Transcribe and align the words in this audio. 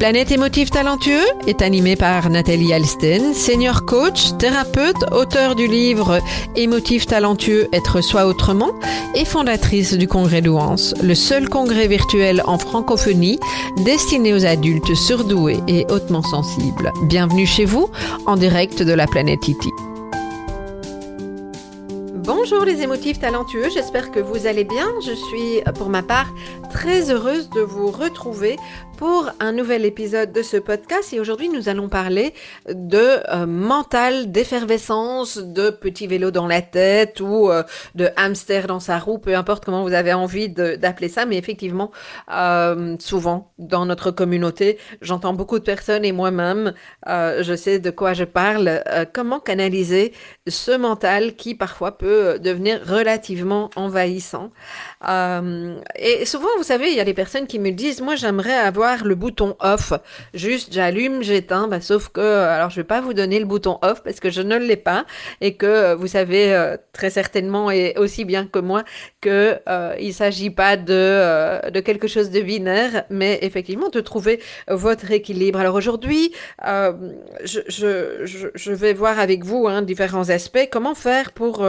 Planète 0.00 0.32
émotif 0.32 0.70
talentueux 0.70 1.26
est 1.46 1.60
animé 1.60 1.94
par 1.94 2.30
Nathalie 2.30 2.72
Alsten, 2.72 3.34
senior 3.34 3.84
coach, 3.84 4.34
thérapeute, 4.38 4.96
auteur 5.12 5.54
du 5.54 5.66
livre 5.66 6.20
Émotif 6.56 7.06
talentueux, 7.06 7.68
être 7.74 8.00
soi 8.00 8.24
autrement 8.24 8.72
et 9.14 9.26
fondatrice 9.26 9.92
du 9.92 10.08
congrès 10.08 10.40
Douance, 10.40 10.94
le 11.02 11.14
seul 11.14 11.50
congrès 11.50 11.86
virtuel 11.86 12.42
en 12.46 12.56
francophonie 12.56 13.38
destiné 13.84 14.32
aux 14.32 14.46
adultes 14.46 14.94
surdoués 14.94 15.60
et 15.68 15.84
hautement 15.90 16.22
sensibles. 16.22 16.92
Bienvenue 17.02 17.44
chez 17.44 17.66
vous 17.66 17.90
en 18.24 18.38
direct 18.38 18.82
de 18.82 18.94
la 18.94 19.06
planète 19.06 19.46
Iti. 19.48 19.68
Bonjour 22.32 22.64
les 22.64 22.82
émotifs 22.82 23.18
talentueux, 23.18 23.70
j'espère 23.74 24.10
que 24.10 24.20
vous 24.20 24.46
allez 24.46 24.64
bien. 24.64 24.86
Je 25.04 25.12
suis 25.12 25.60
pour 25.74 25.88
ma 25.88 26.02
part 26.02 26.32
très 26.70 27.10
heureuse 27.10 27.50
de 27.50 27.60
vous 27.60 27.90
retrouver 27.90 28.56
pour 29.00 29.30
un 29.40 29.52
nouvel 29.52 29.86
épisode 29.86 30.30
de 30.30 30.42
ce 30.42 30.58
podcast. 30.58 31.14
Et 31.14 31.20
aujourd'hui 31.20 31.48
nous 31.48 31.70
allons 31.70 31.88
parler 31.88 32.34
de 32.68 32.98
euh, 33.32 33.46
mental, 33.46 34.30
d'effervescence, 34.30 35.38
de 35.38 35.70
petit 35.70 36.06
vélo 36.06 36.30
dans 36.30 36.46
la 36.46 36.60
tête 36.60 37.18
ou 37.20 37.48
euh, 37.48 37.62
de 37.94 38.10
hamster 38.18 38.66
dans 38.66 38.78
sa 38.78 38.98
roue, 38.98 39.16
peu 39.16 39.34
importe 39.34 39.64
comment 39.64 39.84
vous 39.84 39.94
avez 39.94 40.12
envie 40.12 40.50
d'appeler 40.50 41.08
ça, 41.08 41.24
mais 41.24 41.38
effectivement 41.38 41.90
euh, 42.30 42.96
souvent 42.98 43.54
dans 43.56 43.86
notre 43.86 44.10
communauté 44.10 44.78
j'entends 45.00 45.32
beaucoup 45.32 45.58
de 45.58 45.64
personnes 45.64 46.04
et 46.04 46.12
moi-même 46.12 46.74
je 47.06 47.54
sais 47.56 47.78
de 47.78 47.90
quoi 47.90 48.12
je 48.12 48.24
parle, 48.24 48.84
comment 49.14 49.40
canaliser 49.40 50.12
ce 50.46 50.76
mental 50.76 51.36
qui 51.36 51.54
parfois 51.54 51.96
peut 51.96 52.38
devenir 52.38 52.80
relativement 52.86 53.70
envahissant? 53.76 54.50
Et 55.02 56.26
souvent 56.26 56.48
vous 56.58 56.64
savez 56.64 56.90
il 56.90 56.96
y 56.96 57.00
a 57.00 57.04
des 57.04 57.14
personnes 57.14 57.46
qui 57.46 57.58
me 57.58 57.70
disent 57.70 58.02
moi 58.02 58.16
j'aimerais 58.16 58.54
avoir 58.54 59.04
le 59.04 59.14
bouton 59.14 59.56
off. 59.60 59.92
Juste, 60.34 60.72
j'allume, 60.72 61.22
j'éteins. 61.22 61.68
Bah, 61.68 61.80
sauf 61.80 62.08
que, 62.08 62.20
alors, 62.20 62.70
je 62.70 62.76
vais 62.76 62.84
pas 62.84 63.00
vous 63.00 63.14
donner 63.14 63.38
le 63.38 63.46
bouton 63.46 63.78
off 63.82 64.02
parce 64.02 64.20
que 64.20 64.30
je 64.30 64.42
ne 64.42 64.56
l'ai 64.56 64.76
pas 64.76 65.04
et 65.40 65.54
que 65.54 65.66
euh, 65.66 65.96
vous 65.96 66.06
savez 66.06 66.52
euh, 66.52 66.76
très 66.92 67.10
certainement 67.10 67.70
et 67.70 67.94
aussi 67.96 68.24
bien 68.24 68.46
que 68.46 68.58
moi 68.58 68.84
que 69.20 69.58
euh, 69.68 70.12
s'agit 70.12 70.50
pas 70.50 70.76
de 70.76 70.92
euh, 70.92 71.70
de 71.70 71.80
quelque 71.80 72.08
chose 72.08 72.30
de 72.30 72.40
binaire, 72.40 73.04
mais 73.10 73.38
effectivement 73.42 73.88
de 73.88 74.00
trouver 74.00 74.40
votre 74.68 75.10
équilibre. 75.12 75.60
Alors 75.60 75.76
aujourd'hui, 75.76 76.32
je, 76.62 77.60
je, 77.68 78.48
je, 78.54 78.72
vais 78.72 78.92
voir 78.92 79.18
avec 79.18 79.44
vous 79.44 79.66
hein, 79.68 79.82
différents 79.82 80.28
aspects. 80.30 80.68
Comment 80.70 80.94
faire 80.94 81.32
pour 81.32 81.64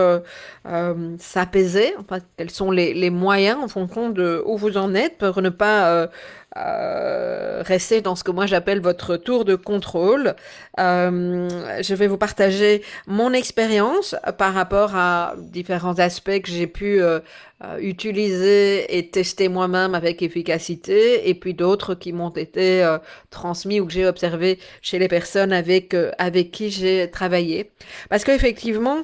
s'apaiser? 1.20 1.94
Enfin, 2.00 2.18
quels 2.38 2.50
sont 2.50 2.72
les, 2.72 2.94
les 2.94 3.10
moyens 3.22 3.58
en 3.64 3.67
fonction 3.67 4.09
de 4.09 4.41
où 4.45 4.58
vous 4.58 4.75
en 4.77 4.94
êtes 4.95 5.17
pour 5.17 5.41
ne 5.41 5.50
pas 5.50 6.09
euh, 6.58 7.64
rester 7.66 8.02
dans 8.02 8.17
ce 8.17 8.25
que 8.25 8.31
moi 8.31 8.45
j'appelle 8.45 8.82
votre 8.82 9.15
tour 9.15 9.45
de 9.45 9.55
contrôle. 9.55 10.36
Euh, 10.82 11.48
je 11.81 11.95
vais 11.95 12.08
vous 12.08 12.17
partager 12.17 12.83
mon 13.08 13.31
expérience 13.31 14.17
par 14.37 14.54
rapport 14.54 14.93
à 14.95 15.36
différents 15.37 15.98
aspects 15.99 16.42
que 16.42 16.52
j'ai 16.52 16.67
pu 16.67 17.02
euh, 17.02 17.21
euh, 17.64 17.77
utiliser 17.80 18.98
et 18.98 19.10
tester 19.10 19.48
moi-même 19.48 19.94
avec 19.94 20.23
efficacité, 20.23 21.30
et 21.30 21.36
puis 21.36 21.54
d'autres 21.54 21.94
qui 21.94 22.11
m'ont 22.11 22.32
été 22.32 22.83
euh, 22.83 22.98
transmis 23.30 23.80
ou 23.80 23.86
que 23.86 23.92
j'ai 23.92 24.08
observé 24.08 24.58
chez 24.82 24.98
les 24.98 25.08
personnes 25.08 25.54
avec 25.54 25.94
euh, 25.94 26.11
avec 26.17 26.49
qui 26.49 26.72
j'ai 26.72 27.11
travaillé. 27.11 27.70
Parce 28.10 28.23
qu'effectivement, 28.23 29.04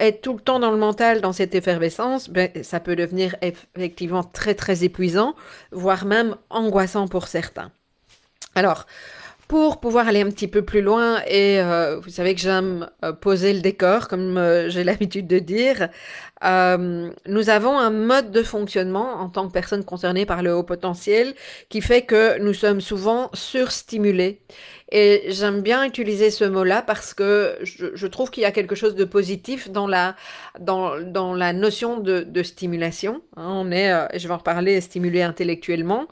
être 0.00 0.20
tout 0.20 0.34
le 0.34 0.40
temps 0.40 0.60
dans 0.60 0.70
le 0.70 0.76
mental, 0.76 1.22
dans 1.22 1.32
cette 1.32 1.54
effervescence, 1.54 2.28
ben, 2.28 2.50
ça 2.62 2.78
peut 2.78 2.94
devenir 2.94 3.36
effectivement 3.40 4.22
très 4.22 4.54
très 4.54 4.84
épuisant, 4.84 5.34
voire 5.72 6.04
même 6.04 6.36
angoissant 6.50 7.08
pour 7.08 7.26
certains. 7.26 7.72
Alors, 8.54 8.86
pour 9.48 9.80
pouvoir 9.80 10.08
aller 10.08 10.22
un 10.22 10.30
petit 10.30 10.48
peu 10.48 10.62
plus 10.62 10.80
loin, 10.80 11.20
et 11.26 11.60
euh, 11.60 12.00
vous 12.00 12.10
savez 12.10 12.34
que 12.34 12.40
j'aime 12.40 12.88
euh, 13.04 13.12
poser 13.12 13.52
le 13.52 13.60
décor, 13.60 14.08
comme 14.08 14.38
euh, 14.38 14.70
j'ai 14.70 14.84
l'habitude 14.84 15.26
de 15.26 15.38
dire, 15.38 15.88
nous 16.42 17.48
avons 17.48 17.78
un 17.78 17.88
mode 17.90 18.30
de 18.30 18.42
fonctionnement 18.42 19.14
en 19.14 19.30
tant 19.30 19.46
que 19.46 19.52
personne 19.52 19.82
concernée 19.82 20.26
par 20.26 20.42
le 20.42 20.54
haut 20.54 20.62
potentiel 20.62 21.32
qui 21.70 21.80
fait 21.80 22.02
que 22.02 22.38
nous 22.38 22.52
sommes 22.52 22.82
souvent 22.82 23.30
surstimulés. 23.32 24.42
Et 24.92 25.24
j'aime 25.28 25.62
bien 25.62 25.84
utiliser 25.86 26.30
ce 26.30 26.44
mot-là 26.44 26.82
parce 26.82 27.14
que 27.14 27.56
je, 27.62 27.86
je 27.94 28.06
trouve 28.06 28.30
qu'il 28.30 28.42
y 28.42 28.46
a 28.46 28.52
quelque 28.52 28.74
chose 28.74 28.94
de 28.94 29.06
positif 29.06 29.70
dans 29.70 29.86
la, 29.86 30.16
dans, 30.60 31.00
dans 31.00 31.34
la 31.34 31.54
notion 31.54 31.98
de, 31.98 32.20
de 32.20 32.42
stimulation. 32.42 33.22
Hein, 33.38 33.48
on 33.48 33.70
est, 33.72 34.18
je 34.18 34.28
vais 34.28 34.34
en 34.34 34.38
reparler, 34.38 34.82
stimulé 34.82 35.22
intellectuellement. 35.22 36.08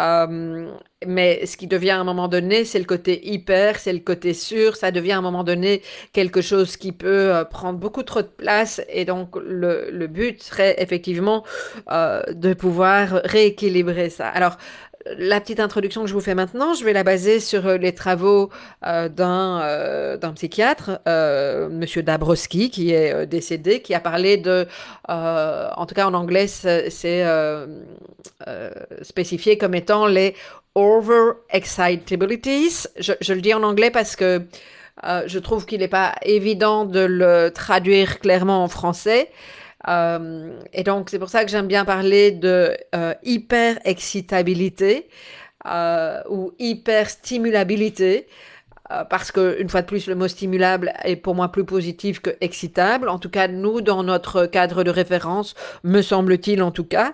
Euh, 0.00 0.70
mais 1.06 1.46
ce 1.46 1.56
qui 1.56 1.66
devient 1.66 1.90
à 1.90 2.00
un 2.00 2.04
moment 2.04 2.28
donné, 2.28 2.64
c'est 2.64 2.78
le 2.78 2.84
côté 2.84 3.26
hyper, 3.28 3.78
c'est 3.78 3.92
le 3.92 4.00
côté 4.00 4.34
sûr, 4.34 4.76
ça 4.76 4.90
devient 4.90 5.12
à 5.12 5.18
un 5.18 5.22
moment 5.22 5.44
donné 5.44 5.82
quelque 6.12 6.40
chose 6.40 6.76
qui 6.76 6.92
peut 6.92 7.34
euh, 7.34 7.44
prendre 7.44 7.78
beaucoup 7.78 8.02
trop 8.02 8.22
de 8.22 8.26
place 8.26 8.80
et 8.88 9.04
donc 9.04 9.36
le, 9.36 10.06
but 10.06 10.42
serait 10.42 10.76
effectivement 10.78 11.44
euh, 11.90 12.22
de 12.32 12.54
pouvoir 12.54 13.20
rééquilibrer 13.24 14.10
ça. 14.10 14.28
Alors, 14.28 14.56
la 15.18 15.40
petite 15.40 15.60
introduction 15.60 16.02
que 16.02 16.08
je 16.08 16.14
vous 16.14 16.20
fais 16.20 16.34
maintenant, 16.34 16.74
je 16.74 16.84
vais 16.84 16.92
la 16.92 17.04
baser 17.04 17.40
sur 17.40 17.66
euh, 17.66 17.76
les 17.76 17.94
travaux 17.94 18.50
euh, 18.86 19.08
d'un 19.08 19.60
euh, 19.62 20.16
d'un 20.16 20.32
psychiatre, 20.32 21.00
Monsieur 21.70 22.02
Dabrowski, 22.02 22.70
qui 22.70 22.92
est 22.92 23.26
décédé, 23.26 23.80
qui 23.80 23.94
a 23.94 24.00
parlé 24.00 24.36
de, 24.36 24.66
en 25.08 25.86
tout 25.86 25.94
cas 25.94 26.06
en 26.06 26.14
anglais, 26.14 26.46
c'est 26.46 27.24
spécifié 29.02 29.58
comme 29.58 29.74
étant 29.74 30.06
les 30.06 30.34
over 30.74 31.32
excitabilities. 31.50 32.86
Je, 32.98 33.12
je, 33.20 33.32
le 33.32 33.40
dis 33.40 33.54
en 33.54 33.62
anglais 33.62 33.90
parce 33.90 34.16
que 34.16 34.42
je 35.04 35.38
trouve 35.38 35.66
qu'il 35.66 35.80
n'est 35.80 35.88
pas 35.88 36.14
évident 36.22 36.84
de 36.84 37.00
le 37.00 37.50
traduire 37.50 38.20
clairement 38.20 38.62
en 38.64 38.68
français. 38.68 39.30
Euh, 39.88 40.58
et 40.72 40.82
donc, 40.82 41.10
c'est 41.10 41.18
pour 41.18 41.28
ça 41.28 41.44
que 41.44 41.50
j'aime 41.50 41.66
bien 41.66 41.84
parler 41.84 42.30
de 42.32 42.76
euh, 42.94 43.14
hyper-excitabilité 43.22 45.08
euh, 45.66 46.20
ou 46.28 46.52
hyper-stimulabilité. 46.58 48.26
Parce 49.10 49.32
que 49.32 49.60
une 49.60 49.68
fois 49.68 49.82
de 49.82 49.86
plus 49.86 50.06
le 50.06 50.14
mot 50.14 50.28
stimulable 50.28 50.92
est 51.02 51.16
pour 51.16 51.34
moi 51.34 51.50
plus 51.50 51.64
positif 51.64 52.20
que 52.20 52.30
excitable 52.40 53.08
en 53.08 53.18
tout 53.18 53.28
cas 53.28 53.48
nous 53.48 53.80
dans 53.80 54.04
notre 54.04 54.46
cadre 54.46 54.84
de 54.84 54.92
référence 54.92 55.56
me 55.82 56.02
semble-t-il 56.02 56.62
en 56.62 56.70
tout 56.70 56.84
cas 56.84 57.12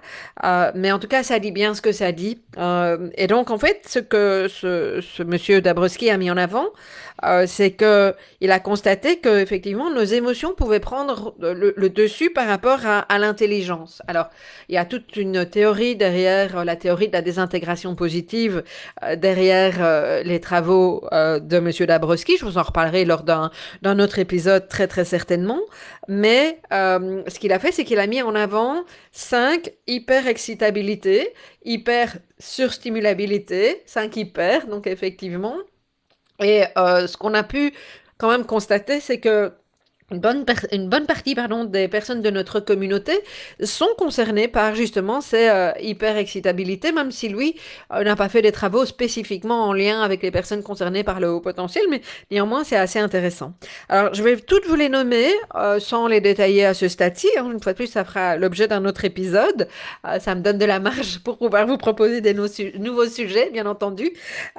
mais 0.75 0.93
en 0.93 0.99
tout 0.99 1.09
cas 1.09 1.23
ça 1.23 1.39
dit 1.39 1.51
bien 1.51 1.73
ce 1.73 1.81
que 1.81 1.93
ça 1.93 2.13
dit 2.13 2.43
et 3.15 3.27
donc 3.27 3.51
en 3.51 3.57
fait 3.57 3.87
ce 3.89 4.01
que 4.01 4.49
ce, 4.51 5.01
ce 5.01 5.23
monsieur 5.23 5.63
Dabrowski 5.63 6.11
a 6.11 6.19
mis 6.19 6.31
en 6.31 6.37
avant 6.37 6.67
euh, 7.25 7.47
c'est 7.47 7.73
que 7.73 8.15
il 8.41 8.51
a 8.51 8.61
constaté 8.61 9.19
que 9.19 9.41
effectivement 9.41 9.91
nos 9.91 10.05
émotions 10.05 10.55
pouvaient 10.55 10.81
prendre 10.81 11.35
le, 11.41 11.75
le 11.77 11.89
dessus 11.89 12.31
par 12.31 12.47
rapport 12.49 12.87
à, 12.87 13.01
à 13.01 13.19
l'intelligence. 13.19 14.03
Alors 14.09 14.29
il 14.69 14.75
y 14.75 14.79
a 14.79 14.85
toute 14.85 15.17
une 15.17 15.47
théorie 15.47 15.97
derrière 15.97 16.59
euh, 16.59 16.65
la 16.65 16.77
théorie 16.77 17.09
de 17.09 17.13
la 17.13 17.23
désintégration 17.23 17.95
positive 17.95 18.63
euh, 19.03 19.17
derrière 19.17 19.77
euh, 19.81 20.23
les 20.23 20.41
travaux 20.41 21.05
euh, 21.13 21.39
de 21.39 21.59
Monsieur 21.59 21.87
Dabrowski. 21.87 22.37
Je 22.39 22.45
vous 22.45 22.59
en 22.59 22.63
reparlerai 22.63 23.05
lors 23.05 23.23
d'un 23.23 23.51
d'un 23.83 23.99
autre 23.99 24.19
épisode 24.19 24.69
très 24.69 24.87
très 24.87 25.05
certainement. 25.05 25.61
Mais 26.09 26.61
ce 26.71 27.39
qu'il 27.39 27.53
a 27.53 27.59
fait, 27.59 27.73
c'est 27.73 27.85
qu'il 27.85 27.99
a 27.99 28.07
mis 28.07 28.23
en 28.23 28.35
avant 28.35 28.85
cinq 29.13 29.73
hyper 29.87 30.27
excitabilité, 30.27 31.33
hyper 31.65 32.17
surstimulabilité, 32.39 33.83
cinq 33.87 34.17
hyper 34.17 34.67
donc 34.67 34.87
effectivement 34.87 35.57
et 36.43 36.65
euh, 36.77 37.07
ce 37.07 37.17
qu'on 37.17 37.35
a 37.35 37.43
pu 37.43 37.75
quand 38.19 38.31
même 38.31 38.45
constater, 38.45 39.01
c'est 39.01 39.21
que 39.21 39.53
une 40.13 40.21
bonne, 40.21 40.45
une 40.71 40.89
bonne 40.89 41.07
partie 41.07 41.35
pardon, 41.35 41.65
des 41.65 41.89
personnes 41.89 42.23
de 42.23 42.31
notre 42.31 42.61
communauté 42.61 43.13
sont 43.63 43.89
concernées 43.97 44.49
par 44.49 44.75
justement 44.75 45.21
ces 45.21 45.49
euh, 45.49 45.73
hyper-excitabilités, 45.81 46.93
même 46.93 47.11
si 47.11 47.29
lui 47.29 47.57
euh, 47.93 48.05
n'a 48.05 48.17
pas 48.17 48.29
fait 48.29 48.43
des 48.43 48.53
travaux 48.53 48.85
spécifiquement 48.85 49.65
en 49.65 49.73
lien 49.73 50.03
avec 50.03 50.23
les 50.23 50.31
personnes 50.31 50.63
concernées 50.63 51.05
par 51.05 51.21
le 51.21 51.31
haut 51.31 51.41
potentiel, 51.41 51.85
mais 51.91 52.03
néanmoins 52.31 52.65
c'est 52.65 52.77
assez 52.77 52.99
intéressant. 52.99 53.55
Alors 53.89 54.15
je 54.15 54.23
vais 54.23 54.37
toutes 54.37 54.67
vous 54.67 54.77
les 54.77 54.89
nommer 54.89 55.29
euh, 55.55 55.81
sans 55.81 56.07
les 56.07 56.21
détailler 56.21 56.67
à 56.67 56.75
ce 56.75 56.89
stade-ci. 56.89 57.29
Hein. 57.39 57.51
Une 57.53 57.61
fois 57.61 57.73
de 57.73 57.79
plus, 57.79 57.87
ça 57.87 58.05
fera 58.05 58.37
l'objet 58.37 58.69
d'un 58.69 58.85
autre 58.85 59.05
épisode. 59.05 59.69
ça 60.21 60.35
me 60.35 60.41
donne 60.41 60.59
de 60.59 60.65
la 60.65 60.81
marge 60.81 61.21
pour 61.21 61.39
pouvoir 61.39 61.67
vous 61.67 61.79
proposer 61.79 62.21
des 62.21 62.35
nouveaux 62.35 63.07
sujets, 63.07 63.51
bien 63.51 63.67
entendu. 63.67 64.11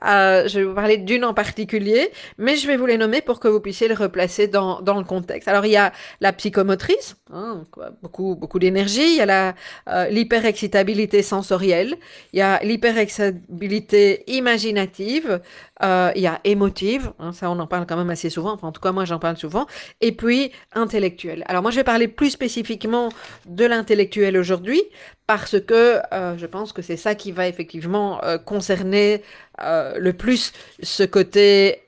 je 0.02 0.60
vais 0.60 0.64
vous 0.64 0.74
parler 0.74 0.98
d'une 0.98 1.26
en 1.26 1.34
particulier, 1.34 2.12
mais 2.38 2.56
je 2.56 2.68
vais 2.68 2.78
vous 2.78 2.86
les 2.86 2.98
nommer 2.98 3.22
pour 3.22 3.40
que 3.40 3.48
vous 3.48 3.60
puissiez 3.60 3.88
les 3.88 3.94
replacer 3.94 4.48
dans, 4.48 4.82
dans 4.82 4.98
le 4.98 5.04
contexte. 5.04 5.43
Alors 5.48 5.66
il 5.66 5.72
y 5.72 5.78
a 5.78 5.92
la 6.22 6.34
psychomotrice, 6.34 7.16
hein, 7.32 7.64
beaucoup 8.02 8.36
beaucoup 8.36 8.60
d'énergie. 8.60 9.14
Il 9.14 9.18
y 9.18 9.22
a 9.22 9.26
la 9.26 9.56
euh, 9.90 10.08
l'hyperexcitabilité 10.10 11.22
sensorielle. 11.22 11.96
Il 12.34 12.40
y 12.40 12.42
a 12.42 12.60
l'hyperexcitabilité 12.64 14.24
imaginative. 14.28 15.42
Euh, 15.84 16.12
il 16.16 16.22
y 16.22 16.28
a 16.28 16.40
émotive. 16.44 17.14
Hein, 17.20 17.34
ça 17.34 17.50
on 17.50 17.60
en 17.60 17.68
parle 17.68 17.86
quand 17.86 17.98
même 17.98 18.10
assez 18.10 18.30
souvent. 18.30 18.54
Enfin 18.54 18.68
en 18.68 18.72
tout 18.72 18.82
cas 18.82 18.92
moi 18.92 19.06
j'en 19.06 19.20
parle 19.20 19.38
souvent. 19.38 19.68
Et 20.02 20.12
puis 20.12 20.52
intellectuelle. 20.74 21.44
Alors 21.48 21.62
moi 21.62 21.72
je 21.72 21.78
vais 21.78 21.84
parler 21.84 22.08
plus 22.08 22.32
spécifiquement 22.32 23.10
de 23.46 23.66
l'intellectuel 23.66 24.38
aujourd'hui 24.38 24.82
parce 25.28 25.60
que 25.60 26.00
euh, 26.14 26.38
je 26.38 26.46
pense 26.46 26.74
que 26.74 26.82
c'est 26.82 26.98
ça 26.98 27.16
qui 27.16 27.32
va 27.32 27.48
effectivement 27.48 28.22
concerner 28.46 29.22
le 29.60 30.12
plus 30.12 30.52
ce 30.82 31.04
côté 31.04 31.82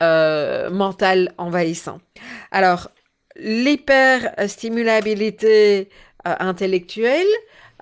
mental 0.70 1.32
envahissant. 1.38 2.00
Alors, 2.50 2.90
l'hyperstimulabilité 3.38 5.88
euh, 6.26 6.34
intellectuelle, 6.40 7.26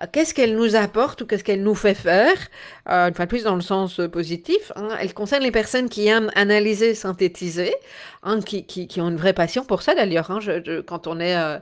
euh, 0.02 0.06
qu'est-ce 0.12 0.34
qu'elle 0.34 0.56
nous 0.56 0.76
apporte 0.76 1.22
ou 1.22 1.26
qu'est-ce 1.26 1.44
qu'elle 1.44 1.62
nous 1.62 1.74
fait 1.74 1.94
faire? 1.94 2.34
Euh, 2.90 3.08
Une 3.08 3.14
fois 3.14 3.26
de 3.26 3.30
plus, 3.30 3.44
dans 3.44 3.54
le 3.54 3.60
sens 3.60 4.00
positif, 4.12 4.72
hein, 4.76 4.88
elle 5.00 5.14
concerne 5.14 5.42
les 5.42 5.50
personnes 5.52 5.88
qui 5.88 6.06
aiment 6.08 6.30
analyser, 6.34 6.94
synthétiser, 6.94 7.74
hein, 8.24 8.40
qui, 8.40 9.00
ont 9.00 9.08
une 9.08 9.16
vraie 9.16 9.32
passion 9.32 9.64
pour 9.64 9.82
ça 9.82 9.94
d'ailleurs. 9.94 10.30
Hein, 10.30 10.40
quand 10.86 11.06
on 11.06 11.20
est 11.20 11.36
euh, 11.36 11.58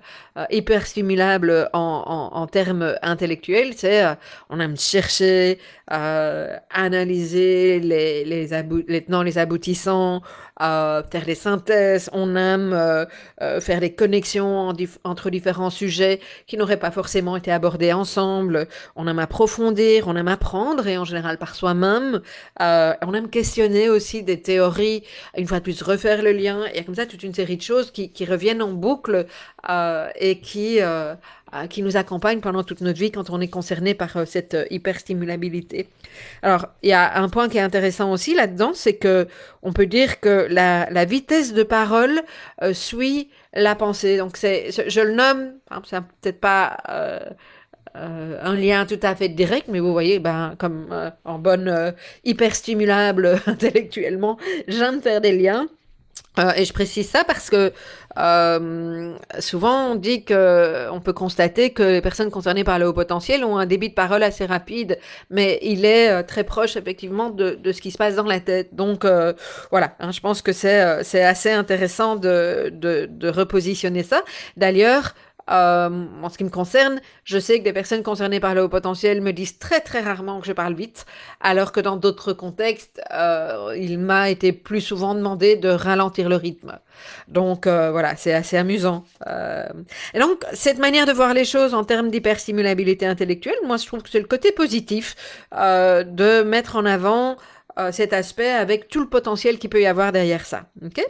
hyper 0.51 0.87
stimulable 0.87 1.69
en, 1.73 2.47
termes 2.51 2.97
intellectuels, 3.03 3.75
c'est 3.77 4.03
on 4.51 4.61
aime 4.61 4.77
chercher, 4.77 5.59
analyser 5.89 7.81
les, 7.81 8.25
les, 8.25 8.49
les 8.89 9.05
tenants, 9.05 9.23
les 9.23 9.39
aboutissants, 9.39 10.23
euh, 10.61 11.03
faire 11.11 11.25
des 11.25 11.35
synthèses, 11.35 12.11
on 12.13 12.37
aime 12.37 12.73
euh, 12.75 13.05
euh, 13.41 13.61
faire 13.61 13.81
des 13.81 13.95
connexions 13.95 14.73
entre 15.03 15.31
différents 15.31 15.71
sujets 15.71 16.21
qui 16.47 16.59
n'auraient 16.59 16.79
pas 16.79 16.91
forcément 16.91 17.37
été 17.37 17.51
abordés 17.51 17.93
ensemble, 17.93 18.69
on 18.95 19.09
aime 19.09 19.19
approfondir, 19.19 20.09
on 20.09 20.15
aime 20.15 20.29
apprendre 20.29 20.87
et 20.87 20.99
en 20.99 21.05
général 21.05 21.39
par 21.39 21.55
soi-même, 21.55 22.21
on 22.61 23.15
aime 23.15 23.31
questionner 23.31 23.89
aussi 23.89 24.23
des 24.23 24.41
théories, 24.43 25.03
une 25.37 25.47
fois 25.47 25.59
de 25.59 25.65
plus 25.65 25.83
refaire 25.83 26.23
le 26.23 26.33
lien, 26.33 26.52
et 26.73 26.85
comme 26.85 26.95
ça 26.95 27.07
toute 27.07 27.23
une 27.23 27.35
série 27.35 27.57
de 27.57 27.63
choses 27.63 27.91
qui, 27.91 28.11
reviennent 28.25 28.63
en 28.63 28.73
boucle 28.73 29.27
et 30.17 30.39
qui 30.39 30.81
euh, 31.55 31.67
qui 31.67 31.83
nous 31.83 31.99
accompagne 31.99 32.41
pendant 32.41 32.63
toute 32.63 32.81
notre 32.81 32.99
vie 32.99 33.11
quand 33.11 33.29
on 33.29 33.39
est 33.39 33.49
concerné 33.49 33.93
par 33.93 34.17
euh, 34.17 34.25
cette 34.25 34.55
euh, 34.55 34.65
hyperstimulabilité. 34.71 35.87
Alors, 36.41 36.69
il 36.83 36.89
y 36.89 36.95
a 36.95 37.21
un 37.21 37.29
point 37.29 37.51
qui 37.51 37.59
est 37.59 37.63
intéressant 37.63 38.11
aussi 38.11 38.35
là-dedans, 38.35 38.73
c'est 38.75 38.95
que 38.95 39.29
on 39.63 39.75
peut 39.75 39.85
dire 39.85 40.19
que 40.21 40.47
la, 40.49 41.05
vitesse 41.05 41.53
de 41.53 41.63
parole 41.63 42.23
suit 42.73 43.29
la 43.53 43.75
pensée. 43.75 44.17
Donc, 44.17 44.39
c'est, 44.39 44.71
je 44.71 45.01
le 45.01 45.13
nomme, 45.13 45.53
c'est 45.85 46.01
peut-être 46.23 46.41
pas 46.41 46.79
un 47.95 48.55
lien 48.55 48.87
tout 48.87 49.01
à 49.03 49.15
fait 49.15 49.29
direct, 49.29 49.69
mais 49.69 49.81
vous 49.81 49.93
voyez, 49.93 50.21
ben, 50.21 50.55
comme 50.59 51.13
en 51.25 51.39
bonne 51.39 51.95
hyperstimulable 52.25 53.41
intellectuellement, 53.47 54.39
j'aime 54.69 55.03
faire 55.03 55.21
des 55.21 55.37
liens. 55.37 55.69
Euh, 56.39 56.53
et 56.57 56.65
je 56.65 56.73
précise 56.73 57.09
ça 57.09 57.25
parce 57.25 57.51
que 57.51 57.73
euh, 58.19 59.15
souvent 59.39 59.89
on 59.91 59.95
dit 59.97 60.25
que 60.25 60.89
on 60.91 61.01
peut 61.01 61.13
constater 61.13 61.71
que 61.71 61.83
les 61.83 62.01
personnes 62.01 62.31
concernées 62.31 62.65
par 62.65 62.79
le 62.79 62.87
haut 62.87 62.93
potentiel 62.95 63.45
ont 63.45 63.59
un 63.59 63.67
débit 63.67 63.91
de 63.91 63.95
parole 63.95 64.23
assez 64.23 64.47
rapide, 64.47 64.99
mais 65.29 65.59
il 65.63 65.85
est 65.85 66.11
euh, 66.11 66.23
très 66.23 66.45
proche 66.45 66.77
effectivement 66.77 67.29
de, 67.29 67.59
de, 67.63 67.73
ce 67.73 67.83
qui 67.83 67.91
se 67.91 67.99
passe 67.99 68.17
dans 68.17 68.25
la 68.25 68.41
tête. 68.41 68.75
Donc 68.75 69.05
euh, 69.05 69.35
voilà, 69.71 69.95
hein, 70.01 70.11
je 70.11 70.21
pense 70.21 70.41
que 70.41 70.53
c'est 70.53 71.05
c'est 71.05 71.23
assez 71.23 71.51
intéressant 71.51 72.17
de, 72.17 72.71
de, 72.73 73.09
de 73.11 73.29
repositionner 73.29 74.03
ça. 74.03 74.23
D'ailleurs, 74.57 75.15
euh, 75.51 76.07
en 76.23 76.29
ce 76.29 76.39
qui 76.39 76.45
me 76.45 76.51
concerne, 76.51 77.01
je 77.25 77.39
sais 77.39 77.59
que 77.59 77.65
des 77.65 77.73
personnes 77.73 78.03
concernées 78.03 78.41
par 78.41 78.55
le 78.55 78.63
haut 78.63 78.69
potentiel 78.69 79.21
me 79.21 79.33
disent 79.33 79.59
très 79.59 79.81
très 79.81 80.01
rarement 80.01 80.41
que 80.41 80.47
je 80.47 80.53
parle 80.53 80.75
vite, 80.75 81.07
alors 81.41 81.73
que 81.73 81.81
dans 81.81 81.97
d'autres 81.97 82.33
contextes, 82.33 83.01
euh, 83.13 83.77
il 83.79 83.99
m'a 83.99 84.31
été 84.31 84.53
plus 84.53 84.81
souvent 84.81 85.15
demandé 85.15 85.57
de 85.57 85.69
ralentir 85.69 86.29
le 86.29 86.37
rythme. 86.37 86.79
Donc 87.29 87.67
euh, 87.67 87.91
voilà, 87.91 88.17
c'est 88.17 88.33
assez 88.33 88.57
amusant. 88.57 89.05
Euh, 89.27 89.67
et 90.15 90.19
donc 90.19 90.45
cette 90.53 90.79
manière 90.79 91.07
de 91.07 91.13
voir 91.13 91.35
les 91.35 91.45
choses 91.45 91.75
en 91.75 91.85
termes 91.85 92.11
d'hyperstimulabilité 92.11 93.07
intellectuelle, 93.07 93.57
moi 93.65 93.77
je 93.77 93.87
trouve 93.87 94.03
que 94.03 94.11
c'est 94.11 94.21
le 94.21 94.27
côté 94.27 94.53
positif 94.53 95.17
euh, 95.55 96.05
de 96.05 96.43
mettre 96.43 96.77
en 96.77 96.85
avant 96.85 97.37
cet 97.91 98.13
aspect 98.13 98.51
avec 98.51 98.89
tout 98.89 99.01
le 99.01 99.09
potentiel 99.09 99.59
qu'il 99.59 99.71
peut 99.71 99.81
y 99.81 99.87
avoir 99.87 100.13
derrière 100.13 100.45
ça. 100.45 100.67
ok? 100.85 101.03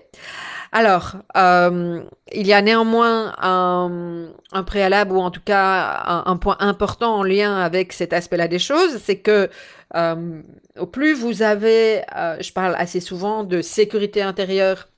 Alors, 0.75 1.17
euh, 1.37 2.03
il 2.33 2.47
y 2.47 2.55
a 2.55 2.63
néanmoins 2.63 3.35
un, 3.39 4.63
préalable 4.65 5.13
ou 5.13 5.21
en 5.21 5.31
tout 5.31 5.43
cas 5.45 6.23
un, 6.25 6.37
point 6.39 6.57
important 6.61 7.17
en 7.17 7.23
lien 7.23 7.59
avec 7.59 7.93
cet 7.93 8.15
aspect-là 8.15 8.49
des 8.49 8.59
choses, 8.59 8.99
c'est 9.05 9.19
que 9.19 9.51
euh, 9.95 10.43
au 10.79 10.87
plus 10.87 11.13
vous 11.13 11.43
avez, 11.43 12.01
euh, 12.17 12.39
je 12.41 12.55
parle 12.55 12.75
assez 12.79 13.01
souvent 13.01 13.45
de 13.45 13.61
sécurité 13.61 14.23
intérieure, 14.23 14.89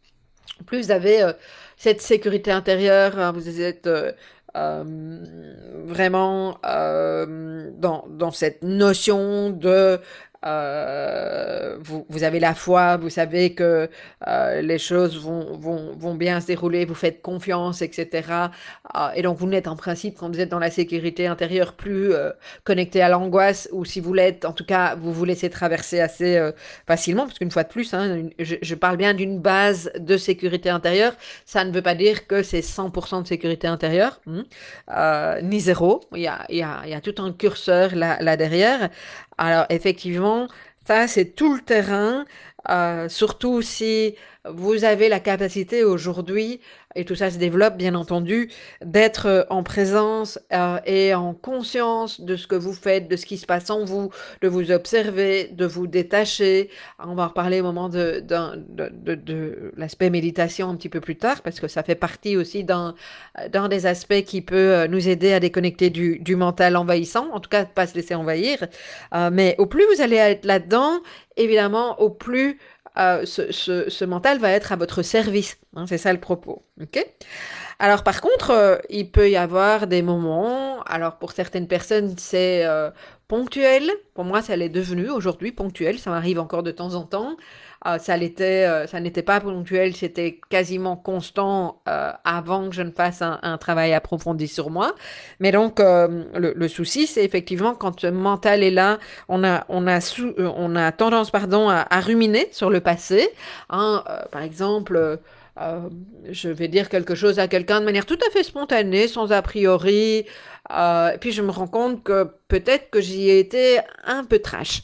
plus 0.65 0.87
vous 0.87 0.91
avez 0.93 1.29
cette 1.77 2.01
sécurité 2.01 2.53
intérieure, 2.53 3.19
hein, 3.19 3.33
vous 3.33 3.61
êtes 3.61 3.89
vraiment 4.55 6.61
dans 6.63 8.31
cette 8.31 8.63
notion 8.63 9.51
de 9.51 9.99
euh, 10.47 11.77
vous, 11.81 12.05
vous, 12.09 12.23
avez 12.23 12.39
la 12.39 12.55
foi, 12.55 12.97
vous 12.97 13.09
savez 13.09 13.55
que 13.55 13.89
euh, 14.27 14.61
les 14.61 14.79
choses 14.79 15.19
vont, 15.19 15.57
vont, 15.57 15.95
vont, 15.97 16.15
bien 16.15 16.41
se 16.41 16.47
dérouler, 16.47 16.85
vous 16.85 16.95
faites 16.95 17.23
confiance, 17.23 17.81
etc. 17.83 18.29
Euh, 18.95 19.11
et 19.15 19.23
donc 19.23 19.39
vous 19.39 19.47
n'êtes 19.47 19.69
en 19.69 19.77
principe, 19.77 20.17
quand 20.19 20.29
vous 20.29 20.41
êtes 20.41 20.51
dans 20.51 20.59
la 20.59 20.71
sécurité 20.71 21.27
intérieure, 21.27 21.73
plus 21.73 22.13
connecté 22.65 23.01
à 23.01 23.09
l'angoisse, 23.09 23.69
ou 23.73 23.85
si 23.85 24.01
vous 24.01 24.13
l'êtes, 24.13 24.45
en 24.45 24.53
tout 24.53 24.65
cas, 24.65 24.95
vous 24.97 25.13
vous 25.13 25.25
laissez 25.25 25.49
traverser 25.51 26.01
assez 26.01 26.51
facilement, 26.87 27.27
parce 27.27 27.39
qu'une 27.39 27.51
fois 27.51 27.65
de 27.65 27.69
plus, 27.69 27.95
hein, 27.95 28.29
je, 28.39 28.75
parle 28.75 28.97
bien 28.97 29.15
d'une 29.15 29.41
base 29.41 29.91
de 29.99 30.17
sécurité 30.17 30.69
intérieure, 30.69 31.15
ça 31.47 31.65
ne 31.65 31.73
veut 31.73 31.83
pas 31.83 31.95
dire 31.95 32.27
que 32.27 32.43
c'est 32.43 32.61
100% 32.61 33.23
de 33.23 33.27
sécurité 33.27 33.67
intérieure, 33.67 34.21
hein, 34.27 35.39
ni 35.43 35.61
zéro, 35.61 36.01
il 36.15 36.23
y 36.23 36.27
a, 36.27 36.45
il 36.49 36.59
y, 36.59 36.63
a, 36.63 36.83
il 36.85 36.91
y 36.91 36.95
a 36.95 37.01
tout 37.01 37.15
un 37.19 37.33
curseur 37.33 37.95
là 37.95 38.37
derrière. 38.37 38.91
Alors 39.37 39.67
effectivement, 39.69 40.34
ça 40.87 41.09
c'est 41.09 41.35
tout 41.35 41.55
le 41.55 41.61
terrain, 41.63 42.25
euh, 42.71 43.09
surtout 43.09 43.63
si 43.63 44.15
vous 44.45 44.85
avez 44.85 45.09
la 45.09 45.21
capacité 45.21 45.85
aujourd'hui 45.85 46.61
et 46.95 47.05
tout 47.05 47.15
ça 47.15 47.31
se 47.31 47.39
développe 47.39 47.77
bien 47.77 47.95
entendu, 47.95 48.51
d'être 48.85 49.27
euh, 49.27 49.43
en 49.51 49.63
présence 49.63 50.39
euh, 50.53 50.79
et 50.87 51.15
en 51.15 51.35
conscience 51.35 52.21
de 52.21 52.37
ce 52.37 52.47
que 52.47 52.55
vous 52.55 52.73
faites, 52.73 53.09
de 53.09 53.17
ce 53.17 53.27
qui 53.27 53.39
se 53.39 53.47
passe 53.47 53.71
en 53.71 53.85
vous, 53.85 54.11
de 54.43 54.49
vous 54.49 54.71
observer, 54.71 55.51
de 55.53 55.67
vous 55.67 55.87
détacher. 55.87 56.71
On 56.99 57.15
va 57.15 57.25
en 57.25 57.29
reparler 57.29 57.61
au 57.61 57.65
moment 57.65 57.89
de, 57.89 58.21
de, 58.21 58.91
de, 58.91 59.15
de 59.15 59.73
l'aspect 59.77 60.11
méditation 60.11 60.69
un 60.71 60.77
petit 60.77 60.89
peu 60.89 61.01
plus 61.01 61.17
tard, 61.17 61.43
parce 61.43 61.61
que 61.61 61.69
ça 61.69 61.83
fait 61.83 61.95
partie 61.95 62.37
aussi 62.37 62.65
d'un, 62.65 62.95
des 63.69 63.87
aspects 63.87 64.23
qui 64.25 64.41
peut 64.41 64.57
euh, 64.57 64.89
nous 64.89 65.09
aider 65.09 65.33
à 65.33 65.41
déconnecter 65.41 65.91
du, 65.91 66.19
du 66.19 66.37
mental 66.37 66.77
envahissant, 66.77 67.29
en 67.33 67.41
tout 67.41 67.51
cas 67.51 67.65
pas 67.65 67.87
se 67.87 67.95
laisser 67.95 68.15
envahir. 68.15 68.67
Euh, 69.15 69.31
mais 69.33 69.55
au 69.59 69.67
plus 69.67 69.85
vous 69.95 70.03
allez 70.03 70.17
être 70.17 70.45
là-dedans, 70.45 71.01
évidemment, 71.37 72.01
au 72.01 72.11
plus 72.11 72.59
euh, 72.97 73.27
ce, 73.27 73.51
ce, 73.51 74.05
mental 74.05 74.39
va 74.39 74.51
être 74.51 74.73
à 74.73 74.77
votre 74.77 75.03
service. 75.03 75.59
Hein, 75.75 75.87
c'est 75.87 75.99
ça 75.99 76.13
le 76.13 76.21
propos. 76.21 76.63
Ok? 76.81 77.05
Alors 77.79 78.05
par 78.05 78.21
contre, 78.21 78.51
euh, 78.51 78.77
il 78.89 79.11
peut 79.11 79.31
y 79.31 79.37
avoir 79.37 79.87
des 79.87 80.03
moments, 80.03 80.83
alors 80.83 81.17
pour 81.19 81.33
certaines 81.33 81.67
personnes 81.67 82.15
c'est 82.17 82.65
euh, 82.65 82.91
ponctuel, 83.27 83.91
pour 84.15 84.25
moi 84.25 84.43
ça 84.43 84.55
l'est 84.55 84.69
devenu 84.69 85.11
aujourd'hui 85.11 85.51
ponctuel, 85.51 85.99
ça 85.99 86.11
m'arrive 86.11 86.39
encore 86.39 86.63
de 86.63 86.71
temps 86.71 86.95
en 86.95 87.03
temps, 87.03 87.37
euh, 87.87 87.99
ça 87.99 88.17
l'était, 88.17 88.67
euh, 88.67 88.87
ça 88.87 88.99
n'était 89.01 89.23
pas 89.23 89.41
ponctuel, 89.41 89.95
c'était 89.95 90.41
quasiment 90.49 90.97
constant 90.97 91.83
euh, 91.89 92.13
avant 92.25 92.69
que 92.69 92.75
je 92.75 92.83
ne 92.83 92.91
fasse 92.91 93.21
un, 93.21 93.59
travail 93.59 93.93
approfondi 93.93 94.49
sur 94.49 94.71
moi. 94.71 94.95
Mais 95.39 95.53
donc 95.53 95.79
le, 95.79 96.53
le, 96.55 96.69
souci, 96.69 97.07
c'est 97.07 97.25
effectivement 97.25 97.75
quand 97.75 98.03
le 98.03 98.11
mental 98.11 98.63
est 98.63 98.71
là, 98.71 98.99
on 99.29 99.45
a, 99.45 99.65
on 99.69 99.87
a, 99.87 100.93
tendance, 100.93 101.31
pardon, 101.31 101.69
à, 101.69 101.87
à, 101.89 102.01
ruminer 102.01 102.49
sur 102.53 102.71
le 102.71 102.81
passé. 102.81 103.29
Hein, 103.71 104.03
par 104.33 104.43
exemple 104.43 105.21
je 105.57 106.49
vais 106.49 106.69
dire 106.69 106.89
quelque 106.89 107.15
chose 107.15 107.39
à 107.39 107.49
quelqu'un 107.49 107.81
de 107.81 107.85
manière 107.85 108.07
tout 108.07 108.19
à 108.27 108.31
fait 108.31 108.43
spontanée, 108.43 109.09
sans 109.09 109.33
a 109.33 109.41
priori. 109.43 110.27
et 110.71 111.19
puis 111.21 111.33
je 111.33 111.43
me 111.43 111.51
rends 111.51 111.69
compte 111.69 112.03
que 112.03 112.29
peut-être 112.49 112.91
que 112.91 113.01
j'y 113.01 113.31
ai 113.31 113.39
été 113.39 113.79
un 114.05 114.25
peu 114.25 114.39
trash. 114.41 114.83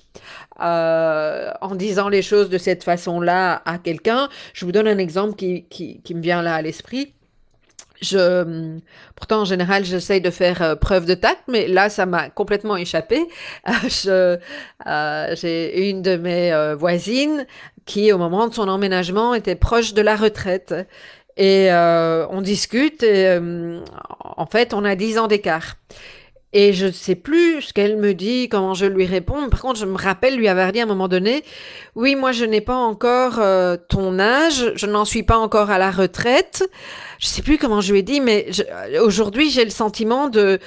en 0.58 1.74
disant 1.74 2.08
les 2.08 2.22
choses 2.22 2.50
de 2.50 2.58
cette 2.58 2.84
façon-là 2.84 3.62
à 3.64 3.78
quelqu'un. 3.78 4.28
Je 4.52 4.64
vous 4.64 4.72
donne 4.72 4.88
un 4.88 4.98
exemple 4.98 5.34
qui, 5.34 5.64
qui, 5.68 6.14
me 6.14 6.20
vient 6.20 6.42
là 6.42 6.54
à 6.54 6.62
l'esprit. 6.62 7.14
Pourtant, 9.14 9.42
en 9.42 9.44
général, 9.44 9.84
j'essaye 9.84 10.20
de 10.20 10.30
faire 10.30 10.62
euh, 10.62 10.74
preuve 10.74 11.04
de 11.04 11.14
tact, 11.14 11.42
mais 11.48 11.68
là, 11.68 11.90
ça 11.90 12.06
m'a 12.06 12.30
complètement 12.30 12.76
échappé. 12.76 13.26
Euh, 14.06 14.36
euh, 14.86 15.34
j'ai 15.36 15.90
une 15.90 16.00
de 16.02 16.16
mes 16.16 16.74
voisines 16.74 17.46
qui, 17.90 18.12
au 18.12 18.18
moment 18.18 18.46
de 18.46 18.54
son 18.54 18.68
emménagement, 18.68 19.34
était 19.34 19.56
proche 19.56 19.94
de 19.94 20.02
la 20.02 20.14
retraite. 20.14 20.74
Et 21.36 21.70
on 21.72 22.40
discute, 22.42 23.02
et 23.02 23.38
en 24.36 24.46
fait, 24.46 24.74
on 24.74 24.84
a 24.84 24.94
10 24.94 25.18
ans 25.18 25.26
d'écart. 25.26 25.76
Et 26.52 26.72
je 26.72 26.86
ne 26.86 26.90
sais 26.90 27.14
plus 27.14 27.62
ce 27.62 27.72
qu'elle 27.72 27.96
me 27.96 28.12
dit, 28.12 28.48
comment 28.48 28.74
je 28.74 28.86
lui 28.86 29.06
réponds. 29.06 29.48
Par 29.48 29.60
contre, 29.60 29.78
je 29.78 29.86
me 29.86 29.96
rappelle 29.96 30.36
lui 30.36 30.48
avoir 30.48 30.72
dit 30.72 30.80
à 30.80 30.82
un 30.82 30.86
moment 30.86 31.06
donné, 31.06 31.44
oui, 31.94 32.16
moi, 32.16 32.32
je 32.32 32.44
n'ai 32.44 32.60
pas 32.60 32.74
encore 32.74 33.38
euh, 33.38 33.76
ton 33.88 34.18
âge, 34.18 34.72
je 34.74 34.86
n'en 34.86 35.04
suis 35.04 35.22
pas 35.22 35.38
encore 35.38 35.70
à 35.70 35.78
la 35.78 35.92
retraite. 35.92 36.68
Je 37.20 37.26
sais 37.26 37.42
plus 37.42 37.56
comment 37.56 37.80
je 37.80 37.92
lui 37.92 38.00
ai 38.00 38.02
dit, 38.02 38.20
mais 38.20 38.46
aujourd'hui, 39.00 39.50
j'ai 39.50 39.64
le 39.64 39.70
sentiment 39.70 40.28
de 40.28 40.58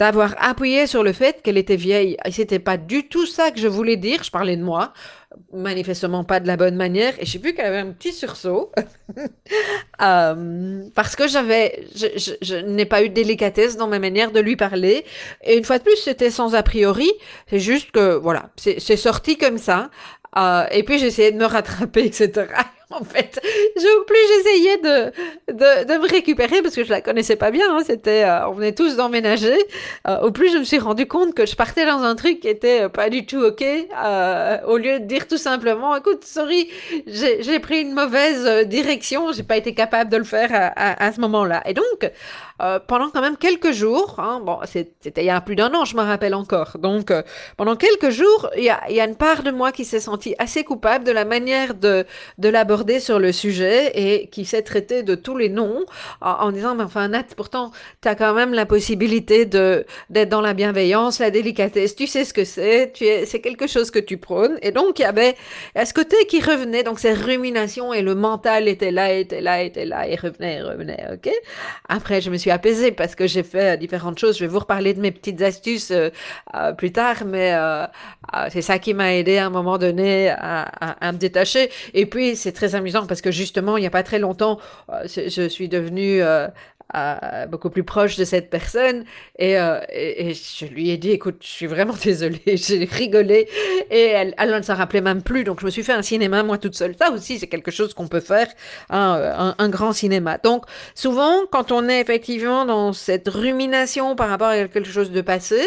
d'avoir 0.00 0.34
appuyé 0.38 0.86
sur 0.86 1.02
le 1.02 1.12
fait 1.12 1.42
qu'elle 1.42 1.58
était 1.58 1.76
vieille. 1.76 2.16
Et 2.24 2.32
c'était 2.32 2.58
pas 2.58 2.78
du 2.78 3.06
tout 3.06 3.26
ça 3.26 3.50
que 3.50 3.60
je 3.60 3.68
voulais 3.68 3.98
dire. 3.98 4.24
Je 4.24 4.30
parlais 4.30 4.56
de 4.56 4.64
moi. 4.64 4.94
Manifestement 5.52 6.24
pas 6.24 6.40
de 6.40 6.46
la 6.46 6.56
bonne 6.56 6.74
manière. 6.74 7.12
Et 7.20 7.26
j'ai 7.26 7.38
vu 7.38 7.52
qu'elle 7.52 7.66
avait 7.66 7.78
un 7.86 7.92
petit 7.92 8.12
sursaut. 8.12 8.72
Euh, 10.02 10.84
parce 10.94 11.14
que 11.14 11.28
j'avais 11.28 11.84
je, 11.94 12.06
je, 12.40 12.54
n'ai 12.54 12.86
pas 12.86 13.02
eu 13.02 13.10
de 13.10 13.14
délicatesse 13.14 13.76
dans 13.76 13.86
ma 13.86 13.98
manière 13.98 14.30
de 14.30 14.40
lui 14.40 14.56
parler. 14.56 15.04
Et 15.44 15.58
une 15.58 15.64
fois 15.64 15.76
de 15.76 15.82
plus 15.82 15.96
c'était 15.96 16.30
sans 16.30 16.54
a 16.54 16.62
priori. 16.62 17.10
C'est 17.48 17.58
juste 17.58 17.90
que 17.90 18.14
voilà 18.14 18.48
c'est 18.56 18.96
sorti 18.96 19.36
comme 19.36 19.58
ça. 19.58 19.90
Euh, 20.38 20.64
et 20.70 20.84
puis 20.84 20.98
j'essayais 20.98 21.32
de 21.32 21.36
me 21.36 21.44
rattraper 21.44 22.06
etc 22.06 22.46
en 23.00 23.04
fait. 23.04 23.40
Je, 23.76 24.04
plus 24.04 24.16
j'essayais 24.28 24.76
de, 24.78 25.52
de, 25.52 25.84
de, 25.84 25.98
me 25.98 26.08
récupérer 26.08 26.60
parce 26.62 26.74
que 26.74 26.84
je 26.84 26.90
la 26.90 27.00
connaissais 27.00 27.36
pas 27.36 27.50
bien. 27.50 27.66
Hein, 27.70 27.82
c'était, 27.86 28.24
euh, 28.24 28.48
on 28.48 28.52
venait 28.52 28.74
tous 28.74 28.96
d'emménager. 28.96 29.56
Euh, 30.08 30.20
au 30.20 30.30
plus 30.32 30.52
je 30.52 30.58
me 30.58 30.64
suis 30.64 30.78
rendu 30.78 31.06
compte 31.06 31.34
que 31.34 31.46
je 31.46 31.54
partais 31.54 31.86
dans 31.86 32.02
un 32.02 32.16
truc 32.16 32.40
qui 32.40 32.48
était 32.48 32.88
pas 32.88 33.08
du 33.08 33.26
tout 33.26 33.38
ok. 33.38 33.62
Euh, 33.62 34.58
au 34.66 34.76
lieu 34.76 34.98
de 34.98 35.04
dire 35.04 35.28
tout 35.28 35.36
simplement, 35.36 35.96
écoute, 35.96 36.24
sorry, 36.24 36.68
j'ai 37.06 37.60
pris 37.60 37.82
une 37.82 37.92
mauvaise 37.92 38.66
direction. 38.66 39.32
J'ai 39.32 39.44
pas 39.44 39.56
été 39.56 39.72
capable 39.74 40.10
de 40.10 40.16
le 40.16 40.24
faire 40.24 40.50
à, 40.52 41.04
à, 41.04 41.12
ce 41.12 41.20
moment-là. 41.20 41.62
Et 41.66 41.74
donc, 41.74 42.10
pendant 42.86 43.10
quand 43.10 43.20
même 43.20 43.36
quelques 43.36 43.72
jours, 43.72 44.16
hein, 44.18 44.40
bon, 44.44 44.58
c'était 44.64 45.22
il 45.22 45.26
y 45.26 45.30
a 45.30 45.40
plus 45.40 45.56
d'un 45.56 45.72
an, 45.74 45.84
je 45.84 45.96
me 45.96 46.02
rappelle 46.02 46.34
encore. 46.34 46.76
Donc, 46.78 47.12
pendant 47.56 47.76
quelques 47.76 48.10
jours, 48.10 48.50
il 48.56 48.64
y 48.64 48.70
a, 48.70 48.80
y 48.90 49.00
a 49.00 49.04
une 49.04 49.16
part 49.16 49.42
de 49.42 49.50
moi 49.50 49.72
qui 49.72 49.84
s'est 49.84 50.00
sentie 50.00 50.34
assez 50.38 50.64
coupable 50.64 51.04
de 51.04 51.12
la 51.12 51.24
manière 51.24 51.74
de, 51.74 52.04
de 52.38 52.48
l'aborder 52.48 52.79
sur 53.00 53.18
le 53.18 53.32
sujet 53.32 53.92
et 53.94 54.28
qui 54.28 54.44
s'est 54.44 54.62
traité 54.62 55.02
de 55.02 55.14
tous 55.14 55.36
les 55.36 55.48
noms 55.48 55.84
en, 56.20 56.50
disant, 56.50 56.74
mais 56.74 56.84
enfin, 56.84 57.08
Nat, 57.08 57.24
pourtant, 57.36 57.70
tu 58.02 58.08
as 58.08 58.14
quand 58.14 58.34
même 58.34 58.54
la 58.54 58.66
possibilité 58.66 59.44
de 59.46 59.84
d'être 60.08 60.28
dans 60.28 60.40
la 60.40 60.54
bienveillance, 60.54 61.18
la 61.18 61.30
délicatesse, 61.30 61.94
tu 61.94 62.06
sais 62.06 62.24
ce 62.24 62.32
que 62.32 62.44
c'est, 62.44 62.92
c'est 63.26 63.40
quelque 63.40 63.66
chose 63.66 63.90
que 63.90 63.98
tu 63.98 64.16
prônes. 64.16 64.58
Et 64.62 64.72
donc, 64.72 64.98
il 64.98 65.02
y 65.02 65.04
avait 65.04 65.36
à 65.74 65.84
ce 65.84 65.94
côté 65.94 66.16
qui 66.26 66.40
revenait, 66.40 66.82
donc 66.82 66.98
ces 66.98 67.12
ruminations 67.12 67.92
et 67.92 68.02
le 68.02 68.14
mental 68.14 68.68
était 68.68 68.90
là, 68.90 69.12
était 69.12 69.40
là, 69.40 69.62
était 69.62 69.84
là, 69.84 70.08
et 70.08 70.16
revenait, 70.16 70.62
revenait, 70.62 71.04
ok? 71.12 71.30
Après, 71.88 72.20
je 72.20 72.30
me 72.30 72.36
suis 72.36 72.50
apaisée 72.50 72.92
parce 72.92 73.14
que 73.14 73.26
j'ai 73.26 73.42
fait 73.42 73.78
différentes 73.78 74.18
choses. 74.18 74.36
Je 74.36 74.44
vais 74.44 74.50
vous 74.50 74.58
reparler 74.60 74.94
de 74.94 75.00
mes 75.00 75.10
petites 75.10 75.42
astuces 75.42 75.90
euh, 75.90 76.10
euh, 76.54 76.72
plus 76.72 76.92
tard, 76.92 77.24
mais 77.26 77.52
euh, 77.54 77.86
c'est 78.50 78.62
ça 78.62 78.78
qui 78.78 78.94
m'a 78.94 79.14
aidé 79.14 79.38
à 79.38 79.46
un 79.46 79.50
moment 79.50 79.78
donné 79.78 80.30
à, 80.30 80.62
à 80.62 81.12
me 81.12 81.18
détacher. 81.18 81.70
Et 81.94 82.06
puis, 82.06 82.36
c'est 82.36 82.52
très 82.52 82.69
amusant 82.74 83.06
parce 83.06 83.20
que 83.20 83.30
justement, 83.30 83.76
il 83.76 83.80
n'y 83.80 83.86
a 83.86 83.90
pas 83.90 84.02
très 84.02 84.18
longtemps, 84.18 84.58
euh, 84.90 85.06
je, 85.06 85.48
suis 85.48 85.68
devenue 85.68 86.22
euh, 86.94 87.46
beaucoup 87.46 87.70
plus 87.70 87.84
proche 87.84 88.16
de 88.16 88.24
cette 88.24 88.50
personne. 88.50 89.04
Euh, 89.40 89.80
et, 89.92 90.34
je 90.34 90.66
lui 90.66 90.90
ai 90.90 90.96
dit 90.96 91.10
écoute 91.10 91.36
je 91.40 91.48
suis 91.48 91.66
vraiment 91.66 91.94
désolée 92.04 92.40
j'ai 92.46 92.84
rigolé. 92.84 93.48
Et 93.90 94.06
elle, 94.06 94.34
ne 94.38 94.62
s'en 94.62 94.74
rappelait 94.74 95.00
même 95.00 95.22
plus. 95.22 95.44
Donc 95.44 95.60
je 95.60 95.66
me 95.66 95.70
suis 95.70 95.82
fait 95.82 95.92
un 95.92 96.02
cinéma 96.02 96.42
moi 96.42 96.58
toute 96.58 96.74
seule. 96.74 96.94
Ça 96.98 97.10
aussi 97.12 97.38
c'est 97.38 97.46
quelque 97.46 97.70
chose 97.70 97.94
qu'on 97.94 98.08
peut 98.08 98.20
faire 98.20 98.48
un, 98.88 99.54
un, 99.56 99.68
grand 99.68 99.92
cinéma. 99.92 100.38
Donc 100.38 100.64
souvent 100.94 101.46
quand 101.50 101.70
on 101.70 101.88
est 101.88 102.00
effectivement 102.00 102.64
dans 102.64 102.92
cette 102.92 103.28
rumination 103.28 104.16
par 104.16 104.28
rapport 104.28 104.48
à 104.48 104.66
quelque 104.66 104.90
chose 104.90 105.12
de 105.12 105.20
passé 105.20 105.60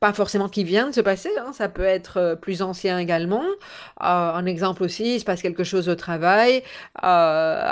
pas 0.00 0.12
forcément 0.12 0.48
qui 0.48 0.62
vient 0.62 0.88
de 0.88 0.94
se 0.94 1.00
passer 1.00 1.30
hein, 1.38 1.52
ça 1.54 1.70
peut 1.70 1.84
être 1.84 2.18
euh, 2.18 2.36
plus 2.36 2.60
ancien 2.60 2.98
également. 2.98 3.42
Euh, 3.42 4.04
un 4.04 4.44
exemple 4.44 4.82
aussi 4.82 5.14
il 5.14 5.20
se 5.20 5.24
passe 5.24 5.40
quelque 5.40 5.64
chose 5.64 5.88
au 5.88 5.94
travail. 5.94 6.62
Euh, 7.02 7.62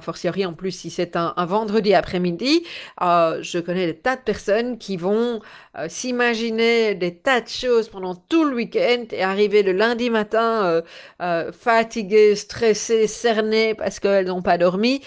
fortiori 0.00 0.46
en 0.46 0.54
plus 0.54 0.70
si 0.70 0.90
c'est 0.90 1.16
un, 1.16 1.34
un 1.36 1.44
vendredi 1.44 1.94
après 1.94 2.05
après-midi, 2.06 2.62
euh, 3.02 3.42
je 3.42 3.58
connais 3.58 3.86
des 3.86 3.96
tas 3.96 4.14
de 4.14 4.20
personnes 4.20 4.78
qui 4.78 4.96
vont 4.96 5.40
euh, 5.76 5.86
s'imaginer 5.88 6.94
des 6.94 7.16
tas 7.16 7.40
de 7.40 7.48
choses 7.48 7.88
pendant 7.88 8.14
tout 8.14 8.44
le 8.44 8.54
week-end 8.54 9.06
et 9.10 9.24
arriver 9.24 9.64
le 9.64 9.72
lundi 9.72 10.08
matin 10.08 10.82
euh, 11.20 11.50
fatiguées, 11.50 12.36
stressées, 12.36 13.08
cernées 13.08 13.74
parce 13.74 13.98
qu'elles 13.98 14.26
n'ont 14.26 14.42
pas 14.42 14.56
dormi 14.56 15.00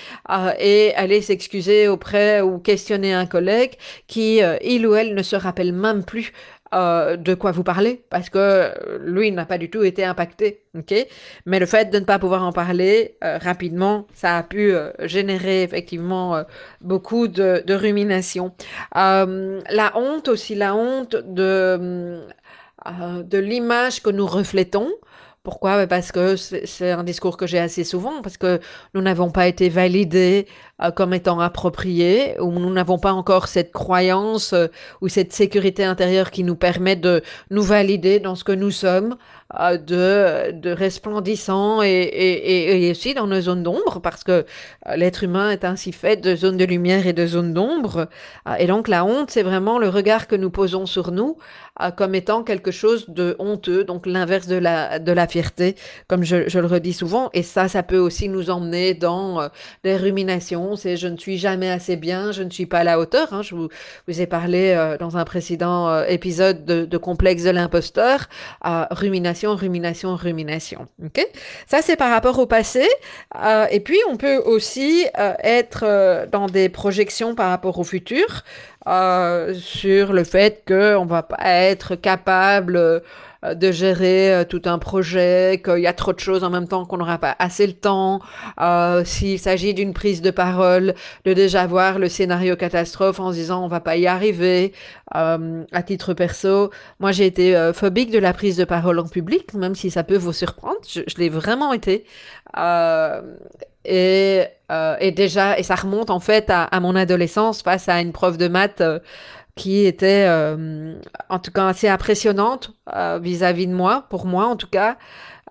et 0.60 0.94
aller 0.96 1.22
s'excuser 1.22 1.88
auprès 1.88 2.42
ou 2.42 2.60
questionner 2.60 3.14
un 3.14 3.26
collègue 3.26 3.76
qui, 4.08 4.42
il 4.62 4.86
ou 4.86 4.96
elle, 4.96 5.16
ne 5.16 5.24
se 5.24 5.38
rappelle 5.38 5.72
même 5.72 6.04
plus 6.04 6.34
euh, 6.74 7.18
de 7.18 7.34
quoi 7.34 7.52
vous 7.52 7.64
parlez 7.64 8.04
parce 8.12 8.30
que 8.30 8.72
lui 9.00 9.32
n'a 9.32 9.46
pas 9.46 9.58
du 9.58 9.72
tout 9.72 9.84
été 9.84 10.06
impacté, 10.06 10.62
Mais 11.46 11.60
le 11.60 11.66
fait 11.66 11.90
de 11.90 11.98
ne 11.98 12.06
pas 12.06 12.20
pouvoir 12.20 12.44
en 12.44 12.52
parler 12.52 13.18
euh, 13.24 13.40
rapidement, 13.40 14.06
ça 14.14 14.38
a 14.38 14.44
pu 14.44 14.72
euh, 14.72 14.92
générer 15.08 15.64
effectivement 15.64 16.44
beaucoup 16.82 17.28
de, 17.28 17.64
de 17.66 17.74
rumination. 17.74 18.54
la 18.94 19.92
honte 19.96 20.28
aussi, 20.28 20.56
la 20.56 20.76
honte 20.76 21.16
de 21.16 22.22
de 23.24 23.38
l'image 23.38 24.02
que 24.02 24.10
nous 24.10 24.26
reflétons. 24.26 24.90
Pourquoi? 25.44 25.88
Parce 25.88 26.12
que 26.12 26.36
c'est 26.36 26.92
un 26.92 27.04
discours 27.04 27.38
que 27.38 27.48
j'ai 27.48 27.60
assez 27.60 27.84
souvent, 27.84 28.22
parce 28.22 28.38
que 28.38 28.60
nous 28.94 29.02
n'avons 29.02 29.32
pas 29.32 29.48
été 29.48 29.70
validés 29.70 30.48
euh, 30.82 30.92
comme 30.92 31.14
étant 31.14 31.42
appropriés, 31.42 32.40
ou 32.40 32.52
nous 32.54 32.72
n'avons 32.72 33.00
pas 33.00 33.12
encore 33.12 33.50
cette 33.50 33.74
croyance 33.74 34.54
euh, 34.54 34.68
ou 35.02 35.10
cette 35.10 35.34
sécurité 35.34 35.84
intérieure 35.84 36.32
qui 36.32 36.46
nous 36.46 36.56
permet 36.56 36.96
de 36.96 37.22
nous 37.50 37.64
valider 37.64 38.22
dans 38.22 38.36
ce 38.36 38.46
que 38.46 38.54
nous 38.54 38.72
sommes, 38.72 39.18
euh, 39.60 39.78
de, 39.78 40.52
de 40.58 40.72
resplendissant 40.72 41.82
et, 41.82 41.90
et, 41.90 42.86
et, 42.86 42.92
aussi 42.92 43.14
dans 43.14 43.28
nos 43.28 43.42
zones 43.42 43.64
d'ombre, 43.64 44.00
parce 44.02 44.24
que 44.24 44.46
l'être 44.96 45.24
humain 45.24 45.52
est 45.52 45.66
ainsi 45.66 45.92
fait 45.92 46.16
de 46.16 46.34
zones 46.34 46.56
de 46.56 46.66
lumière 46.66 47.08
et 47.08 47.14
de 47.14 47.26
zones 47.26 47.54
d'ombre. 47.54 48.08
et 48.58 48.68
donc 48.68 48.88
la 48.88 49.04
honte, 49.04 49.32
c'est 49.32 49.44
vraiment 49.44 49.80
le 49.80 49.90
regard 49.90 50.28
que 50.28 50.36
nous 50.36 50.50
posons 50.50 50.86
sur 50.86 51.12
nous 51.12 51.38
comme 51.96 52.14
étant 52.14 52.44
quelque 52.44 52.72
chose 52.72 53.06
de 53.08 53.38
honteux, 53.40 53.86
donc 53.86 54.06
l'inverse 54.06 54.48
de 54.48 54.58
la, 54.58 55.00
de 55.00 55.14
la 55.14 55.28
fierté, 55.28 55.76
comme 56.10 56.24
je, 56.24 56.50
je, 56.50 56.60
le 56.60 56.68
redis 56.68 56.92
souvent. 56.92 57.30
Et 57.34 57.42
ça, 57.42 57.70
ça 57.70 57.84
peut 57.84 57.98
aussi 57.98 58.28
nous 58.28 58.50
emmener 58.50 58.94
dans 58.94 59.50
des 59.86 59.96
ruminations, 59.96 60.69
c'est 60.76 60.98
je 60.98 61.08
ne 61.08 61.18
suis 61.18 61.38
jamais 61.38 61.70
assez 61.70 61.96
bien, 61.96 62.32
je 62.32 62.44
ne 62.44 62.50
suis 62.50 62.66
pas 62.66 62.80
à 62.80 62.84
la 62.84 63.00
hauteur. 63.00 63.34
Hein. 63.34 63.42
Je 63.42 63.56
vous, 63.56 63.70
ai 64.08 64.28
parlé 64.28 64.72
euh, 64.72 64.98
dans 64.98 65.18
un 65.18 65.26
précédent 65.26 65.90
euh, 65.90 66.06
épisode 66.06 66.66
de, 66.66 66.98
complexe 66.98 67.44
de 67.44 67.52
l'imposteur. 67.52 68.28
rumination, 68.92 69.56
rumination, 69.56 70.16
rumination. 70.16 70.88
ok? 71.04 71.26
Ça, 71.68 71.82
c'est 71.82 71.96
par 71.96 72.12
rapport 72.12 72.40
au 72.40 72.46
passé. 72.46 72.88
et 73.72 73.80
puis, 73.80 73.98
on 74.10 74.18
peut 74.18 74.38
aussi 74.38 75.06
être 75.16 76.28
dans 76.32 76.48
des 76.48 76.70
projections 76.70 77.36
par 77.36 77.50
rapport 77.50 77.80
au 77.80 77.84
futur. 77.84 78.44
Euh, 78.90 79.54
sur 79.54 80.14
le 80.14 80.24
fait 80.24 80.64
qu'on 80.68 81.06
va 81.06 81.22
pas 81.22 81.38
être 81.46 81.94
capable 81.94 82.76
euh, 82.76 83.54
de 83.54 83.72
gérer 83.72 84.34
euh, 84.34 84.44
tout 84.46 84.64
un 84.66 84.80
projet, 84.80 85.62
qu'il 85.64 85.78
y 85.78 85.86
a 85.86 85.94
trop 85.94 86.12
de 86.12 86.20
choses 86.20 86.44
en 86.44 86.50
même 86.50 86.68
temps 86.68 86.86
qu'on 86.86 86.98
n'aura 86.98 87.20
pas 87.20 87.36
assez 87.38 87.68
le 87.68 87.74
temps, 87.74 88.20
s'il 89.06 89.38
s'agit 89.38 89.76
d'une 89.76 89.94
prise 89.94 90.24
de 90.24 90.32
parole, 90.32 90.96
de 91.26 91.34
déjà 91.34 91.68
voir 91.68 92.00
le 92.00 92.10
scénario 92.10 92.56
catastrophe 92.56 93.20
en 93.20 93.32
se 93.32 93.38
disant 93.38 93.64
on 93.64 93.68
va 93.68 93.80
pas 93.80 93.96
y 93.96 94.08
arriver. 94.08 94.74
À 95.12 95.84
titre 95.86 96.14
perso, 96.14 96.72
moi 97.00 97.12
j'ai 97.12 97.26
été 97.26 97.72
phobique 97.74 98.12
de 98.12 98.20
la 98.20 98.34
prise 98.34 98.58
de 98.58 98.66
parole 98.66 99.00
en 99.00 99.08
public, 99.08 99.54
même 99.54 99.76
si 99.76 99.92
ça 99.92 100.04
peut 100.04 100.18
vous 100.18 100.34
surprendre, 100.34 100.80
je 100.86 101.16
l'ai 101.18 101.30
vraiment 101.30 101.74
été. 101.74 102.06
Et, 103.90 104.46
et 105.00 105.12
déjà, 105.12 105.58
et 105.58 105.64
ça 105.64 105.76
remonte 105.76 106.10
en 106.10 106.20
fait 106.20 106.50
à, 106.50 106.80
mon 106.80 106.96
adolescence 106.96 107.62
face 107.62 107.90
à 107.90 108.02
une 108.02 108.12
prof 108.12 108.38
de 108.38 108.48
maths 108.48 108.84
qui 109.56 109.86
était 109.86 110.28
en 111.30 111.40
tout 111.40 111.52
cas 111.52 111.68
assez 111.68 111.88
impressionnante 111.88 112.72
vis-à-vis 113.22 113.66
-vis 113.66 113.70
de 113.70 113.74
moi, 113.74 114.06
pour 114.10 114.26
moi 114.26 114.46
en 114.46 114.56
tout 114.56 114.70
cas. 114.70 114.98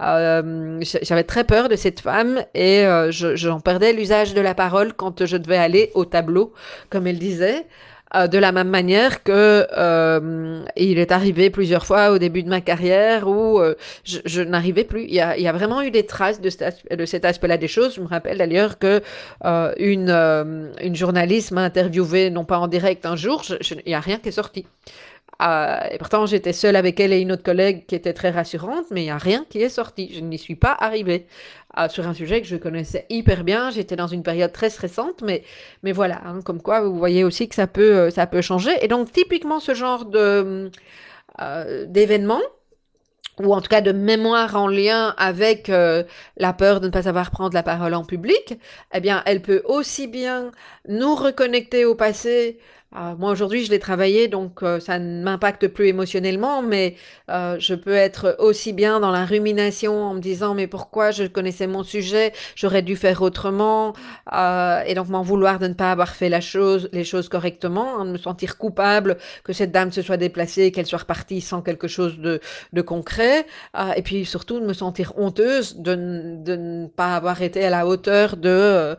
Euh, 0.01 0.81
j'avais 1.03 1.25
très 1.25 1.45
peur 1.45 1.69
de 1.69 1.75
cette 1.77 2.01
femme 2.01 2.45
et 2.55 2.87
euh, 2.87 3.11
j'en 3.11 3.61
perdais 3.61 3.93
l'usage 3.93 4.33
de 4.33 4.41
la 4.41 4.55
parole 4.55 4.93
quand 4.93 5.25
je 5.27 5.37
devais 5.37 5.57
aller 5.57 5.91
au 5.95 6.05
tableau, 6.05 6.53
comme 6.91 7.07
elle 7.07 7.19
disait. 7.19 7.67
Euh, 8.15 8.27
de 8.27 8.39
la 8.39 8.53
même 8.53 8.69
manière 8.69 9.23
que 9.23 9.67
euh, 9.77 10.65
il 10.77 10.99
est 10.99 11.13
arrivé 11.13 11.51
plusieurs 11.51 11.85
fois 11.85 12.11
au 12.11 12.19
début 12.19 12.43
de 12.43 12.49
ma 12.49 12.63
carrière 12.63 13.29
où 13.29 13.59
euh, 13.59 13.75
je, 14.05 14.19
je 14.25 14.41
n'arrivais 14.41 14.85
plus. 14.85 15.05
Il 15.05 15.15
y, 15.15 15.21
a, 15.21 15.37
il 15.37 15.43
y, 15.43 15.49
a, 15.49 15.53
vraiment 15.53 15.83
eu 15.83 15.91
des 15.91 16.07
traces 16.07 16.41
de, 16.41 16.51
de 16.95 17.05
cet 17.05 17.27
aspect-là 17.27 17.59
des 17.59 17.69
choses. 17.69 17.97
Je 17.97 18.01
me 18.01 18.07
rappelle 18.07 18.39
d'ailleurs 18.39 18.79
que 18.79 19.03
une, 19.79 20.11
une 20.83 20.97
journaliste 20.97 21.51
m'a 21.51 21.63
interviewé, 21.63 22.31
non 22.31 22.45
pas 22.45 22.59
en 22.59 22.69
direct 22.69 23.05
un 23.05 23.17
jour, 23.17 23.43
je, 23.43 23.57
je, 23.61 23.75
il 23.75 23.89
n'y 23.89 23.95
a 23.95 24.01
rien 24.01 24.19
qui 24.19 24.29
est 24.31 24.33
sorti. 24.33 24.65
Euh, 25.41 25.79
et 25.93 25.99
pourtant, 25.99 26.27
j'étais 26.27 26.53
seule 26.53 26.75
avec 26.75 26.99
elle 26.99 27.13
et 27.13 27.21
une 27.21 27.31
autre 27.31 27.45
collègue 27.45 27.87
qui 27.87 27.95
était 27.95 28.13
très 28.13 28.31
rassurante, 28.31 28.87
mais 28.91 29.03
il 29.03 29.05
n'y 29.05 29.11
a 29.11 29.19
rien 29.19 29.45
qui 29.49 29.63
est 29.63 29.69
sorti. 29.69 30.13
Je 30.13 30.21
n'y 30.21 30.39
suis 30.39 30.57
pas 30.57 30.77
arrivée 30.79 31.27
euh, 31.79 31.89
sur 31.89 32.09
un 32.09 32.15
sujet 32.15 32.41
que 32.41 32.49
je 32.49 32.57
connaissais 32.57 33.07
hyper 33.09 33.45
bien. 33.45 33.71
J'étais 33.71 33.95
dans 33.95 34.09
une 34.09 34.23
période 34.23 34.53
très 34.53 34.71
stressante, 34.71 35.23
mais, 35.23 35.45
mais 35.83 35.93
voilà, 35.93 36.21
hein, 36.25 36.41
comme 36.45 36.61
quoi 36.61 36.81
vous 36.81 36.99
voyez 36.99 37.23
aussi 37.25 37.49
que 37.49 37.55
ça 37.55 37.67
peut, 37.69 37.97
euh, 37.97 38.11
ça 38.11 38.27
peut 38.27 38.41
changer. 38.41 38.73
Et 38.83 38.89
donc, 38.89 39.13
typiquement, 39.13 39.61
ce 39.61 39.75
genre 39.75 40.07
de, 40.07 40.71
euh, 41.41 41.87
d'événement, 41.87 42.41
ou 43.39 43.55
en 43.55 43.61
tout 43.61 43.69
cas 43.69 43.81
de 43.81 43.93
mémoire 43.93 44.57
en 44.57 44.67
lien 44.67 45.15
avec 45.17 45.69
la 45.69 46.53
peur 46.53 46.81
de 46.81 46.87
ne 46.87 46.91
pas 46.91 47.03
savoir 47.03 47.31
prendre 47.31 47.55
la 47.55 47.63
parole 47.63 47.95
en 47.95 48.05
public, 48.05 48.59
eh 48.93 48.99
bien, 48.99 49.23
elle 49.27 49.43
peut 49.43 49.63
aussi 49.65 50.09
bien 50.09 50.51
nous 50.89 51.15
reconnecter 51.15 51.85
au 51.85 51.95
passé 51.95 52.59
euh, 52.97 53.15
moi 53.19 53.31
aujourd'hui 53.33 53.65
je 53.65 53.71
l'ai 53.71 53.79
travaillé 53.79 54.29
donc 54.29 54.63
euh, 54.63 54.81
ça 54.81 54.99
ne 54.99 55.23
m'impacte 55.23 55.69
plus 55.69 55.89
émotionnellement 55.89 56.63
mais 56.63 56.97
euh, 57.31 57.57
je 57.59 57.75
peux 57.75 57.95
être 57.95 58.37
aussi 58.39 58.73
bien 58.73 58.99
dans 58.99 59.11
la 59.11 59.27
rumination 59.27 60.03
en 60.05 60.15
me 60.15 60.21
disant 60.21 60.55
mais 60.55 60.67
pourquoi 60.67 61.11
je 61.11 61.25
connaissais 61.25 61.67
mon 61.67 61.83
sujet? 61.83 62.33
J'aurais 62.55 62.83
dû 62.83 62.97
faire 62.97 63.21
autrement. 63.23 63.93
Et 64.87 64.95
donc 64.95 65.09
m'en 65.09 65.23
vouloir 65.23 65.59
de 65.59 65.69
ne 65.69 65.75
pas 65.75 65.93
avoir 65.93 66.15
fait 66.15 66.29
la 66.29 66.41
chose 66.41 66.89
les 66.93 67.05
choses 67.05 67.29
correctement 67.29 68.01
hein, 68.01 68.05
de 68.05 68.11
me 68.13 68.19
sentir 68.19 68.57
coupable 68.57 69.19
que 69.45 69.53
cette 69.53 69.73
dame 69.73 69.93
se 69.93 70.03
soit 70.03 70.17
déplacée 70.17 70.73
qu'elle 70.73 70.87
soit 70.87 71.01
repartie 71.01 71.41
sans 71.41 71.63
quelque 71.63 71.89
chose 71.89 72.19
de, 72.19 72.41
de 72.73 72.83
concret. 72.83 73.47
Et 73.97 74.03
puis 74.03 74.25
surtout 74.25 74.61
de 74.61 74.67
me 74.67 74.73
sentir 74.73 75.13
honteuse 75.17 75.77
de, 75.77 75.95
de 75.95 76.57
ne 76.57 76.87
pas 76.87 77.17
avoir 77.17 77.43
été 77.43 77.65
à 77.65 77.71
la 77.71 77.87
hauteur 77.87 78.37
de 78.37 78.49
euh, 78.49 78.95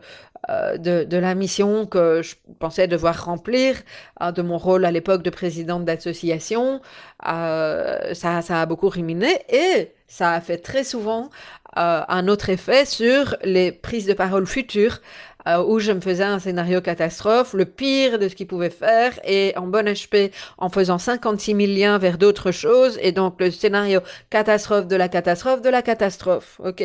de, 0.78 1.04
de, 1.04 1.16
la 1.16 1.34
mission 1.34 1.86
que 1.86 2.22
je 2.22 2.34
pensais 2.58 2.88
devoir 2.88 3.24
remplir, 3.24 3.76
euh, 4.22 4.32
de 4.32 4.42
mon 4.42 4.58
rôle 4.58 4.84
à 4.84 4.90
l'époque 4.90 5.22
de 5.22 5.30
présidente 5.30 5.84
d'association. 5.84 6.80
Euh, 7.28 8.14
ça, 8.14 8.42
ça 8.42 8.62
a 8.62 8.66
beaucoup 8.66 8.88
ruminé 8.88 9.38
et 9.48 9.92
ça 10.06 10.32
a 10.32 10.40
fait 10.40 10.58
très 10.58 10.84
souvent 10.84 11.30
un 11.76 12.26
autre 12.26 12.50
effet 12.50 12.84
sur 12.84 13.36
les 13.44 13.70
prises 13.70 14.06
de 14.06 14.12
parole 14.12 14.44
futures 14.44 14.98
euh, 15.46 15.62
où 15.64 15.78
je 15.78 15.92
me 15.92 16.00
faisais 16.00 16.24
un 16.24 16.38
scénario 16.38 16.80
catastrophe, 16.80 17.54
le 17.54 17.64
pire 17.64 18.18
de 18.18 18.28
ce 18.28 18.34
qu'il 18.34 18.46
pouvait 18.46 18.70
faire, 18.70 19.18
et 19.24 19.52
en 19.56 19.66
bon 19.66 19.86
HP, 19.86 20.32
en 20.58 20.68
faisant 20.68 20.98
56 20.98 21.54
000 21.54 21.72
liens 21.72 21.98
vers 21.98 22.18
d'autres 22.18 22.50
choses, 22.50 22.98
et 23.02 23.12
donc 23.12 23.40
le 23.40 23.50
scénario 23.50 24.00
catastrophe 24.30 24.86
de 24.86 24.96
la 24.96 25.08
catastrophe 25.08 25.62
de 25.62 25.68
la 25.68 25.82
catastrophe, 25.82 26.60
ok? 26.64 26.82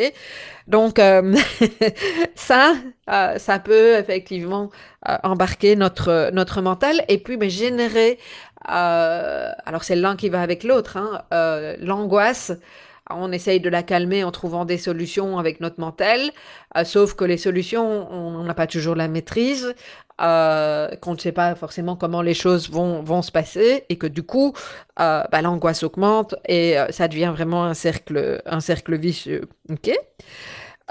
Donc 0.68 1.00
euh, 1.00 1.36
ça, 2.36 2.74
euh, 3.10 3.38
ça 3.38 3.60
peut 3.60 3.96
effectivement 3.96 4.72
euh, 5.08 5.18
embarquer 5.24 5.76
notre 5.76 6.32
notre 6.32 6.62
mental, 6.62 7.04
et 7.08 7.18
puis 7.18 7.38
mais 7.38 7.50
générer, 7.50 8.20
alors 8.68 9.84
c'est 9.84 9.96
l'un 9.96 10.16
qui 10.16 10.30
va 10.30 10.42
avec 10.42 10.64
l'autre, 10.64 10.98
hein, 10.98 11.22
l'angoisse 11.80 12.52
on 13.10 13.32
essaye 13.32 13.60
de 13.60 13.70
la 13.70 13.84
calmer 13.84 14.24
en 14.24 14.32
trouvant 14.32 14.66
des 14.66 14.78
solutions 14.78 15.38
avec 15.38 15.60
notre 15.60 15.80
mental, 15.80 16.20
euh, 16.78 16.84
sauf 16.84 17.14
que 17.14 17.24
les 17.24 17.38
solutions, 17.38 18.12
on 18.12 18.44
n'a 18.44 18.54
pas 18.54 18.68
toujours 18.68 18.96
la 18.96 19.08
maîtrise, 19.08 19.76
euh, 20.22 20.90
qu'on 21.02 21.14
ne 21.14 21.20
sait 21.20 21.32
pas 21.32 21.56
forcément 21.56 21.96
comment 21.96 22.22
les 22.22 22.34
choses 22.34 22.70
vont, 22.70 23.04
vont 23.04 23.22
se 23.22 23.32
passer, 23.32 23.84
et 23.90 23.98
que 23.98 24.08
du 24.08 24.24
coup, 24.24 24.54
euh, 25.00 25.24
bah, 25.32 25.42
l'angoisse 25.42 25.84
augmente 25.84 26.36
et 26.48 26.76
ça 26.90 27.08
devient 27.08 27.32
vraiment 27.36 27.66
un 27.66 27.74
cercle, 27.74 28.42
un 28.46 28.60
cercle 28.60 28.98
vicieux. 28.98 29.50
Ok? 29.70 29.92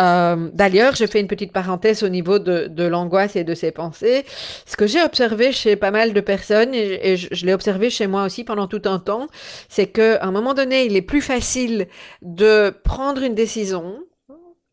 Euh, 0.01 0.51
D'ailleurs, 0.53 0.97
je 0.97 1.07
fais 1.07 1.21
une 1.21 1.29
petite 1.29 1.53
parenthèse 1.53 2.03
au 2.03 2.09
niveau 2.09 2.39
de, 2.39 2.67
de 2.67 2.85
l'angoisse 2.85 3.37
et 3.37 3.45
de 3.45 3.55
ses 3.55 3.71
pensées. 3.71 4.25
Ce 4.67 4.77
que 4.77 4.87
j'ai 4.87 5.03
observé 5.03 5.53
chez 5.53 5.77
pas 5.77 5.91
mal 5.91 6.13
de 6.13 6.21
personnes, 6.21 6.75
et, 6.75 7.17
je, 7.17 7.29
je 7.31 7.47
l'ai 7.47 7.55
observé 7.55 7.91
chez 7.91 8.07
moi 8.07 8.25
aussi 8.25 8.45
pendant 8.45 8.67
tout 8.67 8.83
un 8.85 8.99
temps, 8.99 9.29
c'est 9.69 9.87
qu'à 9.87 10.23
un 10.23 10.31
moment 10.31 10.55
donné, 10.55 10.85
il 10.85 10.97
est 10.97 11.03
plus 11.03 11.23
facile 11.23 11.87
de 12.23 12.75
prendre 12.85 13.23
une 13.23 13.35
décision 13.35 13.99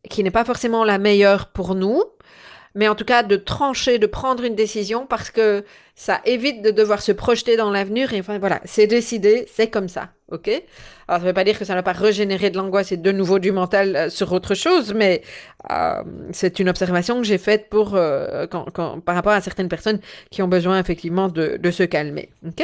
qui 0.10 0.24
n'est 0.24 0.32
pas 0.32 0.46
forcément 0.46 0.84
la 0.84 0.98
meilleure 0.98 1.48
pour 1.48 1.76
nous, 1.76 2.02
mais 2.76 2.88
en 2.88 2.96
tout 2.96 3.06
cas 3.06 3.24
de 3.24 3.36
trancher, 3.36 4.00
de 4.00 4.08
prendre 4.08 4.44
une 4.44 4.56
décision 4.56 5.06
parce 5.06 5.30
que 5.30 5.64
ça 5.96 6.22
évite 6.26 6.62
de 6.62 6.72
devoir 6.72 7.02
se 7.02 7.12
projeter 7.12 7.58
dans 7.58 7.70
l'avenir 7.70 8.14
et 8.14 8.20
enfin 8.20 8.40
voilà, 8.40 8.62
c'est 8.66 8.88
décidé, 8.88 9.46
c'est 9.54 9.70
comme 9.70 9.88
ça, 9.88 10.10
ok? 10.32 10.48
Alors 11.08 11.20
ça 11.20 11.26
ne 11.26 11.26
veut 11.26 11.34
pas 11.34 11.44
dire 11.44 11.60
que 11.60 11.66
ça 11.66 11.76
n'a 11.76 11.84
pas 11.84 11.92
régénéré 11.92 12.50
de 12.50 12.58
l'angoisse 12.58 12.92
et 12.92 12.98
de 12.98 13.12
nouveau 13.12 13.38
du 13.40 13.52
mental 13.52 13.96
euh, 13.96 14.10
sur 14.10 14.32
autre 14.32 14.56
chose, 14.56 14.94
mais 14.94 15.22
euh, 15.70 16.02
c'est 16.32 16.60
une 16.60 16.70
observation 16.70 17.18
que 17.18 17.24
j'ai 17.24 17.38
faite 17.38 17.70
pour 17.70 17.96
euh, 17.96 18.48
quand, 18.48 18.66
quand, 18.72 19.02
par 19.02 19.16
rapport 19.16 19.34
à 19.34 19.42
certaines 19.42 19.68
personnes 19.70 20.00
qui 20.30 20.42
ont 20.42 20.48
besoin 20.48 20.80
effectivement 20.80 21.28
de, 21.28 21.58
de 21.58 21.72
se 21.72 21.84
calmer, 21.84 22.30
ok? 22.48 22.64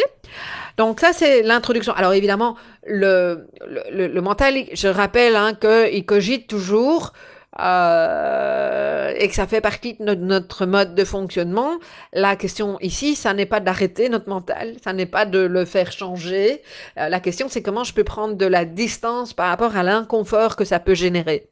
Donc 0.78 1.02
ça 1.02 1.12
c'est 1.14 1.44
l'introduction. 1.44 1.94
Alors 1.94 2.14
évidemment 2.14 2.56
le, 2.86 3.48
le, 3.92 4.08
le, 4.08 4.22
mental, 4.22 4.56
je 4.74 4.88
rappelle 4.88 5.36
hein, 5.36 5.54
qu'il 5.54 6.06
cogite 6.06 6.48
toujours 6.48 7.12
euh, 7.60 9.14
et 9.18 9.28
que 9.28 9.36
ça 9.36 9.48
fait 9.48 9.62
partie 9.62 9.96
de 10.00 10.14
notre, 10.16 10.66
mode 10.66 10.96
de 10.96 11.04
fonctionnement. 11.04 11.72
La 12.14 12.36
question 12.36 12.78
ici, 12.82 13.16
ça 13.16 13.34
n'est 13.34 13.46
pas 13.46 13.60
d'arrêter 13.60 14.10
notre 14.10 14.30
mental, 14.30 14.76
ça 14.84 14.94
n'est 14.94 15.06
pas 15.06 15.26
de 15.26 15.40
le 15.40 15.66
faire 15.66 15.92
changer. 15.92 16.62
Euh, 16.98 17.10
la 17.10 17.20
question, 17.20 17.48
c'est 17.50 17.62
comment 17.62 17.84
je 17.84 17.94
peux 17.94 18.04
prendre 18.04 18.36
de 18.36 18.46
la 18.46 18.66
distance 18.66 19.34
par 19.34 19.50
rapport 19.50 19.76
à 19.76 19.84
l'inconfort 19.84 20.56
que 20.56 20.66
ça 20.66 20.80
peut 20.80 20.96
générer. 20.96 21.50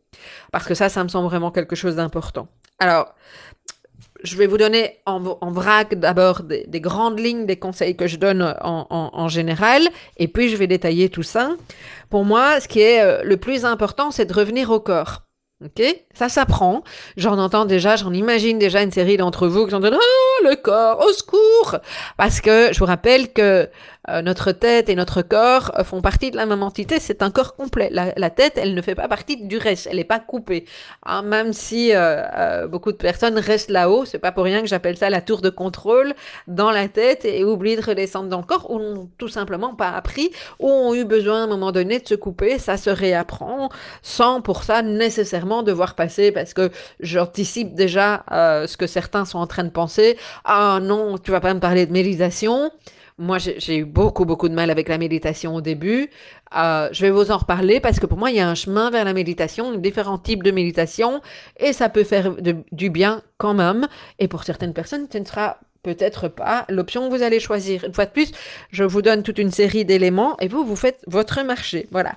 Parce 0.52 0.65
que 0.65 0.76
ça, 0.76 0.89
ça 0.89 1.04
me 1.04 1.10
semble 1.10 1.28
vraiment 1.28 1.52
quelque 1.52 1.76
chose 1.76 1.96
d'important. 1.96 2.48
Alors, 2.80 3.13
je 4.24 4.38
vais 4.38 4.48
vous 4.48 4.58
donner 4.58 5.00
en, 5.06 5.20
vrac 5.52 5.96
d'abord 5.96 6.44
des, 6.44 6.65
des, 6.68 6.82
grandes 6.82 7.20
lignes 7.20 7.46
des 7.46 7.58
conseils 7.58 7.96
que 7.96 8.08
je 8.08 8.18
donne 8.18 8.56
en, 8.62 9.28
général, 9.28 9.88
et 10.18 10.28
puis 10.28 10.50
je 10.50 10.56
vais 10.56 10.68
détailler 10.68 11.10
tout 11.10 11.24
ça. 11.24 11.52
Pour 12.10 12.26
moi, 12.26 12.60
ce 12.60 12.68
qui 12.68 12.80
est 12.80 13.02
euh, 13.02 13.24
le 13.24 13.38
plus 13.38 13.65
important, 13.65 14.12
c'est 14.12 14.26
de 14.26 14.34
revenir 14.34 14.72
au 14.72 14.80
corps. 14.80 15.25
Ok, 15.63 15.82
ça 16.13 16.28
s'apprend. 16.28 16.84
J'en 17.15 17.39
entends 17.39 17.63
déjà, 17.63 17.96
j'en 17.96 18.12
imagine 18.12 18.60
déjà 18.60 18.82
une 18.82 18.91
série 18.91 19.15
d'entre 19.15 19.48
vous 19.48 19.63
qui 19.63 19.72
sont 19.72 19.80
disant 19.80 19.96
oh 19.96 20.44
le 20.44 20.56
corps, 20.58 21.00
au 21.00 21.13
secours, 21.13 21.78
parce 22.18 22.41
que 22.41 22.74
je 22.74 22.80
vous 22.80 22.86
rappelle 22.86 23.32
que 23.32 23.70
euh, 24.10 24.22
notre 24.22 24.52
tête 24.52 24.89
et 24.89 24.96
notre 24.96 25.22
corps 25.22 25.72
euh, 25.78 25.84
font 25.84 26.02
partie 26.02 26.32
de 26.32 26.38
la 26.38 26.46
même 26.46 26.63
entité. 26.63 27.00
C'est 27.00 27.22
un 27.22 27.32
corps 27.32 27.56
complet. 27.56 27.89
La, 27.91 28.13
la, 28.15 28.30
tête, 28.30 28.54
elle 28.56 28.74
ne 28.74 28.82
fait 28.82 28.96
pas 28.96 29.08
partie 29.08 29.38
du 29.38 29.58
reste. 29.58 29.88
Elle 29.89 29.98
n'est 29.98 30.04
pas 30.04 30.20
coupée. 30.20 30.65
Hein, 31.06 31.24
même 31.24 31.54
si 31.54 31.91
euh, 31.94 32.68
beaucoup 32.68 32.91
de 32.91 32.98
personnes 32.98 33.38
restent 33.38 33.72
là-haut, 33.72 34.06
c'est 34.06 34.20
pas 34.20 34.32
pour 34.32 34.44
rien 34.44 34.62
que 34.62 34.68
j'appelle 34.68 34.98
ça 34.98 35.10
la 35.10 35.22
tour 35.22 35.41
de 35.41 35.50
contrôle 35.50 36.13
dans 36.48 36.72
la 36.72 36.88
tête 36.88 37.26
et 37.26 37.44
oublient 37.44 37.78
de 37.78 37.82
redescendre 37.82 38.30
dans 38.30 38.39
le 38.39 38.46
corps 38.46 38.70
ou 38.70 38.80
n'ont 38.80 39.10
tout 39.18 39.28
simplement 39.28 39.74
pas 39.76 39.91
appris 39.91 40.32
ou 40.60 40.70
ont 40.70 40.94
eu 40.94 41.06
besoin 41.06 41.41
à 41.41 41.44
un 41.44 41.48
moment 41.48 41.72
donné 41.72 42.00
de 42.00 42.08
se 42.08 42.15
couper. 42.15 42.60
Ça 42.60 42.78
se 42.78 42.89
réapprend 42.89 43.70
sans 44.02 44.41
pour 44.41 44.63
ça 44.63 44.82
nécessairement 44.82 45.63
devoir 45.63 45.96
passer 45.96 46.32
parce 46.32 46.54
que 46.54 46.72
j'anticipe 47.00 47.74
déjà 47.74 48.24
ce 48.30 48.78
que 48.78 48.88
certains 48.88 49.26
sont 49.26 49.39
en 49.39 49.48
train 49.48 49.63
de 49.63 49.70
penser. 49.70 50.18
Ah 50.44 50.80
non, 50.82 51.18
tu 51.18 51.32
vas 51.32 51.39
pas 51.39 51.54
me 51.54 51.60
parler 51.60 51.86
de 51.86 51.91
méditation. 51.91 52.72
Moi, 53.17 53.38
j'ai 53.38 53.78
eu 53.78 53.86
beaucoup, 53.86 54.25
beaucoup 54.25 54.49
de 54.49 54.54
mal 54.54 54.69
avec 54.69 54.89
la 54.89 54.97
méditation 54.97 55.56
au 55.56 55.62
début. 55.62 56.10
Euh, 56.58 56.89
je 56.91 57.01
vais 57.01 57.12
vous 57.12 57.32
en 57.32 57.38
reparler 57.38 57.80
parce 57.80 57.97
que 57.97 58.06
pour 58.06 58.17
moi, 58.17 58.30
il 58.30 58.36
y 58.36 58.41
a 58.41 58.49
un 58.49 58.56
chemin 58.56 58.89
vers 58.89 59.06
la 59.06 59.13
méditation, 59.13 59.73
différents 59.78 60.17
types 60.17 60.43
de 60.43 60.51
méditation, 60.51 61.21
et 61.58 61.71
ça 61.71 61.88
peut 61.88 62.04
faire 62.04 62.36
du 62.73 62.89
bien 62.89 63.21
quand 63.38 63.54
même. 63.54 63.88
Et 64.19 64.28
pour 64.28 64.43
certaines 64.43 64.73
personnes, 64.73 65.08
ce 65.10 65.17
ne 65.17 65.23
sera 65.23 65.60
peut-être 65.82 66.28
pas 66.28 66.65
l'option 66.67 67.08
que 67.08 67.15
vous 67.15 67.23
allez 67.23 67.39
choisir. 67.39 67.86
Une 67.86 67.93
fois 67.93 68.06
de 68.06 68.12
plus, 68.12 68.32
je 68.71 68.84
vous 68.84 69.01
donne 69.01 69.23
toute 69.23 69.38
une 69.38 69.51
série 69.51 69.86
d'éléments 69.86 70.36
et 70.41 70.49
vous, 70.49 70.65
vous 70.65 70.75
faites 70.75 70.99
votre 71.08 71.41
marché. 71.43 71.88
Voilà. 71.91 72.15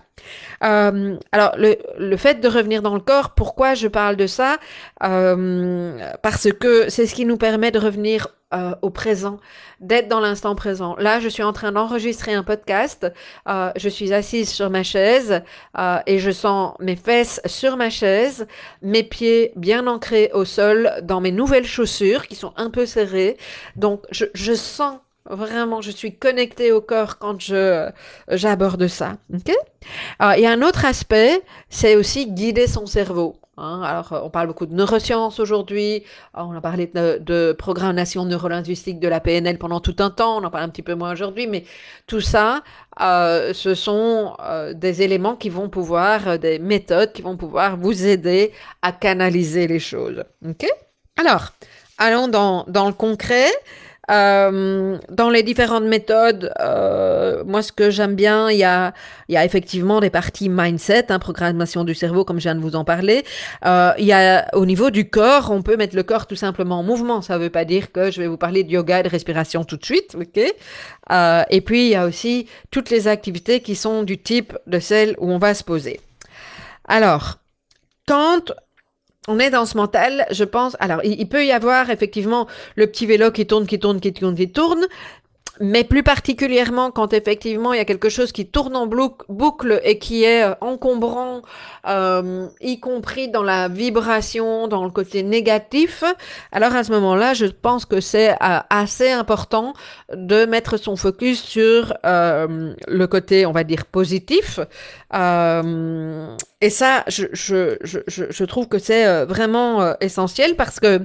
Euh, 0.64 1.16
alors, 1.30 1.52
le, 1.58 1.76
le, 1.98 2.16
fait 2.16 2.40
de 2.40 2.48
revenir 2.48 2.82
dans 2.82 2.94
le 2.94 3.00
corps, 3.00 3.34
pourquoi 3.36 3.74
je 3.74 3.86
parle 3.86 4.16
de 4.16 4.26
ça? 4.26 4.56
Euh, 5.04 5.98
Parce 6.22 6.50
que 6.50 6.88
c'est 6.88 7.06
ce 7.06 7.14
qui 7.14 7.24
nous 7.26 7.36
permet 7.36 7.70
de 7.70 7.78
revenir 7.78 8.28
euh, 8.54 8.74
au 8.80 8.88
présent, 8.88 9.40
d'être 9.80 10.08
dans 10.08 10.20
l'instant 10.20 10.54
présent. 10.54 10.96
Là, 10.96 11.20
je 11.20 11.28
suis 11.28 11.42
en 11.42 11.52
train 11.52 11.70
d'enregistrer 11.70 12.32
un 12.32 12.42
podcast. 12.42 13.06
Euh, 13.46 13.70
je 13.76 13.90
suis 13.90 14.14
assise 14.14 14.48
sur 14.48 14.70
ma 14.70 14.82
chaise 14.82 15.42
euh, 15.78 15.98
et 16.06 16.18
je 16.18 16.30
sens 16.30 16.74
mes 16.80 16.96
fesses 16.96 17.42
sur 17.44 17.76
ma 17.76 17.90
chaise, 17.90 18.46
mes 18.80 19.02
pieds 19.02 19.52
bien 19.54 19.86
ancrés 19.86 20.30
au 20.32 20.46
sol 20.46 20.90
dans 21.02 21.20
mes 21.20 21.30
nouvelles 21.30 21.66
chaussures 21.66 22.26
qui 22.26 22.36
sont 22.36 22.54
un 22.56 22.70
peu 22.70 22.86
serrées. 22.86 23.36
Donc, 23.76 24.04
je, 24.10 24.24
je 24.32 24.54
sens 24.54 24.98
Vraiment, 25.30 25.82
je 25.82 25.90
suis 25.90 26.16
connectée 26.16 26.72
au 26.72 26.80
corps 26.80 27.18
quand 27.18 27.38
je 27.38 27.90
j'aborde 28.30 28.86
ça. 28.88 29.18
Ok? 29.34 29.52
Il 30.36 30.40
y 30.40 30.46
a 30.46 30.50
un 30.50 30.62
autre 30.62 30.86
aspect, 30.86 31.42
c'est 31.68 31.96
aussi 31.96 32.28
guider 32.32 32.66
son 32.66 32.86
cerveau. 32.86 33.36
Hein. 33.58 33.82
Alors, 33.82 34.22
on 34.24 34.30
parle 34.30 34.46
beaucoup 34.46 34.66
de 34.66 34.74
neurosciences 34.74 35.40
aujourd'hui. 35.40 36.04
On 36.34 36.54
a 36.56 36.60
parlé 36.60 36.86
de, 36.86 37.52
programmation 37.52 38.24
neurolinguistique 38.24 39.00
de 39.00 39.08
la 39.08 39.20
PNL 39.20 39.58
pendant 39.58 39.80
tout 39.80 39.96
un 39.98 40.10
temps. 40.10 40.38
On 40.38 40.44
en 40.44 40.50
parle 40.50 40.64
un 40.64 40.68
petit 40.68 40.82
peu 40.82 40.94
moins 40.94 41.12
aujourd'hui, 41.12 41.46
mais 41.46 41.64
tout 42.06 42.20
ça, 42.20 42.62
euh, 43.00 43.52
ce 43.52 43.74
sont 43.74 44.34
euh, 44.40 44.72
des 44.74 45.02
éléments 45.02 45.36
qui 45.36 45.50
vont 45.50 45.68
pouvoir, 45.68 46.28
euh, 46.28 46.38
des 46.38 46.58
méthodes 46.58 47.12
qui 47.12 47.22
vont 47.22 47.36
pouvoir 47.36 47.76
vous 47.76 48.06
aider 48.06 48.52
à 48.82 48.92
canaliser 48.92 49.66
les 49.66 49.80
choses. 49.80 50.24
Ok? 50.46 50.66
Alors, 51.16 51.48
allons 51.98 52.28
dans, 52.28 52.64
dans 52.68 52.86
le 52.86 52.94
concret. 52.94 53.48
Euh, 54.10 54.98
dans 55.10 55.30
les 55.30 55.42
différentes 55.42 55.84
méthodes, 55.84 56.52
euh, 56.60 57.44
moi 57.44 57.62
ce 57.62 57.72
que 57.72 57.90
j'aime 57.90 58.14
bien, 58.14 58.50
il 58.50 58.58
y 58.58 58.64
a, 58.64 58.94
y 59.28 59.36
a 59.36 59.44
effectivement 59.44 60.00
des 60.00 60.10
parties 60.10 60.48
mindset, 60.48 61.12
hein, 61.12 61.18
programmation 61.18 61.84
du 61.84 61.94
cerveau, 61.94 62.24
comme 62.24 62.38
je 62.38 62.44
viens 62.44 62.54
de 62.54 62.60
vous 62.60 62.76
en 62.76 62.84
parler. 62.84 63.24
Euh, 63.66 63.92
il 63.98 64.06
y 64.06 64.12
a 64.12 64.48
au 64.54 64.64
niveau 64.64 64.90
du 64.90 65.10
corps, 65.10 65.50
on 65.50 65.62
peut 65.62 65.76
mettre 65.76 65.94
le 65.94 66.02
corps 66.02 66.26
tout 66.26 66.36
simplement 66.36 66.78
en 66.78 66.82
mouvement. 66.82 67.20
Ça 67.22 67.36
ne 67.36 67.42
veut 67.44 67.50
pas 67.50 67.64
dire 67.64 67.92
que 67.92 68.10
je 68.10 68.20
vais 68.20 68.28
vous 68.28 68.38
parler 68.38 68.64
de 68.64 68.70
yoga 68.70 69.00
et 69.00 69.02
de 69.02 69.08
respiration 69.08 69.64
tout 69.64 69.76
de 69.76 69.84
suite, 69.84 70.16
ok? 70.18 70.54
Euh, 71.10 71.42
Et 71.50 71.60
puis 71.60 71.86
il 71.86 71.90
y 71.90 71.94
a 71.94 72.06
aussi 72.06 72.48
toutes 72.70 72.90
les 72.90 73.08
activités 73.08 73.60
qui 73.60 73.74
sont 73.76 74.02
du 74.02 74.18
type 74.18 74.56
de 74.66 74.78
celles 74.80 75.14
où 75.18 75.30
on 75.30 75.38
va 75.38 75.54
se 75.54 75.64
poser. 75.64 76.00
Alors, 76.86 77.38
quand 78.06 78.52
on 79.28 79.38
est 79.38 79.50
dans 79.50 79.66
ce 79.66 79.76
mental, 79.76 80.26
je 80.30 80.44
pense. 80.44 80.76
Alors, 80.80 81.00
il, 81.04 81.28
peut 81.28 81.44
y 81.44 81.52
avoir 81.52 81.90
effectivement 81.90 82.48
le 82.74 82.86
petit 82.86 83.06
vélo 83.06 83.30
qui 83.30 83.46
tourne, 83.46 83.66
qui 83.66 83.78
tourne, 83.78 84.00
qui 84.00 84.12
tourne, 84.12 84.34
qui 84.34 84.50
tourne. 84.50 84.86
Mais 85.60 85.84
plus 85.84 86.02
particulièrement 86.02 86.90
quand 86.90 87.12
effectivement 87.12 87.72
il 87.72 87.78
y 87.78 87.80
a 87.80 87.84
quelque 87.84 88.08
chose 88.08 88.32
qui 88.32 88.46
tourne 88.46 88.76
en 88.76 88.86
boucle 88.86 89.80
et 89.82 89.98
qui 89.98 90.24
est 90.24 90.44
euh, 90.44 90.54
encombrant, 90.60 91.42
euh, 91.86 92.46
y 92.60 92.78
compris 92.80 93.28
dans 93.28 93.42
la 93.42 93.68
vibration, 93.68 94.68
dans 94.68 94.84
le 94.84 94.90
côté 94.90 95.22
négatif, 95.22 96.04
alors 96.52 96.74
à 96.74 96.84
ce 96.84 96.92
moment-là, 96.92 97.34
je 97.34 97.46
pense 97.46 97.86
que 97.86 98.00
c'est 98.00 98.30
euh, 98.30 98.58
assez 98.70 99.10
important 99.10 99.74
de 100.14 100.44
mettre 100.46 100.76
son 100.76 100.96
focus 100.96 101.42
sur 101.42 101.94
le 102.04 103.06
côté, 103.06 103.46
on 103.46 103.52
va 103.52 103.64
dire, 103.64 103.86
positif. 103.86 104.60
et 105.12 106.70
ça, 106.70 107.04
je, 107.08 107.26
je, 107.32 107.76
je, 107.82 108.00
je 108.06 108.44
trouve 108.44 108.68
que 108.68 108.78
c'est 108.78 109.24
vraiment 109.24 109.94
essentiel 110.00 110.56
parce 110.56 110.80
que 110.80 111.00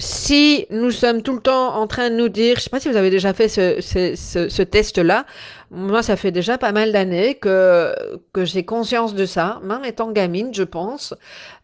si 0.00 0.66
nous 0.70 0.92
sommes 0.92 1.22
tout 1.22 1.32
le 1.32 1.40
temps 1.40 1.74
en 1.74 1.88
train 1.88 2.08
de 2.08 2.14
nous 2.14 2.28
dire, 2.28 2.56
je 2.56 2.62
sais 2.62 2.70
pas 2.70 2.78
si 2.78 2.88
vous 2.88 2.96
avez 2.96 3.10
déjà 3.10 3.32
fait 3.32 3.48
ce, 3.48 3.80
ce, 3.80 4.48
ce, 4.48 4.62
test-là, 4.62 5.26
moi 5.72 6.04
ça 6.04 6.16
fait 6.16 6.30
déjà 6.30 6.56
pas 6.56 6.70
mal 6.70 6.92
d'années 6.92 7.34
que, 7.34 7.94
que 8.32 8.44
j'ai 8.44 8.64
conscience 8.64 9.14
de 9.14 9.26
ça, 9.26 9.60
même 9.64 9.84
étant 9.84 10.12
gamine, 10.12 10.54
je 10.54 10.62
pense, 10.62 11.14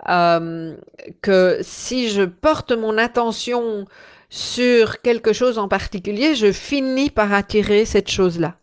euh, 0.09 0.75
que 1.23 1.59
si 1.62 2.09
je 2.11 2.23
porte 2.23 2.73
mon 2.73 2.99
attention 2.99 3.87
sur 4.31 5.01
quelque 5.01 5.33
chose 5.33 5.59
en 5.59 5.68
particulier, 5.68 6.35
je 6.35 6.51
finis 6.51 7.11
par 7.11 7.33
attirer 7.33 7.85
cette 7.85 8.11
chose-là. 8.11 8.57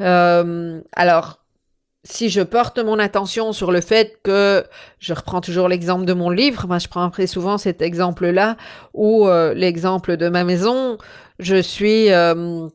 Euh, 0.00 0.80
alors, 0.92 1.37
si 2.10 2.30
je 2.30 2.40
porte 2.40 2.78
mon 2.78 2.98
attention 2.98 3.52
sur 3.52 3.70
le 3.70 3.80
fait 3.80 4.18
que, 4.22 4.64
je 4.98 5.12
reprends 5.12 5.40
toujours 5.40 5.68
l'exemple 5.68 6.06
de 6.06 6.14
mon 6.14 6.30
livre, 6.30 6.66
moi 6.66 6.78
je 6.78 6.88
prends 6.88 7.10
très 7.10 7.26
souvent 7.26 7.58
cet 7.58 7.82
exemple-là, 7.82 8.56
ou 8.94 9.28
euh, 9.28 9.52
l'exemple 9.54 10.16
de 10.16 10.28
ma 10.28 10.44
maison, 10.44 10.96
je 11.38 11.60
suis 11.60 12.10
euh, 12.10 12.66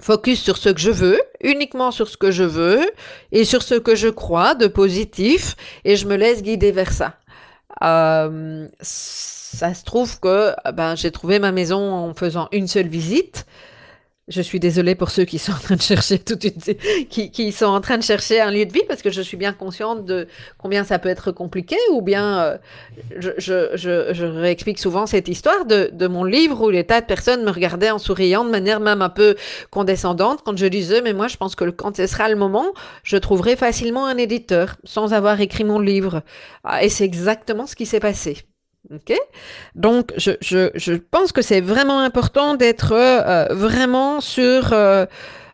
focus 0.00 0.42
sur 0.42 0.56
ce 0.56 0.70
que 0.70 0.80
je 0.80 0.90
veux, 0.90 1.20
uniquement 1.42 1.90
sur 1.90 2.08
ce 2.08 2.16
que 2.16 2.30
je 2.30 2.44
veux, 2.44 2.90
et 3.32 3.44
sur 3.44 3.62
ce 3.62 3.74
que 3.74 3.94
je 3.94 4.08
crois 4.08 4.54
de 4.54 4.66
positif, 4.66 5.56
et 5.84 5.96
je 5.96 6.06
me 6.06 6.16
laisse 6.16 6.42
guider 6.42 6.72
vers 6.72 6.92
ça. 6.92 7.14
Euh, 7.82 8.66
ça 8.80 9.74
se 9.74 9.84
trouve 9.84 10.18
que 10.20 10.52
ben, 10.72 10.96
j'ai 10.96 11.10
trouvé 11.10 11.38
ma 11.38 11.52
maison 11.52 11.92
en 11.92 12.14
faisant 12.14 12.48
une 12.50 12.66
seule 12.66 12.88
visite. 12.88 13.46
Je 14.26 14.40
suis 14.40 14.58
désolée 14.58 14.94
pour 14.94 15.10
ceux 15.10 15.24
qui 15.26 15.38
sont 15.38 15.52
en 15.52 15.58
train 15.58 15.76
de 15.76 15.82
chercher 15.82 16.18
toute 16.18 16.44
une, 16.44 17.06
qui, 17.10 17.30
qui 17.30 17.52
sont 17.52 17.66
en 17.66 17.82
train 17.82 17.98
de 17.98 18.02
chercher 18.02 18.40
un 18.40 18.50
lieu 18.50 18.64
de 18.64 18.72
vie 18.72 18.82
parce 18.88 19.02
que 19.02 19.10
je 19.10 19.20
suis 19.20 19.36
bien 19.36 19.52
consciente 19.52 20.06
de 20.06 20.26
combien 20.56 20.82
ça 20.82 20.98
peut 20.98 21.10
être 21.10 21.30
compliqué 21.30 21.76
ou 21.90 22.00
bien 22.00 22.38
euh, 22.38 22.58
je, 23.18 23.32
je, 23.36 23.76
je, 23.76 24.14
je, 24.14 24.24
réexplique 24.24 24.78
souvent 24.78 25.04
cette 25.04 25.28
histoire 25.28 25.66
de, 25.66 25.90
de 25.92 26.06
mon 26.06 26.24
livre 26.24 26.64
où 26.64 26.70
les 26.70 26.84
tas 26.84 27.02
de 27.02 27.06
personnes 27.06 27.44
me 27.44 27.50
regardaient 27.50 27.90
en 27.90 27.98
souriant 27.98 28.46
de 28.46 28.50
manière 28.50 28.80
même 28.80 29.02
un 29.02 29.10
peu 29.10 29.36
condescendante 29.70 30.40
quand 30.42 30.56
je 30.56 30.66
disais 30.66 31.02
mais 31.02 31.12
moi 31.12 31.28
je 31.28 31.36
pense 31.36 31.54
que 31.54 31.68
quand 31.68 31.96
ce 31.96 32.06
sera 32.06 32.30
le 32.30 32.36
moment 32.36 32.72
je 33.02 33.18
trouverai 33.18 33.56
facilement 33.56 34.06
un 34.06 34.16
éditeur 34.16 34.76
sans 34.84 35.12
avoir 35.12 35.42
écrit 35.42 35.64
mon 35.64 35.80
livre 35.80 36.22
ah, 36.64 36.82
et 36.82 36.88
c'est 36.88 37.04
exactement 37.04 37.66
ce 37.66 37.76
qui 37.76 37.84
s'est 37.84 38.00
passé. 38.00 38.38
Ok, 38.92 39.14
donc 39.74 40.12
je, 40.18 40.94
pense 40.96 41.32
que 41.32 41.40
c'est 41.40 41.62
vraiment 41.62 42.00
important 42.00 42.54
d'être 42.54 42.92
euh, 42.92 43.46
vraiment 43.50 44.20
sur 44.20 44.74
euh, 44.74 45.06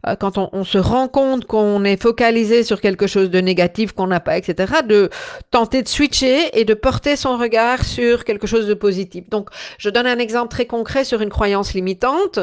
euh, 0.06 0.16
quand 0.16 0.38
on, 0.38 0.64
se 0.64 0.78
rend 0.78 1.08
compte 1.08 1.44
qu'on 1.44 1.84
est 1.84 2.00
focalisé 2.00 2.62
sur 2.62 2.80
quelque 2.80 3.06
chose 3.06 3.30
de 3.30 3.40
négatif 3.40 3.92
qu'on 3.92 4.06
n'a 4.06 4.20
pas, 4.20 4.38
etc., 4.38 4.72
de 4.86 5.10
tenter 5.50 5.82
de 5.82 5.88
switcher 5.88 6.58
et 6.58 6.64
de 6.64 6.74
porter 6.74 7.16
son 7.16 7.36
regard 7.36 7.84
sur 7.84 8.24
quelque 8.24 8.46
chose 8.46 8.66
de 8.66 8.74
positif. 8.74 9.28
Donc, 9.28 9.50
je 9.78 9.90
donne 9.90 10.06
un 10.06 10.18
exemple 10.18 10.48
très 10.48 10.66
concret 10.66 11.04
sur 11.04 11.20
une 11.20 11.30
croyance 11.30 11.74
limitante. 11.74 12.38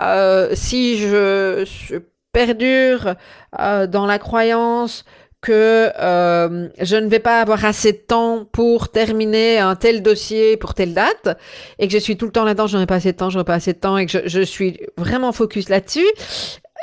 Euh, 0.00 0.50
si 0.54 0.98
je, 0.98 1.64
je 1.66 1.96
perdure 2.32 3.14
dans 3.58 4.06
la 4.06 4.18
croyance 4.18 5.04
que 5.42 5.90
euh, 5.98 6.68
je 6.80 6.96
ne 6.96 7.08
vais 7.08 7.18
pas 7.18 7.40
avoir 7.40 7.64
assez 7.64 7.92
de 7.92 7.98
temps 7.98 8.46
pour 8.52 8.88
terminer 8.88 9.58
un 9.58 9.74
tel 9.74 10.00
dossier 10.00 10.56
pour 10.56 10.72
telle 10.72 10.94
date 10.94 11.36
et 11.80 11.88
que 11.88 11.92
je 11.92 11.98
suis 11.98 12.16
tout 12.16 12.26
le 12.26 12.32
temps 12.32 12.44
là-dedans, 12.44 12.68
je 12.68 12.74
n'aurai 12.74 12.86
pas 12.86 12.94
assez 12.94 13.12
de 13.12 13.16
temps, 13.16 13.28
je 13.28 13.36
n'aurai 13.36 13.44
pas 13.44 13.54
assez 13.54 13.72
de 13.72 13.78
temps 13.78 13.98
et 13.98 14.06
que 14.06 14.12
je, 14.12 14.28
je 14.28 14.40
suis 14.40 14.78
vraiment 14.96 15.32
focus 15.32 15.68
là-dessus, 15.68 16.06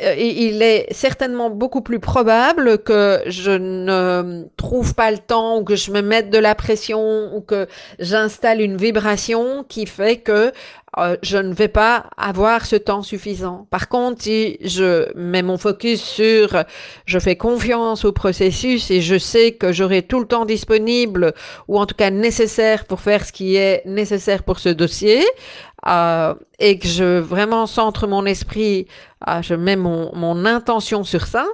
il 0.02 0.62
est 0.62 0.88
certainement 0.92 1.50
beaucoup 1.50 1.82
plus 1.82 2.00
probable 2.00 2.80
que 2.80 3.22
je 3.28 3.52
ne 3.52 4.46
trouve 4.58 4.96
pas 4.96 5.12
le 5.12 5.18
temps 5.18 5.60
ou 5.60 5.64
que 5.64 5.76
je 5.76 5.92
me 5.92 6.02
mette 6.02 6.30
de 6.30 6.38
la 6.38 6.56
pression 6.56 7.36
ou 7.36 7.42
que 7.42 7.68
j'installe 8.00 8.62
une 8.62 8.78
vibration 8.78 9.64
qui 9.68 9.86
fait 9.86 10.18
que 10.18 10.52
euh, 10.98 11.16
je 11.22 11.38
ne 11.38 11.54
vais 11.54 11.68
pas 11.68 12.06
avoir 12.18 12.66
ce 12.66 12.76
temps 12.76 13.04
suffisant. 13.04 13.68
Par 13.70 13.90
contre, 13.90 14.24
si 14.24 14.58
je 14.62 15.16
mets 15.16 15.44
mon 15.44 15.58
focus 15.58 16.02
sur, 16.02 16.64
je 17.06 17.20
fais 17.20 17.36
confiance 17.36 18.06
au 18.06 18.12
processus 18.12 18.90
et 18.90 19.02
je 19.02 19.18
sais 19.18 19.52
que 19.52 19.72
j'aurai 19.72 20.02
tout 20.02 20.20
le 20.20 20.26
temps 20.26 20.46
disponible 20.46 21.34
ou 21.68 21.78
en 21.80 21.86
tout 21.86 21.96
cas 21.96 22.10
nécessaire 22.10 22.86
pour 22.86 23.02
faire 23.02 23.26
ce 23.26 23.32
qui 23.32 23.56
est 23.56 23.84
nécessaire 23.86 24.44
pour 24.44 24.60
ce 24.60 24.70
dossier, 24.70 25.24
euh, 25.88 26.34
et 26.60 26.80
que 26.80 26.88
je 26.88 27.20
vraiment 27.20 27.68
centre 27.68 28.08
mon 28.08 28.26
esprit, 28.26 28.88
euh, 29.28 29.42
je 29.42 29.54
mets 29.54 29.76
mon, 29.76 30.14
mon 30.16 30.46
intention 30.46 31.04
sur 31.04 31.26
ça, 31.26 31.46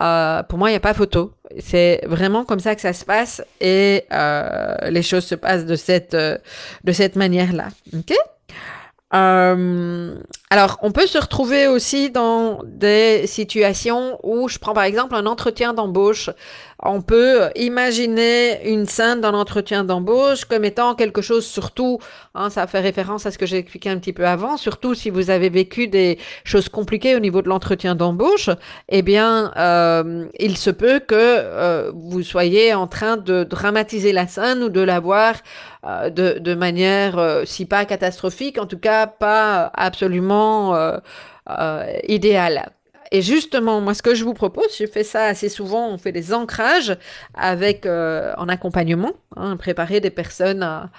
euh, 0.00 0.42
pour 0.44 0.58
moi, 0.58 0.70
il 0.70 0.72
n'y 0.72 0.76
a 0.76 0.80
pas 0.80 0.94
photo. 0.94 1.32
C'est 1.58 2.00
vraiment 2.06 2.44
comme 2.44 2.60
ça 2.60 2.74
que 2.74 2.80
ça 2.80 2.92
se 2.92 3.04
passe 3.04 3.42
et 3.60 4.04
les 4.88 5.02
choses 5.02 5.24
se 5.24 5.34
passent 5.34 5.66
de 5.66 5.74
cette, 5.74 6.14
de 6.14 6.92
cette 6.92 7.16
manière-là. 7.16 7.68
OK? 7.94 8.14
Alors, 9.12 10.78
on 10.82 10.92
peut 10.92 11.06
se 11.06 11.18
retrouver 11.18 11.66
aussi 11.66 12.10
dans 12.10 12.60
des 12.64 13.26
situations 13.26 14.20
où 14.22 14.48
je 14.48 14.58
prends 14.58 14.74
par 14.74 14.84
exemple 14.84 15.16
un 15.16 15.26
entretien 15.26 15.74
d'embauche. 15.74 16.30
On 16.82 17.02
peut 17.02 17.50
imaginer 17.56 18.70
une 18.70 18.86
scène 18.86 19.20
d'un 19.20 19.34
entretien 19.34 19.84
d'embauche 19.84 20.46
comme 20.46 20.64
étant 20.64 20.94
quelque 20.94 21.20
chose 21.20 21.44
surtout, 21.44 21.98
hein, 22.34 22.48
ça 22.48 22.66
fait 22.66 22.80
référence 22.80 23.26
à 23.26 23.30
ce 23.30 23.38
que 23.38 23.44
j'ai 23.44 23.58
expliqué 23.58 23.90
un 23.90 23.98
petit 23.98 24.14
peu 24.14 24.26
avant, 24.26 24.56
surtout 24.56 24.94
si 24.94 25.10
vous 25.10 25.28
avez 25.28 25.50
vécu 25.50 25.88
des 25.88 26.18
choses 26.44 26.70
compliquées 26.70 27.14
au 27.14 27.20
niveau 27.20 27.42
de 27.42 27.48
l'entretien 27.48 27.94
d'embauche, 27.94 28.48
eh 28.88 29.02
bien, 29.02 29.52
euh, 29.56 30.26
il 30.38 30.56
se 30.56 30.70
peut 30.70 31.00
que 31.00 31.14
euh, 31.16 31.92
vous 31.94 32.22
soyez 32.22 32.72
en 32.72 32.86
train 32.86 33.16
de 33.16 33.44
dramatiser 33.44 34.12
la 34.12 34.26
scène 34.26 34.62
ou 34.62 34.68
de 34.70 34.80
la 34.80 35.00
voir 35.00 35.34
euh, 35.86 36.08
de, 36.08 36.38
de, 36.38 36.54
manière, 36.54 37.18
euh, 37.18 37.42
si 37.44 37.66
pas 37.66 37.84
catastrophique, 37.84 38.58
en 38.58 38.66
tout 38.66 38.78
cas 38.78 39.06
pas 39.06 39.70
absolument 39.74 40.74
idéale. 42.08 42.70
Et 43.12 43.22
justement, 43.22 43.80
moi, 43.80 43.94
ce 43.94 44.02
que 44.02 44.14
je 44.14 44.24
vous 44.24 44.34
propose, 44.34 44.76
je 44.78 44.86
fais 44.86 45.04
ça 45.04 45.24
assez 45.24 45.48
souvent, 45.48 45.88
on 45.88 45.98
fait 45.98 46.12
des 46.12 46.32
ancrages 46.32 46.96
avec, 47.34 47.86
euh, 47.86 48.32
en 48.38 48.48
accompagnement, 48.48 49.12
hein, 49.36 49.56
préparer 49.56 50.00
des 50.00 50.10
personnes 50.10 50.62
à, 50.62 50.90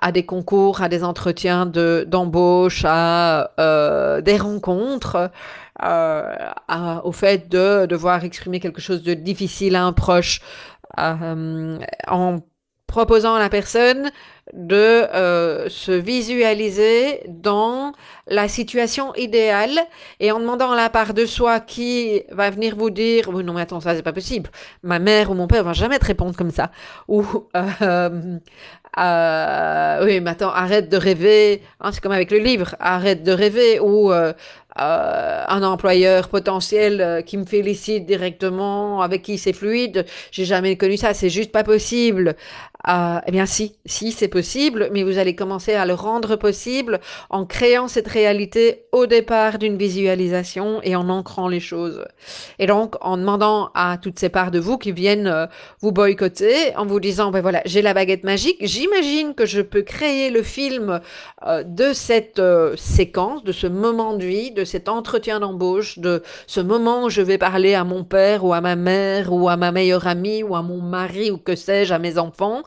à 0.00 0.12
des 0.12 0.24
concours, 0.26 0.82
à 0.82 0.88
des 0.88 1.02
entretiens 1.04 1.66
de 1.66 2.04
d'embauche, 2.06 2.84
à 2.86 3.52
euh, 3.58 4.20
des 4.20 4.36
rencontres, 4.36 5.30
euh, 5.82 6.34
au 7.04 7.12
fait 7.12 7.48
de 7.48 7.86
devoir 7.86 8.24
exprimer 8.24 8.60
quelque 8.60 8.80
chose 8.80 9.02
de 9.02 9.14
difficile 9.14 9.76
à 9.76 9.84
un 9.84 9.92
proche, 9.92 10.40
euh, 10.98 11.78
en 12.08 12.38
proposant 12.86 13.34
à 13.34 13.38
la 13.38 13.48
personne 13.48 14.10
de 14.52 14.76
euh, 14.76 15.68
se 15.68 15.90
visualiser 15.90 17.20
dans 17.26 17.92
la 18.28 18.48
situation 18.48 19.12
idéale 19.16 19.80
et 20.20 20.30
en 20.30 20.38
demandant 20.38 20.70
à 20.70 20.76
la 20.76 20.88
part 20.88 21.14
de 21.14 21.26
soi 21.26 21.58
qui 21.58 22.22
va 22.30 22.50
venir 22.50 22.76
vous 22.76 22.90
dire 22.90 23.28
oui 23.32 23.42
non 23.42 23.54
mais 23.54 23.62
attends 23.62 23.80
ça 23.80 23.94
c'est 23.96 24.02
pas 24.02 24.12
possible. 24.12 24.50
Ma 24.82 25.00
mère 25.00 25.30
ou 25.30 25.34
mon 25.34 25.48
père 25.48 25.64
va 25.64 25.72
jamais 25.72 25.98
te 25.98 26.06
répondre 26.06 26.36
comme 26.36 26.52
ça. 26.52 26.70
Ou 27.08 27.24
euh, 27.56 28.38
euh, 28.98 30.04
oui 30.04 30.20
mais 30.20 30.30
attends 30.30 30.50
arrête 30.50 30.88
de 30.88 30.96
rêver 30.96 31.62
hein, 31.80 31.92
c'est 31.92 32.00
comme 32.00 32.12
avec 32.12 32.30
le 32.30 32.38
livre 32.38 32.74
arrête 32.80 33.22
de 33.22 33.32
rêver 33.32 33.78
ou 33.78 34.10
euh, 34.10 34.32
euh, 34.78 35.44
un 35.48 35.62
employeur 35.62 36.28
potentiel 36.28 37.22
qui 37.24 37.38
me 37.38 37.46
félicite 37.46 38.04
directement, 38.04 39.00
avec 39.00 39.22
qui 39.22 39.38
c'est 39.38 39.54
fluide, 39.54 40.04
j'ai 40.30 40.44
jamais 40.44 40.76
connu 40.76 40.98
ça, 40.98 41.14
c'est 41.14 41.30
juste 41.30 41.50
pas 41.50 41.64
possible. 41.64 42.36
Eh 42.88 43.32
bien 43.32 43.46
si, 43.46 43.74
si 43.84 44.12
c'est 44.12 44.28
possible, 44.28 44.90
mais 44.92 45.02
vous 45.02 45.18
allez 45.18 45.34
commencer 45.34 45.74
à 45.74 45.86
le 45.86 45.94
rendre 45.94 46.36
possible 46.36 47.00
en 47.30 47.44
créant 47.44 47.88
cette 47.88 48.06
réalité 48.06 48.84
au 48.92 49.06
départ 49.06 49.58
d'une 49.58 49.76
visualisation 49.76 50.80
et 50.84 50.94
en 50.94 51.08
ancrant 51.08 51.48
les 51.48 51.58
choses. 51.58 52.04
Et 52.60 52.66
donc 52.66 52.94
en 53.00 53.16
demandant 53.16 53.70
à 53.74 53.98
toutes 54.00 54.20
ces 54.20 54.28
parts 54.28 54.52
de 54.52 54.60
vous 54.60 54.78
qui 54.78 54.92
viennent 54.92 55.48
vous 55.80 55.90
boycotter, 55.90 56.76
en 56.76 56.86
vous 56.86 57.00
disant 57.00 57.32
ben 57.32 57.40
voilà 57.40 57.60
j'ai 57.64 57.82
la 57.82 57.92
baguette 57.92 58.22
magique, 58.22 58.58
j'imagine 58.86 59.34
que 59.34 59.46
je 59.46 59.60
peux 59.60 59.82
créer 59.82 60.30
le 60.30 60.42
film 60.42 61.00
euh, 61.46 61.62
de 61.64 61.92
cette 61.92 62.40
séquence, 62.76 63.44
de 63.44 63.52
ce 63.52 63.66
moment 63.66 64.14
de 64.14 64.24
vie, 64.24 64.50
de 64.50 64.64
cet 64.64 64.88
entretien 64.88 65.40
d'embauche, 65.40 65.98
de 65.98 66.22
ce 66.46 66.60
moment 66.60 67.04
où 67.04 67.10
je 67.10 67.22
vais 67.22 67.38
parler 67.38 67.74
à 67.74 67.84
mon 67.84 68.04
père 68.04 68.44
ou 68.44 68.52
à 68.52 68.60
ma 68.60 68.76
mère 68.76 69.32
ou 69.32 69.48
à 69.48 69.56
ma 69.56 69.72
meilleure 69.72 70.06
amie 70.06 70.42
ou 70.42 70.54
à 70.54 70.62
mon 70.62 70.80
mari 70.80 71.30
ou 71.30 71.38
que 71.38 71.56
sais-je 71.56 71.92
à 71.92 71.98
mes 71.98 72.18
enfants 72.18 72.62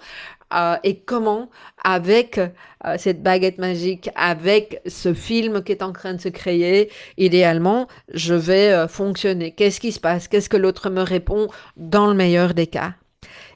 euh, 0.53 0.77
et 0.83 0.99
comment, 0.99 1.49
avec 1.83 2.39
euh, 2.39 2.95
cette 2.97 3.21
baguette 3.21 3.59
magique, 3.59 4.09
avec 4.15 4.81
ce 4.87 5.13
film 5.13 5.63
qui 5.63 5.71
est 5.71 5.83
en 5.83 5.91
train 5.91 6.13
de 6.13 6.21
se 6.21 6.29
créer, 6.29 6.91
idéalement, 7.17 7.87
je 8.13 8.33
vais 8.33 8.71
euh, 8.71 8.87
fonctionner. 8.87 9.51
Qu'est-ce 9.51 9.79
qui 9.79 9.91
se 9.91 9.99
passe? 9.99 10.27
Qu'est-ce 10.27 10.49
que 10.49 10.57
l'autre 10.57 10.89
me 10.89 11.01
répond? 11.01 11.47
Dans 11.77 12.07
le 12.07 12.15
meilleur 12.15 12.53
des 12.53 12.67
cas 12.67 12.93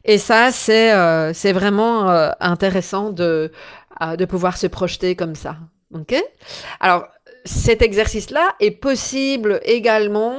Et 0.05 0.17
ça, 0.17 0.51
c'est 0.51 0.93
c'est 1.33 1.53
vraiment 1.53 2.09
intéressant 2.39 3.11
de, 3.11 3.51
de 4.17 4.25
pouvoir 4.25 4.57
se 4.57 4.67
projeter 4.67 5.15
comme 5.15 5.35
ça. 5.35 5.55
OK? 5.93 6.15
Alors, 6.79 7.07
cet 7.45 7.81
exercice-là 7.81 8.55
est 8.59 8.71
possible 8.71 9.59
également 9.63 10.35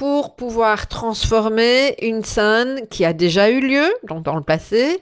pour 0.00 0.34
pouvoir 0.34 0.88
transformer 0.88 1.94
une 2.00 2.24
scène 2.24 2.86
qui 2.88 3.04
a 3.04 3.12
déjà 3.12 3.50
eu 3.50 3.60
lieu, 3.60 3.84
donc 4.08 4.22
dans 4.22 4.34
le 4.34 4.42
passé, 4.42 4.98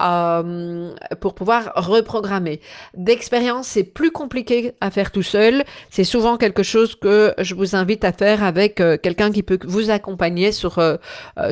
euh, 0.00 0.92
pour 1.20 1.34
pouvoir 1.34 1.72
reprogrammer. 1.76 2.60
D'expérience, 2.94 3.68
c'est 3.68 3.84
plus 3.84 4.10
compliqué 4.10 4.72
à 4.80 4.90
faire 4.90 5.12
tout 5.12 5.22
seul. 5.22 5.62
C'est 5.90 6.04
souvent 6.04 6.36
quelque 6.36 6.64
chose 6.64 6.96
que 6.96 7.32
je 7.38 7.54
vous 7.54 7.76
invite 7.76 8.02
à 8.02 8.12
faire 8.12 8.42
avec 8.42 8.80
euh, 8.80 8.96
quelqu'un 8.96 9.30
qui 9.30 9.44
peut 9.44 9.58
vous 9.64 9.90
accompagner 9.90 10.50
sur 10.50 10.78
euh, 10.78 10.96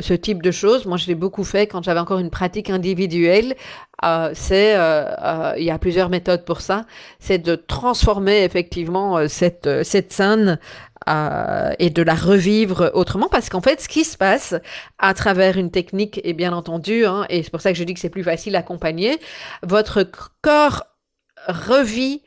ce 0.01 0.13
type 0.13 0.41
de 0.41 0.51
choses. 0.51 0.85
Moi, 0.85 0.97
je 0.97 1.07
l'ai 1.07 1.15
beaucoup 1.15 1.45
fait 1.45 1.67
quand 1.67 1.83
j'avais 1.83 1.99
encore 1.99 2.19
une 2.19 2.31
pratique 2.31 2.69
individuelle. 2.69 3.55
C'est, 4.33 4.77
il 5.57 5.63
y 5.63 5.71
a 5.71 5.77
plusieurs 5.77 6.07
méthodes 6.07 6.45
pour 6.45 6.61
ça. 6.61 6.85
C'est 7.19 7.37
de 7.37 7.55
transformer 7.55 8.45
effectivement 8.45 9.27
cette 9.27 9.83
scène 9.83 10.57
euh, 11.07 11.71
et 11.79 11.89
de 11.89 12.01
la 12.01 12.15
revivre 12.15 12.91
autrement 12.93 13.29
parce 13.29 13.49
qu'en 13.49 13.61
fait 13.61 13.79
ce 13.79 13.87
qui 13.87 14.03
se 14.03 14.17
passe 14.17 14.55
à 14.97 15.13
travers 15.13 15.57
une 15.57 15.71
technique 15.71 16.19
est 16.23 16.33
bien 16.33 16.51
entendu 16.51 17.05
hein, 17.05 17.25
et 17.29 17.41
c'est 17.41 17.51
pour 17.51 17.61
ça 17.61 17.71
que 17.71 17.77
je 17.77 17.83
dis 17.83 17.93
que 17.93 17.99
c'est 17.99 18.09
plus 18.09 18.23
facile 18.23 18.55
à 18.55 18.59
accompagner 18.59 19.17
votre 19.63 20.05
corps 20.41 20.83
revit 21.47 22.21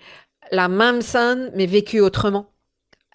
la 0.51 0.69
même 0.69 1.03
scène 1.03 1.51
mais 1.55 1.67
vécue 1.67 2.01
autrement. 2.01 2.53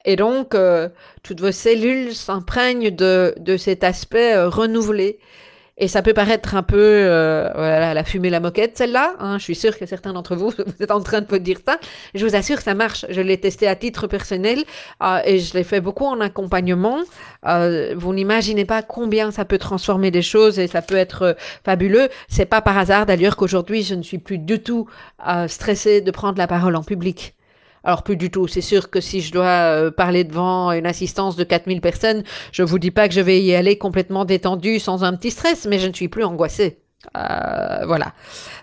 Et 0.06 0.16
donc 0.16 0.56
euh, 0.56 0.90
toutes 1.24 1.42
vos 1.42 1.52
cellules 1.52 2.16
s'imprègnent 2.16 2.92
de, 2.92 3.36
de 3.38 3.58
cet 3.58 3.84
aspect 3.84 4.36
euh, 4.36 4.48
renouvelé 4.48 5.20
et 5.78 5.88
ça 5.88 6.02
peut 6.02 6.14
paraître 6.14 6.56
un 6.56 6.64
peu, 6.64 6.78
euh, 6.80 7.50
voilà, 7.54 7.94
la 7.94 8.04
fumée, 8.04 8.30
la 8.30 8.40
moquette, 8.40 8.78
celle-là. 8.78 9.16
Hein. 9.20 9.38
Je 9.38 9.44
suis 9.44 9.56
sûre 9.56 9.78
que 9.78 9.86
certains 9.86 10.14
d'entre 10.14 10.36
vous, 10.36 10.50
vous 10.58 10.84
êtes 10.84 10.92
en 10.92 11.02
train 11.02 11.22
de 11.22 11.28
vous 11.28 11.38
dire 11.38 11.60
ça. 11.66 11.78
Je 12.16 12.26
vous 12.26 12.36
assure 12.36 12.60
ça 12.62 12.74
marche. 12.74 13.06
Je 13.10 13.22
l'ai 13.22 13.38
testé 13.38 13.68
à 13.68 13.76
titre 13.76 14.08
personnel 14.08 14.64
euh, 15.04 15.20
et 15.26 15.40
je 15.40 15.54
l'ai 15.54 15.64
fait 15.64 15.82
beaucoup 15.82 16.06
en 16.06 16.20
accompagnement. 16.20 17.00
Euh, 17.46 17.94
vous 17.96 18.14
n'imaginez 18.14 18.66
pas 18.66 18.82
combien 18.82 19.32
ça 19.32 19.46
peut 19.46 19.58
transformer 19.58 20.12
des 20.12 20.22
choses 20.22 20.60
et 20.60 20.68
ça 20.68 20.82
peut 20.82 20.96
être 20.96 21.22
euh, 21.22 21.34
fabuleux. 21.64 22.10
C'est 22.28 22.46
pas 22.46 22.62
par 22.62 22.78
hasard 22.78 23.06
d'ailleurs 23.06 23.36
qu'aujourd'hui 23.36 23.84
je 23.84 23.96
ne 23.96 24.04
suis 24.04 24.18
plus 24.18 24.38
du 24.38 24.62
tout 24.62 24.88
euh, 25.28 25.48
stressée 25.48 26.02
de 26.02 26.12
prendre 26.12 26.38
la 26.38 26.48
parole 26.48 26.76
en 26.76 26.84
public. 26.84 27.37
Alors 27.88 28.04
plus 28.04 28.18
du 28.18 28.30
tout. 28.30 28.48
C'est 28.48 28.62
sûr 28.62 28.90
que 28.90 29.00
si 29.00 29.22
je 29.22 29.32
dois 29.32 29.46
euh, 29.46 29.92
parler 29.92 30.26
devant 30.26 30.74
une 30.74 30.86
assistance 30.86 31.38
de 31.38 31.44
4000 31.46 31.82
personnes, 31.82 32.24
je 32.52 32.62
vous 32.62 32.78
dis 32.78 32.92
pas 32.92 33.08
que 33.08 33.14
je 33.14 33.22
vais 33.22 33.42
y 33.42 33.56
aller 33.56 33.78
complètement 33.78 34.26
détendu 34.26 34.78
sans 34.80 35.06
un 35.06 35.16
petit 35.16 35.32
stress, 35.32 35.66
mais 35.66 35.80
je 35.80 35.88
ne 35.88 35.94
suis 35.94 36.10
plus 36.10 36.26
angoissée. 36.26 36.82
Euh, 37.16 37.86
voilà. 37.86 38.14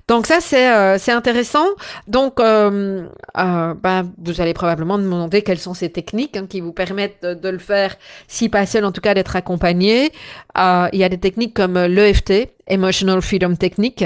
Donc 0.08 0.26
ça 0.26 0.40
c'est 0.40 0.70
euh, 0.70 0.98
intéressant. 1.08 1.66
Donc 2.06 2.38
euh, 2.38 3.06
ben, 3.34 4.12
vous 4.18 4.40
allez 4.42 4.52
probablement 4.52 4.98
me 4.98 5.04
demander 5.04 5.42
quelles 5.42 5.58
sont 5.58 5.72
ces 5.72 5.90
techniques 5.90 6.36
hein, 6.36 6.46
qui 6.46 6.60
vous 6.60 6.72
permettent 6.72 7.22
de, 7.22 7.32
de, 7.34 7.48
le 7.48 7.58
faire, 7.58 7.96
si 8.28 8.50
pas 8.50 8.66
seul 8.66 8.84
en 8.84 8.92
tout 8.92 9.00
cas 9.00 9.14
d'être 9.14 9.36
accompagné. 9.36 10.12
Il 10.56 10.98
y 10.98 11.04
a 11.04 11.08
des 11.08 11.18
techniques 11.18 11.54
comme 11.54 11.78
l'EFT, 11.78 12.50
Emotional 12.66 13.22
Freedom 13.22 13.56
Technique, 13.56 14.04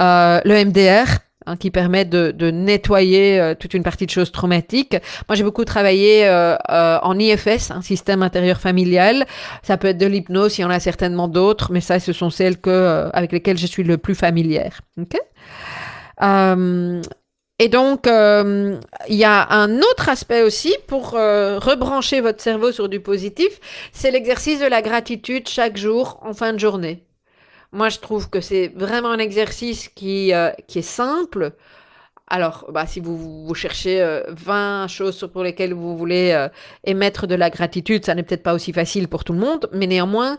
le 0.00 0.64
MDR, 0.64 1.20
Hein, 1.46 1.56
qui 1.56 1.70
permet 1.70 2.04
de, 2.04 2.50
nettoyer 2.50 3.40
euh, 3.40 3.54
toute 3.54 3.72
une 3.72 3.82
partie 3.82 4.04
de 4.04 4.10
choses 4.10 4.30
traumatiques. 4.30 4.94
Moi, 5.26 5.36
j'ai 5.36 5.42
beaucoup 5.42 5.64
travaillé 5.64 6.28
euh, 6.28 6.54
euh, 6.68 6.98
en 7.02 7.18
IFS, 7.18 7.70
un 7.70 7.80
système 7.80 8.22
intérieur 8.22 8.60
familial. 8.60 9.24
Ça 9.62 9.78
peut 9.78 9.88
être 9.88 9.96
de 9.96 10.04
l'hypnose, 10.04 10.58
il 10.58 10.62
y 10.62 10.64
en 10.64 10.70
a 10.70 10.80
certainement 10.80 11.28
d'autres, 11.28 11.72
mais 11.72 11.80
ça, 11.80 11.98
ce 11.98 12.12
sont 12.12 12.28
celles 12.28 12.58
avec 13.14 13.32
lesquelles 13.32 13.56
je 13.56 13.66
suis 13.66 13.84
le 13.84 13.96
plus 13.96 14.14
familière. 14.14 14.82
Okay 15.00 15.18
et 17.62 17.68
donc, 17.68 18.06
il 18.06 19.16
y 19.16 19.24
a 19.24 19.48
un 19.50 19.78
autre 19.78 20.08
aspect 20.10 20.42
aussi 20.42 20.74
pour 20.86 21.12
rebrancher 21.12 22.20
votre 22.20 22.42
cerveau 22.42 22.72
sur 22.72 22.88
du 22.88 23.00
positif, 23.00 23.60
c'est 23.92 24.10
l'exercice 24.10 24.60
de 24.60 24.66
la 24.66 24.82
gratitude 24.82 25.48
chaque 25.48 25.78
jour 25.78 26.20
en 26.22 26.34
fin 26.34 26.52
de 26.52 26.58
journée. 26.58 27.02
Moi, 27.72 27.88
je 27.88 27.98
trouve 27.98 28.28
que 28.30 28.40
c'est 28.40 28.68
vraiment 28.74 29.10
un 29.10 29.18
exercice 29.18 29.88
qui, 29.88 30.32
euh, 30.34 30.50
qui 30.66 30.80
est 30.80 30.82
simple. 30.82 31.54
Alors, 32.30 32.66
bah, 32.72 32.86
si 32.86 33.00
vous, 33.00 33.44
vous 33.44 33.54
cherchez 33.54 34.00
euh, 34.00 34.22
20 34.28 34.86
choses 34.86 35.28
pour 35.32 35.42
lesquelles 35.42 35.74
vous 35.74 35.96
voulez 35.96 36.30
euh, 36.30 36.48
émettre 36.84 37.26
de 37.26 37.34
la 37.34 37.50
gratitude, 37.50 38.06
ça 38.06 38.14
n'est 38.14 38.22
peut-être 38.22 38.44
pas 38.44 38.54
aussi 38.54 38.72
facile 38.72 39.08
pour 39.08 39.24
tout 39.24 39.32
le 39.32 39.40
monde, 39.40 39.68
mais 39.72 39.88
néanmoins, 39.88 40.38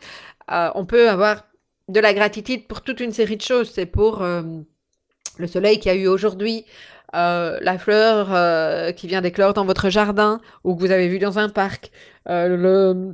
euh, 0.51 0.69
on 0.75 0.85
peut 0.85 1.09
avoir 1.09 1.43
de 1.89 1.99
la 1.99 2.13
gratitude 2.13 2.65
pour 2.65 2.81
toute 2.81 3.01
une 3.01 3.11
série 3.11 3.35
de 3.35 3.41
choses. 3.41 3.71
C'est 3.75 3.85
pour 3.85 4.23
le 4.23 5.47
soleil 5.47 5.79
qu'il 5.79 5.91
y 5.91 5.95
a 5.95 5.97
eu 5.97 6.07
aujourd'hui, 6.07 6.65
la 7.11 7.77
fleur 7.77 8.95
qui 8.95 9.07
vient 9.07 9.21
d'éclore 9.21 9.53
dans 9.53 9.65
votre 9.65 9.89
jardin 9.89 10.39
ou 10.63 10.73
que 10.73 10.79
vous 10.79 10.91
avez 10.91 11.09
vu 11.09 11.19
dans 11.19 11.37
un 11.37 11.49
parc, 11.49 11.91
le 12.27 13.13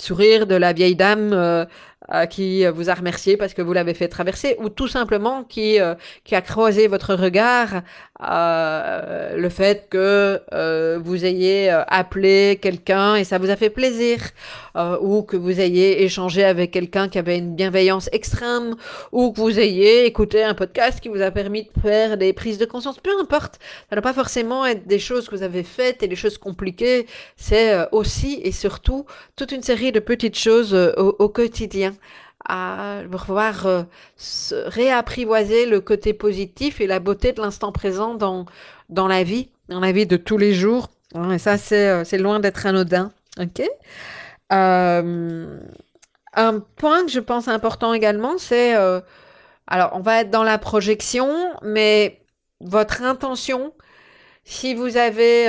sourire 0.00 0.48
de 0.48 0.56
la 0.56 0.72
vieille 0.72 0.96
dame 0.96 1.68
euh, 2.12 2.16
euh, 2.16 2.26
qui 2.26 2.66
vous 2.66 2.90
a 2.90 2.94
remercié 2.94 3.36
parce 3.36 3.54
que 3.54 3.62
vous 3.62 3.72
l'avez 3.72 3.94
fait 3.94 4.08
traverser, 4.08 4.56
ou 4.58 4.68
tout 4.68 4.88
simplement 4.88 5.44
qui, 5.44 5.80
euh, 5.80 5.94
qui 6.24 6.34
a 6.34 6.40
croisé 6.40 6.86
votre 6.86 7.14
regard, 7.14 7.82
euh, 8.22 9.36
le 9.36 9.48
fait 9.48 9.88
que 9.90 10.40
euh, 10.52 10.98
vous 11.02 11.24
ayez 11.24 11.70
appelé 11.88 12.58
quelqu'un 12.60 13.16
et 13.16 13.24
ça 13.24 13.38
vous 13.38 13.50
a 13.50 13.56
fait 13.56 13.70
plaisir, 13.70 14.18
ou 15.00 15.22
que 15.22 15.38
vous 15.38 15.58
ayez 15.60 16.04
échangé 16.04 16.44
avec 16.44 16.70
quelqu'un 16.70 17.08
qui 17.08 17.18
avait 17.18 17.38
une 17.38 17.54
bienveillance 17.54 18.10
extrême, 18.12 18.74
ou 19.10 19.32
que 19.32 19.40
vous 19.40 19.58
ayez 19.58 20.04
écouté 20.04 20.44
un 20.44 20.54
podcast 20.54 21.00
qui 21.00 21.08
vous 21.08 21.22
a 21.22 21.30
permis 21.30 21.62
de 21.64 21.80
faire 21.80 22.18
des 22.18 22.34
prises 22.34 22.58
de 22.58 22.66
conscience, 22.66 22.98
peu 22.98 23.10
importe. 23.18 23.58
Ça 23.88 23.96
ne 23.96 24.02
pas 24.02 24.12
forcément 24.12 24.66
être 24.66 24.86
des 24.86 24.98
choses 24.98 25.28
que 25.28 25.34
vous 25.34 25.42
avez 25.42 25.62
faites 25.62 26.02
et 26.02 26.08
des 26.08 26.16
choses 26.16 26.36
compliquées, 26.36 27.06
c'est 27.36 27.74
aussi 27.92 28.40
et 28.44 28.52
surtout 28.52 29.06
toute 29.34 29.52
une 29.52 29.62
série 29.62 29.92
de 29.92 30.00
petites 30.00 30.38
choses 30.38 30.74
au, 30.74 31.16
au 31.18 31.28
quotidien 31.30 31.95
à 32.48 33.02
pouvoir 33.10 33.66
euh, 33.66 33.82
réapprivoiser 34.50 35.66
le 35.66 35.80
côté 35.80 36.12
positif 36.12 36.80
et 36.80 36.86
la 36.86 37.00
beauté 37.00 37.32
de 37.32 37.40
l'instant 37.40 37.72
présent 37.72 38.14
dans, 38.14 38.46
dans 38.88 39.08
la 39.08 39.24
vie, 39.24 39.48
dans 39.68 39.80
la 39.80 39.92
vie 39.92 40.06
de 40.06 40.16
tous 40.16 40.38
les 40.38 40.54
jours. 40.54 40.88
Et 41.32 41.38
ça, 41.38 41.58
c'est, 41.58 41.88
euh, 41.88 42.04
c'est 42.04 42.18
loin 42.18 42.40
d'être 42.40 42.66
anodin. 42.66 43.10
OK? 43.40 43.62
Euh, 44.52 45.58
un 46.34 46.60
point 46.76 47.04
que 47.04 47.10
je 47.10 47.20
pense 47.20 47.48
important 47.48 47.94
également, 47.94 48.38
c'est... 48.38 48.74
Alors, 49.68 49.90
on 49.94 50.00
va 50.00 50.20
être 50.20 50.30
dans 50.30 50.44
la 50.44 50.58
projection, 50.58 51.28
mais 51.62 52.20
votre 52.60 53.02
intention, 53.02 53.72
si 54.44 54.74
vous 54.74 54.96
avez... 54.96 55.48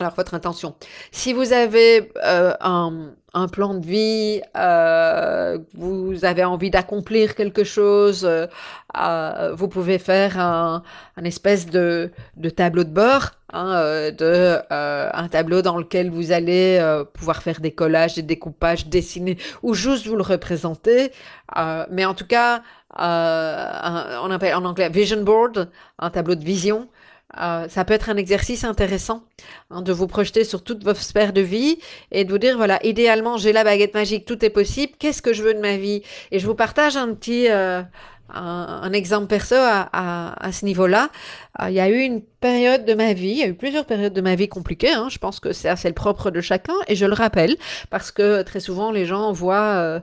Euh, 0.00 0.04
alors, 0.04 0.14
votre 0.14 0.34
intention. 0.34 0.74
Si 1.10 1.32
vous 1.32 1.52
avez 1.52 2.10
euh, 2.24 2.54
un, 2.60 3.12
un, 3.34 3.48
plan 3.48 3.74
de 3.74 3.84
vie, 3.84 4.40
euh, 4.56 5.58
vous 5.74 6.24
avez 6.24 6.44
envie 6.44 6.70
d'accomplir 6.70 7.34
quelque 7.34 7.64
chose, 7.64 8.24
euh, 8.24 9.54
vous 9.54 9.68
pouvez 9.68 9.98
faire 9.98 10.38
un, 10.38 10.82
un 11.16 11.24
espèce 11.24 11.66
de, 11.66 12.10
de, 12.36 12.50
tableau 12.50 12.84
de 12.84 12.90
bord, 12.90 13.32
hein, 13.52 13.72
euh, 13.74 14.10
de, 14.10 14.58
euh, 14.72 15.10
un 15.12 15.28
tableau 15.28 15.62
dans 15.62 15.76
lequel 15.76 16.10
vous 16.10 16.32
allez 16.32 16.78
euh, 16.80 17.04
pouvoir 17.04 17.42
faire 17.42 17.60
des 17.60 17.72
collages, 17.72 18.14
des 18.14 18.22
découpages, 18.22 18.86
dessiner, 18.86 19.36
ou 19.62 19.74
juste 19.74 20.06
vous 20.06 20.16
le 20.16 20.22
représenter. 20.22 21.12
mais 21.90 22.04
en 22.04 22.14
tout 22.14 22.26
cas, 22.26 22.62
on 22.96 24.30
appelle 24.30 24.54
en 24.54 24.64
anglais 24.64 24.88
vision 24.88 25.22
board, 25.22 25.70
un 25.98 26.10
tableau 26.10 26.34
de 26.34 26.44
vision. 26.44 26.88
Euh, 27.38 27.68
ça 27.68 27.84
peut 27.84 27.94
être 27.94 28.10
un 28.10 28.16
exercice 28.16 28.64
intéressant 28.64 29.22
hein, 29.70 29.82
de 29.82 29.92
vous 29.92 30.08
projeter 30.08 30.42
sur 30.42 30.64
toutes 30.64 30.82
vos 30.82 30.94
sphères 30.94 31.32
de 31.32 31.40
vie 31.40 31.78
et 32.10 32.24
de 32.24 32.30
vous 32.30 32.38
dire 32.38 32.56
voilà 32.56 32.84
idéalement 32.84 33.36
j'ai 33.36 33.52
la 33.52 33.62
baguette 33.62 33.94
magique 33.94 34.24
tout 34.24 34.44
est 34.44 34.50
possible 34.50 34.94
qu'est-ce 34.98 35.22
que 35.22 35.32
je 35.32 35.44
veux 35.44 35.54
de 35.54 35.60
ma 35.60 35.76
vie? 35.76 36.02
Et 36.32 36.40
je 36.40 36.46
vous 36.46 36.56
partage 36.56 36.96
un 36.96 37.14
petit 37.14 37.48
euh, 37.48 37.82
un, 38.34 38.92
exemple 38.92 39.26
perso 39.26 39.54
à, 39.56 40.50
ce 40.52 40.64
niveau-là. 40.64 41.10
Euh, 41.60 41.70
il 41.70 41.74
y 41.74 41.80
a 41.80 41.88
eu 41.88 42.00
une 42.00 42.22
période 42.22 42.84
de 42.84 42.94
ma 42.94 43.12
vie, 43.12 43.30
il 43.30 43.38
y 43.38 43.42
a 43.42 43.46
eu 43.48 43.54
plusieurs 43.54 43.84
périodes 43.84 44.12
de 44.12 44.20
ma 44.20 44.34
vie 44.34 44.48
compliquées. 44.48 44.92
Hein, 44.92 45.08
je 45.10 45.18
pense 45.18 45.40
que 45.40 45.52
c'est 45.52 45.68
assez 45.68 45.88
le 45.88 45.94
propre 45.94 46.30
de 46.30 46.40
chacun 46.40 46.74
et 46.88 46.96
je 46.96 47.06
le 47.06 47.14
rappelle 47.14 47.56
parce 47.90 48.10
que 48.10 48.42
très 48.42 48.60
souvent 48.60 48.90
les 48.90 49.06
gens 49.06 49.32
voient 49.32 50.00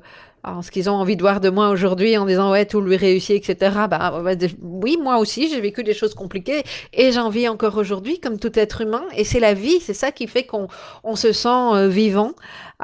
ce 0.62 0.72
qu'ils 0.72 0.90
ont 0.90 0.94
envie 0.94 1.16
de 1.16 1.22
voir 1.22 1.40
de 1.42 1.50
moi 1.50 1.70
aujourd'hui 1.70 2.18
en 2.18 2.26
disant 2.26 2.52
ouais 2.52 2.66
tout 2.66 2.82
lui 2.82 2.96
réussit 2.96 3.36
etc 3.36 3.72
bah 3.90 4.22
oui 4.62 4.98
moi 5.02 5.18
aussi 5.18 5.50
j'ai 5.50 5.60
vécu 5.60 5.84
des 5.84 5.94
choses 5.94 6.14
compliquées 6.14 6.64
et 6.94 7.12
j'en 7.12 7.30
vis 7.30 7.48
encore 7.48 7.78
aujourd'hui 7.78 8.20
comme 8.20 8.40
tout 8.40 8.58
être 8.58 8.82
humain 8.82 9.04
et 9.16 9.24
c'est 9.24 9.40
la 9.40 9.54
vie 9.54 9.80
c'est 9.82 9.94
ça 9.94 10.12
qui 10.12 10.28
fait 10.28 10.44
qu'on 10.44 10.68
on 11.04 11.16
se 11.16 11.34
sent 11.34 11.48
euh, 11.50 11.88
vivant 11.88 12.34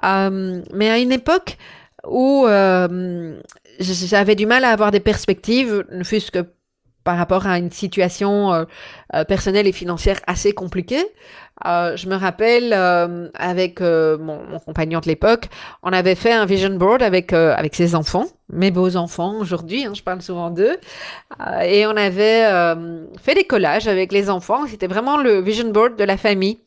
euh, 0.04 0.62
mais 0.74 0.90
à 0.90 1.00
une 1.00 1.12
époque 1.12 1.58
où 2.08 2.46
euh, 2.46 3.40
j'avais 3.80 4.36
du 4.36 4.46
mal 4.46 4.64
à 4.66 4.70
avoir 4.70 4.92
des 4.92 5.00
perspectives 5.00 5.86
ne 5.92 6.04
fût-ce 6.04 6.32
que 6.32 6.46
par 7.04 7.18
rapport 7.18 7.48
à 7.48 7.58
une 7.58 7.72
situation 7.72 8.54
euh, 8.54 8.64
euh, 9.14 9.24
personnelle 9.24 9.68
et 9.68 9.72
financière 9.72 10.20
assez 10.28 10.54
compliquée. 10.54 11.06
Euh, 11.66 11.96
je 11.96 12.08
me 12.08 12.16
rappelle 12.16 12.74
euh, 12.74 13.30
avec 13.36 13.80
mon, 13.82 14.18
mon, 14.18 14.60
compagnon 14.60 15.00
de 15.00 15.08
l'époque, 15.08 15.46
on 15.84 15.94
avait 15.94 16.16
fait 16.16 16.32
un 16.32 16.46
vision 16.46 16.72
board 16.72 17.04
avec 17.04 17.32
avec 17.34 17.76
ses 17.76 17.96
enfants, 17.96 18.26
mes 18.50 18.72
beaux 18.72 18.96
enfants 18.96 19.36
aujourd'hui, 19.40 19.86
hein, 19.86 19.94
je 19.94 20.02
parle 20.02 20.22
souvent 20.22 20.50
d'eux, 20.50 20.78
et 21.64 21.86
on 21.86 21.96
avait 21.96 22.44
fait 23.22 23.36
des 23.36 23.44
collages 23.44 23.88
avec 23.88 24.12
les 24.12 24.30
enfants. 24.30 24.66
C'était 24.68 24.88
vraiment 24.88 25.18
le 25.18 25.42
vision 25.42 25.70
board 25.70 25.96
de 25.96 26.04
la 26.04 26.18
famille. 26.18 26.60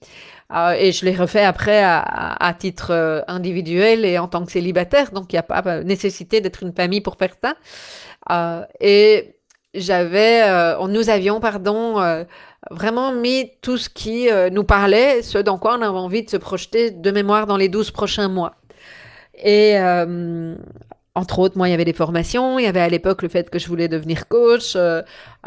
Et 0.79 0.93
je 0.93 1.05
l'ai 1.05 1.15
refait 1.15 1.45
après 1.45 1.83
à, 1.83 2.55
titre 2.59 3.25
individuel 3.29 4.05
et 4.05 4.19
en 4.19 4.29
tant 4.29 4.45
que 4.45 4.53
célibataire, 4.53 5.11
donc 5.11 5.33
il 5.33 5.37
n'y 5.37 5.41
a 5.41 5.43
pas 5.43 5.83
nécessité 5.83 6.41
d'être 6.41 6.63
une 6.63 6.73
famille 6.73 7.01
pour 7.01 7.17
faire 7.17 7.35
ça. 7.43 8.69
et 8.81 9.37
j'avais, 9.77 10.43
euh, 10.45 10.87
nous 10.89 11.11
avions, 11.11 11.39
pardon, 11.39 12.01
euh, 12.01 12.25
vraiment 12.71 13.13
mis 13.13 13.53
tout 13.61 13.77
ce 13.77 13.89
qui 13.89 14.31
euh, 14.31 14.51
nous 14.51 14.65
parlait, 14.65 15.23
ce 15.23 15.39
dans 15.39 15.59
quoi 15.59 15.77
on 15.79 15.83
avait 15.83 15.99
envie 15.99 16.25
de 16.25 16.31
se 16.31 16.37
projeter 16.37 16.91
de 16.91 17.11
mémoire 17.11 17.47
dans 17.47 17.57
les 17.57 17.69
12 17.69 17.91
prochains 17.91 18.29
mois. 18.29 18.55
Et 19.45 19.77
entre 21.17 21.39
autres, 21.39 21.57
moi, 21.57 21.67
il 21.67 21.71
y 21.71 21.75
avait 21.75 21.87
des 21.87 21.95
formations. 21.95 22.59
Il 22.59 22.65
y 22.65 22.69
avait 22.69 22.83
à 22.83 22.91
l'époque 22.91 23.23
le 23.23 23.31
fait 23.31 23.49
que 23.49 23.59
je 23.59 23.67
voulais 23.69 23.89
devenir 23.89 24.29
coach. 24.29 24.75
Euh, 24.77 25.01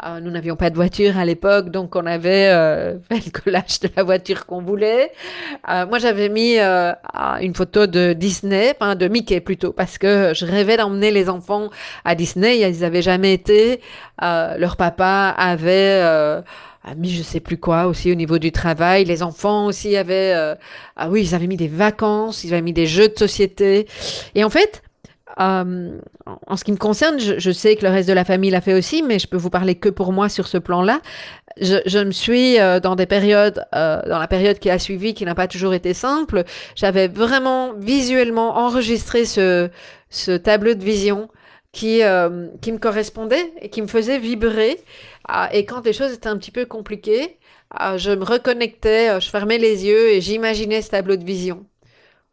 euh 0.04 0.18
nous 0.20 0.32
n'avions 0.32 0.56
pas 0.56 0.68
de 0.68 0.74
voiture 0.74 1.16
à 1.16 1.24
l'époque, 1.24 1.70
donc 1.70 1.94
on 1.94 2.06
avait 2.06 2.48
euh, 2.48 2.98
fait 3.08 3.24
le 3.24 3.30
collage 3.30 3.78
de 3.78 3.88
la 3.96 4.02
voiture 4.02 4.46
qu'on 4.46 4.62
voulait. 4.62 5.12
Euh, 5.68 5.86
moi, 5.86 6.00
j'avais 6.00 6.28
mis 6.28 6.58
euh, 6.58 6.92
une 7.40 7.54
photo 7.54 7.86
de 7.86 8.14
Disney, 8.14 8.74
enfin 8.76 8.96
de 8.96 9.06
Mickey 9.06 9.40
plutôt, 9.40 9.72
parce 9.72 9.96
que 9.96 10.32
je 10.34 10.44
rêvais 10.44 10.76
d'emmener 10.76 11.12
les 11.12 11.28
enfants 11.28 11.70
à 12.04 12.16
Disney. 12.16 12.58
Ils 12.68 12.80
n'avaient 12.80 13.00
jamais 13.00 13.32
été. 13.32 13.80
Euh, 14.24 14.58
leur 14.58 14.76
papa 14.76 15.32
avait 15.38 16.00
a 16.82 16.94
mis 16.96 17.10
je 17.10 17.22
sais 17.22 17.40
plus 17.40 17.58
quoi 17.58 17.86
aussi 17.86 18.10
au 18.10 18.16
niveau 18.16 18.40
du 18.40 18.50
travail. 18.50 19.04
Les 19.04 19.22
enfants 19.22 19.66
aussi 19.66 19.96
avaient, 19.96 20.34
ah 20.96 21.08
oui, 21.08 21.22
ils 21.22 21.34
avaient 21.36 21.46
mis 21.46 21.56
des 21.56 21.68
vacances, 21.68 22.42
ils 22.42 22.52
avaient 22.52 22.62
mis 22.62 22.72
des 22.72 22.86
jeux 22.86 23.06
de 23.06 23.16
société. 23.16 23.86
Et 24.34 24.42
en 24.42 24.50
fait, 24.50 24.82
euh, 25.38 25.98
en 26.46 26.56
ce 26.56 26.64
qui 26.64 26.72
me 26.72 26.76
concerne, 26.76 27.20
je, 27.20 27.38
je, 27.38 27.50
sais 27.50 27.76
que 27.76 27.84
le 27.84 27.92
reste 27.92 28.08
de 28.08 28.12
la 28.14 28.24
famille 28.24 28.50
l'a 28.50 28.60
fait 28.60 28.74
aussi, 28.74 29.02
mais 29.02 29.18
je 29.18 29.26
peux 29.26 29.36
vous 29.36 29.50
parler 29.50 29.74
que 29.74 29.88
pour 29.88 30.12
moi 30.12 30.28
sur 30.28 30.48
ce 30.48 30.58
plan-là. 30.58 31.00
Je, 31.60 31.76
je, 31.86 31.98
me 31.98 32.10
suis 32.10 32.58
euh, 32.58 32.80
dans 32.80 32.96
des 32.96 33.06
périodes, 33.06 33.64
euh, 33.74 34.00
dans 34.08 34.18
la 34.18 34.28
période 34.28 34.58
qui 34.58 34.70
a 34.70 34.78
suivi, 34.78 35.14
qui 35.14 35.24
n'a 35.24 35.34
pas 35.34 35.48
toujours 35.48 35.74
été 35.74 35.94
simple, 35.94 36.44
j'avais 36.74 37.08
vraiment 37.08 37.74
visuellement 37.74 38.56
enregistré 38.56 39.24
ce, 39.24 39.68
ce 40.10 40.32
tableau 40.32 40.74
de 40.74 40.82
vision 40.82 41.28
qui, 41.72 42.02
euh, 42.02 42.48
qui 42.60 42.72
me 42.72 42.78
correspondait 42.78 43.52
et 43.60 43.68
qui 43.68 43.82
me 43.82 43.86
faisait 43.86 44.18
vibrer. 44.18 44.78
Ah, 45.28 45.48
et 45.52 45.64
quand 45.64 45.84
les 45.84 45.92
choses 45.92 46.12
étaient 46.12 46.28
un 46.28 46.38
petit 46.38 46.50
peu 46.52 46.66
compliquées, 46.66 47.38
ah, 47.70 47.96
je 47.96 48.10
me 48.10 48.24
reconnectais, 48.24 49.20
je 49.20 49.30
fermais 49.30 49.58
les 49.58 49.86
yeux 49.86 50.10
et 50.10 50.20
j'imaginais 50.20 50.82
ce 50.82 50.90
tableau 50.90 51.16
de 51.16 51.24
vision. 51.24 51.66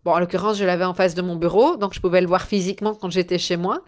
Bon, 0.07 0.13
en 0.13 0.19
l'occurrence, 0.19 0.57
je 0.57 0.63
l'avais 0.63 0.85
en 0.85 0.93
face 0.93 1.15
de 1.15 1.21
mon 1.21 1.35
bureau, 1.35 1.75
donc 1.75 1.93
je 1.93 1.99
pouvais 1.99 2.21
le 2.21 2.27
voir 2.27 2.43
physiquement 2.43 2.93
quand 2.93 3.11
j'étais 3.11 3.37
chez 3.37 3.57
moi. 3.57 3.81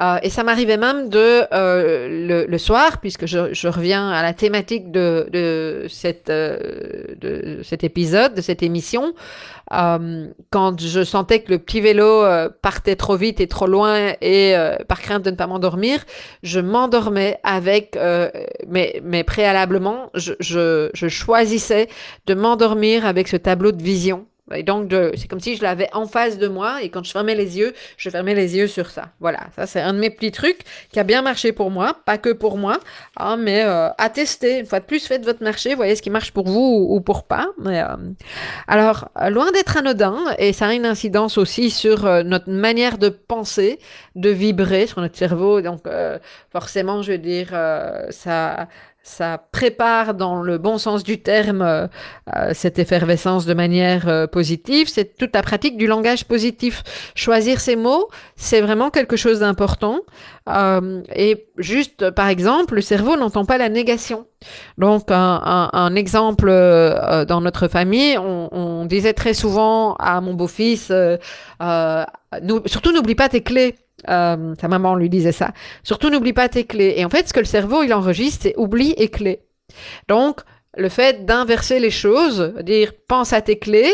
Euh, 0.00 0.16
et 0.22 0.30
ça 0.30 0.42
m'arrivait 0.42 0.78
même 0.78 1.10
de 1.10 1.42
euh, 1.52 2.08
le, 2.08 2.46
le, 2.46 2.58
soir, 2.58 2.98
puisque 3.02 3.26
je, 3.26 3.52
je, 3.52 3.68
reviens 3.68 4.08
à 4.08 4.22
la 4.22 4.32
thématique 4.32 4.90
de, 4.90 5.28
de, 5.30 5.84
cette, 5.90 6.30
euh, 6.30 7.14
de 7.20 7.60
cet 7.62 7.84
épisode, 7.84 8.32
de 8.32 8.40
cette 8.40 8.62
émission, 8.62 9.12
euh, 9.74 10.28
quand 10.48 10.80
je 10.80 11.04
sentais 11.04 11.42
que 11.42 11.50
le 11.52 11.58
petit 11.58 11.82
vélo 11.82 12.06
euh, 12.06 12.48
partait 12.62 12.96
trop 12.96 13.16
vite 13.16 13.38
et 13.42 13.46
trop 13.46 13.66
loin 13.66 14.14
et 14.22 14.54
par 14.88 15.02
crainte 15.02 15.26
de 15.26 15.30
ne 15.30 15.36
pas 15.36 15.46
m'endormir, 15.46 16.06
je 16.42 16.60
m'endormais 16.60 17.38
avec, 17.44 17.98
mais, 18.66 19.02
mais 19.04 19.24
préalablement, 19.24 20.08
je, 20.14 20.32
je, 20.40 20.88
je 20.94 21.08
choisissais 21.08 21.88
de 22.26 22.32
m'endormir 22.32 23.04
avec 23.04 23.28
ce 23.28 23.36
tableau 23.36 23.72
de 23.72 23.82
vision 23.82 24.24
et 24.54 24.62
donc, 24.62 24.92
c'est 25.16 25.28
comme 25.28 25.40
si 25.40 25.56
je 25.56 25.62
l'avais 25.62 25.88
en 25.92 26.06
face 26.06 26.38
de 26.38 26.48
moi 26.48 26.82
et 26.82 26.88
quand 26.88 27.04
je 27.04 27.12
fermais 27.12 27.34
les 27.34 27.58
yeux, 27.58 27.74
je 27.96 28.10
fermais 28.10 28.34
les 28.34 28.56
yeux 28.56 28.66
sur 28.66 28.90
ça. 28.90 29.10
Voilà, 29.20 29.40
ça 29.56 29.66
c'est 29.66 29.80
un 29.80 29.92
de 29.92 29.98
mes 29.98 30.10
petits 30.10 30.32
trucs 30.32 30.60
qui 30.90 30.98
a 30.98 31.04
bien 31.04 31.22
marché 31.22 31.52
pour 31.52 31.70
moi, 31.70 31.96
pas 32.04 32.18
que 32.18 32.30
pour 32.30 32.58
moi, 32.58 32.78
hein, 33.16 33.36
mais 33.36 33.62
euh, 33.64 33.88
à 33.98 34.08
tester. 34.10 34.60
Une 34.60 34.66
fois 34.66 34.80
de 34.80 34.84
plus, 34.84 35.06
faites 35.06 35.24
votre 35.24 35.42
marché, 35.42 35.74
voyez 35.74 35.96
ce 35.96 36.02
qui 36.02 36.10
marche 36.10 36.32
pour 36.32 36.46
vous 36.46 36.86
ou, 36.90 37.00
pour 37.00 37.24
pas. 37.24 37.48
Mais, 37.58 37.82
euh, 37.82 37.96
alors, 38.66 39.10
loin 39.28 39.50
d'être 39.52 39.76
anodin, 39.76 40.16
et 40.38 40.52
ça 40.52 40.68
a 40.68 40.72
une 40.72 40.86
incidence 40.86 41.38
aussi 41.38 41.70
sur 41.70 42.06
euh, 42.06 42.22
notre 42.22 42.50
manière 42.50 42.98
de 42.98 43.08
penser, 43.08 43.78
de 44.14 44.30
vibrer 44.30 44.86
sur 44.86 45.00
notre 45.00 45.16
cerveau. 45.16 45.60
Donc, 45.60 45.86
euh, 45.86 46.18
forcément, 46.50 47.02
je 47.02 47.12
veux 47.12 47.18
dire, 47.18 47.48
ça 48.10 48.68
ça 49.02 49.38
prépare 49.50 50.14
dans 50.14 50.42
le 50.42 50.58
bon 50.58 50.76
sens 50.76 51.02
du 51.02 51.22
terme 51.22 51.62
euh, 51.62 51.86
euh, 52.36 52.50
cette 52.52 52.78
effervescence 52.78 53.46
de 53.46 53.54
manière 53.54 54.08
euh, 54.08 54.26
positive. 54.26 54.88
C'est 54.88 55.16
toute 55.16 55.34
la 55.34 55.42
pratique 55.42 55.78
du 55.78 55.86
langage 55.86 56.26
positif. 56.26 56.82
Choisir 57.14 57.60
ses 57.60 57.76
mots, 57.76 58.08
c'est 58.36 58.60
vraiment 58.60 58.90
quelque 58.90 59.16
chose 59.16 59.40
d'important. 59.40 60.00
et 61.14 61.46
juste, 61.56 62.10
par 62.10 62.28
exemple, 62.28 62.74
le 62.74 62.80
cerveau 62.82 63.16
n'entend 63.16 63.44
pas 63.44 63.56
la 63.56 63.68
négation. 63.68 64.26
Donc, 64.78 65.10
un, 65.10 65.40
un, 65.44 65.70
un 65.72 65.94
exemple 65.94 66.48
dans 66.48 67.40
notre 67.40 67.68
famille, 67.68 68.18
on, 68.18 68.48
on, 68.52 68.84
disait 68.84 69.12
très 69.12 69.34
souvent 69.34 69.94
à 69.94 70.20
mon 70.20 70.34
beau-fils, 70.34 70.92
surtout 72.66 72.92
n'oublie 72.92 73.14
pas 73.14 73.28
tes 73.28 73.42
clés. 73.42 73.76
Euh, 74.08 74.54
maman 74.62 74.94
lui 74.94 75.08
disait 75.08 75.32
ça. 75.32 75.52
Surtout, 75.82 76.10
n'oublie 76.10 76.32
pas 76.32 76.48
tes 76.48 76.64
clés. 76.64 76.94
Et 76.96 77.04
en 77.04 77.10
fait, 77.10 77.28
ce 77.28 77.32
que 77.32 77.40
le 77.40 77.46
cerveau, 77.46 77.82
il 77.82 77.92
enregistre, 77.92 78.40
c'est 78.42 78.54
oublie 78.56 78.94
et 78.96 79.08
clés. 79.08 79.42
Donc, 80.08 80.40
le 80.76 80.88
fait 80.88 81.24
d'inverser 81.24 81.80
les 81.80 81.90
choses, 81.90 82.54
dire 82.62 82.92
pense 83.08 83.32
à 83.32 83.40
tes 83.40 83.58
clés, 83.58 83.92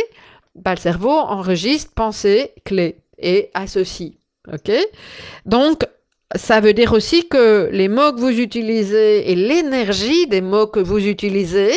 bah, 0.55 0.73
le 0.75 0.81
cerveau 0.81 1.11
enregistre 1.11 1.93
pensée, 1.95 2.53
clés 2.65 2.99
et 3.19 3.51
associe. 3.55 4.13
OK? 4.53 4.71
Donc, 5.45 5.85
ça 6.35 6.61
veut 6.61 6.73
dire 6.73 6.93
aussi 6.93 7.29
que 7.29 7.69
les 7.73 7.89
mots 7.89 8.13
que 8.13 8.21
vous 8.21 8.41
utilisez 8.41 9.31
et 9.31 9.37
l'énergie 9.37 10.27
des 10.27 10.41
mots 10.41 10.67
que 10.67 10.81
vous 10.81 11.07
utilisez 11.07 11.73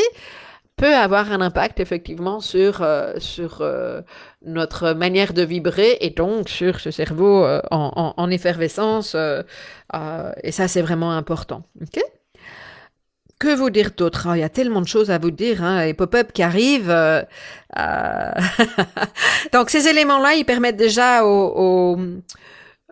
peut 0.75 0.95
avoir 0.95 1.31
un 1.31 1.41
impact 1.41 1.79
effectivement 1.79 2.39
sur, 2.39 2.81
euh, 2.81 3.13
sur 3.17 3.59
euh, 3.61 4.01
notre 4.45 4.93
manière 4.93 5.33
de 5.33 5.41
vibrer 5.43 5.97
et 6.01 6.11
donc 6.11 6.49
sur 6.49 6.79
ce 6.79 6.91
cerveau 6.91 7.43
euh, 7.43 7.61
en, 7.71 7.91
en, 7.95 8.13
en, 8.21 8.29
effervescence. 8.29 9.13
Euh, 9.15 9.43
euh, 9.95 10.31
et 10.43 10.51
ça, 10.51 10.67
c'est 10.67 10.81
vraiment 10.81 11.11
important. 11.11 11.63
ok? 11.81 12.01
Que 13.39 13.55
vous 13.55 13.69
dire 13.69 13.91
d'autre? 13.95 14.27
Oh, 14.29 14.33
Il 14.33 14.39
y 14.39 14.43
a 14.43 14.49
tellement 14.49 14.81
de 14.81 14.87
choses 14.87 15.11
à 15.11 15.17
vous 15.17 15.31
dire, 15.31 15.63
hein, 15.63 15.85
les 15.85 15.93
pop-up 15.93 16.31
qui 16.33 16.43
arrivent. 16.43 16.89
Euh, 16.91 17.23
donc 19.53 19.69
ces 19.69 19.87
éléments-là, 19.87 20.33
ils 20.35 20.43
permettent 20.45 20.75
déjà 20.75 21.23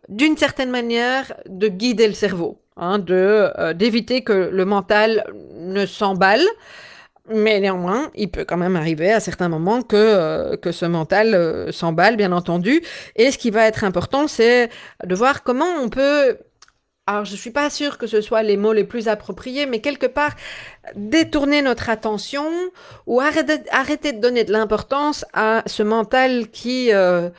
d'une 0.09 0.37
certaine 0.37 0.69
manière 0.71 1.33
de 1.47 1.67
guider 1.67 2.07
le 2.07 2.13
cerveau. 2.13 2.61
hein, 2.77 2.99
d'éviter 2.99 4.21
que 4.23 4.49
le 4.51 4.65
mental 4.65 5.25
ne 5.59 5.85
s'emballe. 5.85 6.45
Mais 7.29 7.59
néanmoins, 7.59 8.09
il 8.15 8.29
peut 8.29 8.45
quand 8.45 8.57
même 8.57 8.75
arriver 8.75 9.11
à 9.11 9.19
certains 9.19 9.49
moments 9.49 9.81
que, 9.81 10.55
que 10.55 10.71
ce 10.71 10.85
mental 10.85 11.71
s'emballe, 11.73 12.15
bien 12.15 12.31
entendu. 12.31 12.81
Et 13.17 13.31
ce 13.31 13.37
qui 13.37 13.49
va 13.49 13.67
être 13.67 13.83
important, 13.83 14.27
c'est 14.27 14.69
de 15.03 15.15
voir 15.15 15.43
comment 15.43 15.65
on 15.81 15.89
peut 15.89 16.37
alors 17.07 17.23
je 17.23 17.35
suis 17.37 17.51
pas 17.51 17.69
sûre 17.69 17.97
que 17.97 18.05
ce 18.05 18.19
soit 18.19 18.43
les 18.43 18.57
mots 18.57 18.73
les 18.73 18.83
plus 18.83 19.07
appropriés, 19.07 19.65
mais 19.65 19.79
quelque 19.79 20.05
part 20.05 20.35
détourner 20.95 21.61
notre 21.61 21.89
attention 21.89 22.45
ou 23.07 23.21
arrêter, 23.21 24.11
de 24.11 24.19
donner 24.19 24.43
de 24.43 24.51
l'importance 24.51 25.25
à 25.33 25.63
ce 25.65 25.83
mental 25.83 26.49
qui 26.49 26.91
euh, 26.91 27.29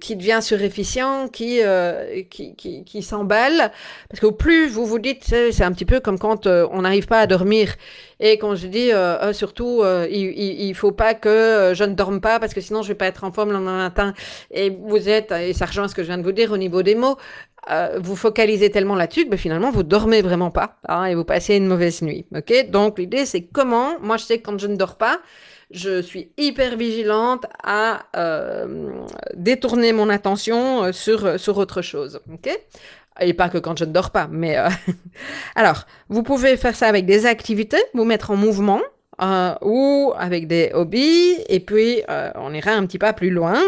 qui 0.00 0.16
devient 0.16 0.40
surefficient, 0.42 1.28
qui, 1.28 1.62
euh, 1.62 2.22
qui, 2.28 2.54
qui, 2.54 2.84
qui 2.84 3.02
s'emballe. 3.02 3.72
Parce 4.10 4.20
que 4.20 4.26
au 4.26 4.32
plus 4.32 4.68
vous 4.68 4.84
vous 4.84 4.98
dites, 4.98 5.24
c'est 5.24 5.62
un 5.62 5.72
petit 5.72 5.84
peu 5.84 6.00
comme 6.00 6.18
quand 6.18 6.46
euh, 6.46 6.66
on 6.70 6.82
n'arrive 6.82 7.06
pas 7.06 7.20
à 7.20 7.26
dormir. 7.26 7.74
Et 8.20 8.38
quand 8.38 8.54
je 8.54 8.66
dis, 8.66 8.92
euh, 8.92 9.32
surtout, 9.32 9.82
il, 10.10 10.60
il, 10.60 10.74
faut 10.74 10.92
pas 10.92 11.14
que 11.14 11.72
je 11.74 11.84
ne 11.84 11.94
dorme 11.94 12.20
pas 12.20 12.38
parce 12.38 12.54
que 12.54 12.60
sinon 12.60 12.82
je 12.82 12.88
vais 12.88 12.94
pas 12.94 13.06
être 13.06 13.24
en 13.24 13.32
forme 13.32 13.50
le 13.50 13.54
lendemain 13.54 13.78
matin. 13.78 14.14
Et 14.50 14.70
vous 14.70 15.08
êtes, 15.08 15.32
et 15.32 15.52
ça 15.52 15.66
rejoint 15.66 15.88
ce 15.88 15.94
que 15.94 16.02
je 16.02 16.08
viens 16.08 16.18
de 16.18 16.22
vous 16.22 16.32
dire 16.32 16.52
au 16.52 16.56
niveau 16.56 16.82
des 16.82 16.94
mots, 16.94 17.16
vous 17.98 18.16
focalisez 18.16 18.70
tellement 18.70 18.94
là-dessus 18.94 19.24
que 19.24 19.30
ben, 19.30 19.38
finalement 19.38 19.72
vous 19.72 19.82
dormez 19.82 20.22
vraiment 20.22 20.52
pas 20.52 20.76
hein, 20.88 21.06
et 21.06 21.16
vous 21.16 21.24
passez 21.24 21.56
une 21.56 21.66
mauvaise 21.66 22.00
nuit. 22.00 22.24
Donc 22.70 22.98
l'idée 22.98 23.26
c'est 23.26 23.42
comment 23.42 23.98
Moi 24.00 24.18
je 24.18 24.24
sais 24.24 24.38
que 24.38 24.44
quand 24.44 24.58
je 24.58 24.68
ne 24.68 24.76
dors 24.76 24.96
pas, 24.96 25.20
je 25.70 26.00
suis 26.00 26.32
hyper 26.36 26.76
vigilante 26.76 27.46
à 27.62 28.06
euh, 28.16 29.04
détourner 29.34 29.92
mon 29.92 30.08
attention 30.08 30.84
euh, 30.84 30.92
sur 30.92 31.38
sur 31.38 31.56
autre 31.58 31.82
chose. 31.82 32.20
Ok? 32.32 32.48
Et 33.20 33.32
pas 33.32 33.48
que 33.48 33.58
quand 33.58 33.78
je 33.78 33.84
ne 33.84 33.92
dors 33.92 34.10
pas, 34.10 34.28
mais 34.30 34.56
alors 35.56 35.86
vous 36.08 36.22
pouvez 36.22 36.56
faire 36.56 36.76
ça 36.76 36.86
avec 36.86 37.06
des 37.06 37.24
activités, 37.26 37.82
vous 37.94 38.04
mettre 38.04 38.30
en 38.30 38.36
mouvement. 38.36 38.80
ou 39.62 40.12
avec 40.18 40.46
des 40.46 40.70
hobbies, 40.74 41.36
et 41.48 41.60
puis 41.60 42.02
on 42.34 42.52
ira 42.52 42.72
un 42.72 42.84
petit 42.84 42.98
pas 42.98 43.14
plus 43.14 43.30
loin. 43.30 43.58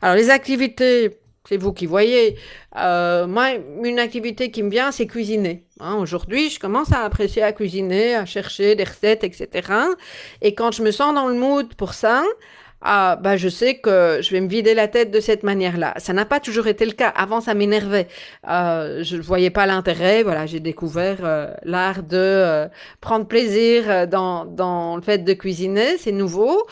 Alors 0.00 0.16
les 0.16 0.30
activités, 0.30 1.18
c'est 1.48 1.56
vous 1.56 1.72
qui 1.72 1.86
voyez. 1.86 2.36
Euh, 2.76 3.26
moi, 3.26 3.50
une 3.82 3.98
activité 3.98 4.50
qui 4.50 4.62
me 4.62 4.70
vient, 4.70 4.90
c'est 4.92 5.06
cuisiner. 5.06 5.64
Hein, 5.80 5.96
Aujourd'hui, 5.96 6.50
je 6.50 6.58
commence 6.58 6.92
à 6.92 7.04
apprécier 7.04 7.42
à 7.42 7.52
cuisiner, 7.52 8.14
à 8.14 8.24
chercher 8.24 8.74
des 8.74 8.84
recettes, 8.84 9.24
etc. 9.24 9.68
Et 10.40 10.54
quand 10.54 10.72
je 10.72 10.82
me 10.82 10.90
sens 10.90 11.14
dans 11.14 11.28
le 11.28 11.34
mood 11.34 11.74
pour 11.74 11.94
ça, 11.94 12.22
ah, 12.86 13.16
bah, 13.16 13.38
je 13.38 13.48
sais 13.48 13.76
que 13.76 14.18
je 14.20 14.30
vais 14.30 14.42
me 14.42 14.48
vider 14.48 14.74
la 14.74 14.88
tête 14.88 15.10
de 15.10 15.18
cette 15.18 15.42
manière-là. 15.42 15.94
Ça 15.96 16.12
n'a 16.12 16.26
pas 16.26 16.38
toujours 16.38 16.66
été 16.66 16.84
le 16.84 16.92
cas. 16.92 17.08
Avant, 17.08 17.40
ça 17.40 17.54
m'énervait. 17.54 18.08
Euh, 18.46 19.02
je 19.02 19.16
ne 19.16 19.22
voyais 19.22 19.48
pas 19.48 19.64
l'intérêt. 19.64 20.22
Voilà, 20.22 20.44
j'ai 20.44 20.60
découvert 20.60 21.18
euh, 21.22 21.54
l'art 21.62 22.02
de 22.02 22.16
euh, 22.18 22.68
prendre 23.00 23.26
plaisir 23.26 24.06
dans, 24.06 24.44
dans 24.44 24.96
le 24.96 25.02
fait 25.02 25.18
de 25.24 25.32
cuisiner. 25.32 25.96
C'est 25.96 26.12
nouveau. 26.12 26.66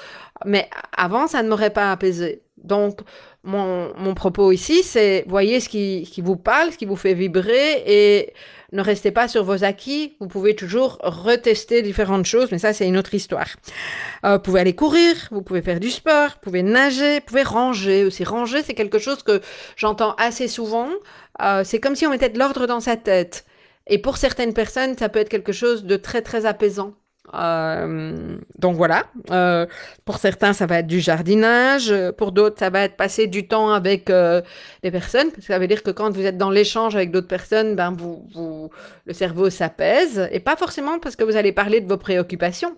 Mais 0.45 0.69
avant, 0.95 1.29
ça 1.29 1.43
ne 1.43 1.49
m'aurait 1.49 1.71
pas 1.71 1.91
apaisé. 1.91 2.43
Donc, 2.63 3.01
mon, 3.45 4.15
propos 4.15 4.53
ici, 4.53 4.83
c'est 4.83 5.25
voyez 5.27 5.59
ce 5.61 5.69
qui, 5.69 6.09
qui 6.11 6.21
vous 6.21 6.37
parle, 6.37 6.73
ce 6.73 6.79
qui 6.79 6.87
vous 6.87 6.97
fait 6.97 7.15
vibrer 7.15 7.83
et 7.87 8.33
ne 8.73 8.81
restez 8.81 9.11
pas 9.11 9.29
sur 9.29 9.45
vos 9.45 9.65
acquis. 9.65 10.15
Vous 10.21 10.29
pouvez 10.29 10.55
toujours 10.55 10.99
retester 11.03 11.83
différentes 11.83 12.25
choses, 12.25 12.51
mais 12.53 12.59
ça, 12.59 12.73
c'est 12.73 12.87
une 12.87 12.97
autre 12.97 13.15
histoire. 13.15 13.49
Euh, 14.25 14.37
vous 14.37 14.43
pouvez 14.43 14.61
aller 14.61 14.75
courir, 14.75 15.29
vous 15.31 15.43
pouvez 15.43 15.61
faire 15.61 15.81
du 15.81 15.91
sport, 15.91 16.31
vous 16.31 16.41
pouvez 16.41 16.63
nager, 16.63 17.17
vous 17.17 17.27
pouvez 17.27 17.43
ranger 17.43 18.05
aussi. 18.05 18.25
Ranger, 18.25 18.63
c'est 18.63 18.75
quelque 18.75 18.99
chose 18.99 19.23
que 19.23 19.41
j'entends 19.77 20.15
assez 20.19 20.49
souvent. 20.49 20.89
Euh, 21.43 21.65
c'est 21.65 21.81
comme 21.81 21.97
si 21.97 22.07
on 22.07 22.11
mettait 22.11 22.31
de 22.31 22.39
l'ordre 22.39 22.67
dans 22.67 22.81
sa 22.81 22.97
tête. 22.97 23.45
Et 23.89 23.99
pour 23.99 24.17
certaines 24.17 24.55
personnes, 24.55 24.97
ça 24.97 25.09
peut 25.09 25.19
être 25.19 25.29
quelque 25.29 25.53
chose 25.53 25.85
de 25.85 25.97
très, 25.97 26.23
très 26.23 26.47
apaisant. 26.47 26.95
Euh, 27.35 28.37
donc 28.59 28.77
voilà, 28.77 29.05
euh, 29.31 29.67
pour 30.05 30.19
certains 30.19 30.53
ça 30.53 30.67
va 30.67 30.81
être 30.81 30.87
du 30.87 31.01
jardinage, 31.01 31.95
pour 32.19 32.33
d'autres 32.33 32.59
ça 32.59 32.69
va 32.69 32.83
être 32.83 32.97
passer 32.97 33.27
du 33.27 33.49
temps 33.49 33.71
avec 33.71 34.11
euh, 34.11 34.43
des 34.83 34.91
personnes, 34.91 35.29
parce 35.31 35.47
que 35.47 35.53
ça 35.53 35.59
veut 35.59 35.67
dire 35.67 35.83
que 35.83 35.91
quand 35.91 36.11
vous 36.11 36.27
êtes 36.27 36.37
dans 36.37 36.51
l'échange 36.51 36.95
avec 36.95 37.11
d'autres 37.11 37.29
personnes, 37.29 37.75
ben 37.75 37.91
vous, 37.97 38.27
vous, 38.35 38.71
le 39.07 39.13
cerveau 39.15 39.49
s'apaise, 39.49 40.29
et 40.31 40.41
pas 40.41 40.57
forcément 40.57 40.99
parce 40.99 41.17
que 41.17 41.25
vous 41.25 41.37
allez 41.37 41.53
parler 41.53 41.81
de 41.81 41.89
vos 41.89 41.97
préoccupations, 41.97 42.77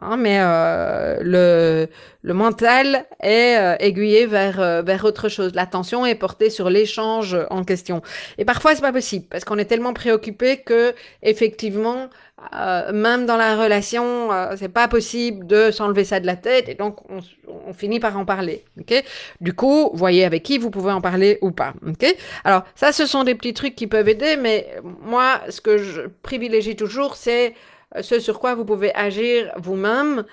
hein, 0.00 0.16
mais 0.16 0.38
euh, 0.40 1.18
le, 1.22 1.88
le 2.22 2.34
mental 2.34 3.06
est 3.20 3.56
euh, 3.58 3.76
aiguillé 3.80 4.26
vers, 4.26 4.60
euh, 4.60 4.82
vers 4.82 5.04
autre 5.04 5.28
chose, 5.28 5.54
l'attention 5.54 6.06
est 6.06 6.14
portée 6.14 6.50
sur 6.50 6.70
l'échange 6.70 7.36
en 7.50 7.64
question. 7.64 8.02
Et 8.38 8.44
parfois 8.44 8.74
c'est 8.74 8.82
pas 8.82 8.92
possible, 8.92 9.26
parce 9.30 9.44
qu'on 9.44 9.58
est 9.58 9.64
tellement 9.64 9.92
préoccupé 9.92 10.58
que 10.58 10.94
effectivement 11.22 12.08
euh, 12.52 12.92
même 12.92 13.26
dans 13.26 13.36
la 13.36 13.56
relation, 13.56 14.32
euh, 14.32 14.54
c'est 14.58 14.68
pas 14.68 14.88
possible 14.88 15.46
de 15.46 15.70
s'enlever 15.70 16.04
ça 16.04 16.20
de 16.20 16.26
la 16.26 16.36
tête 16.36 16.68
et 16.68 16.74
donc 16.74 16.98
on, 17.10 17.20
on, 17.68 17.72
finit 17.72 18.00
par 18.00 18.18
en 18.18 18.24
parler. 18.24 18.64
Ok? 18.78 19.02
Du 19.40 19.54
coup, 19.54 19.90
voyez 19.94 20.24
avec 20.24 20.42
qui 20.42 20.58
vous 20.58 20.70
pouvez 20.70 20.92
en 20.92 21.00
parler 21.00 21.38
ou 21.42 21.52
pas. 21.52 21.74
Ok? 21.86 22.04
Alors 22.44 22.64
ça, 22.74 22.92
ce 22.92 23.06
sont 23.06 23.24
des 23.24 23.34
petits 23.34 23.54
trucs 23.54 23.74
qui 23.74 23.86
peuvent 23.86 24.08
aider, 24.08 24.36
mais 24.36 24.66
moi, 25.02 25.40
ce 25.48 25.60
que 25.60 25.78
je 25.78 26.02
privilégie 26.22 26.76
toujours, 26.76 27.16
c'est 27.16 27.54
ce 28.00 28.20
sur 28.20 28.40
quoi 28.40 28.54
vous 28.54 28.64
pouvez 28.64 28.94
agir 28.94 29.52
vous-même. 29.56 30.24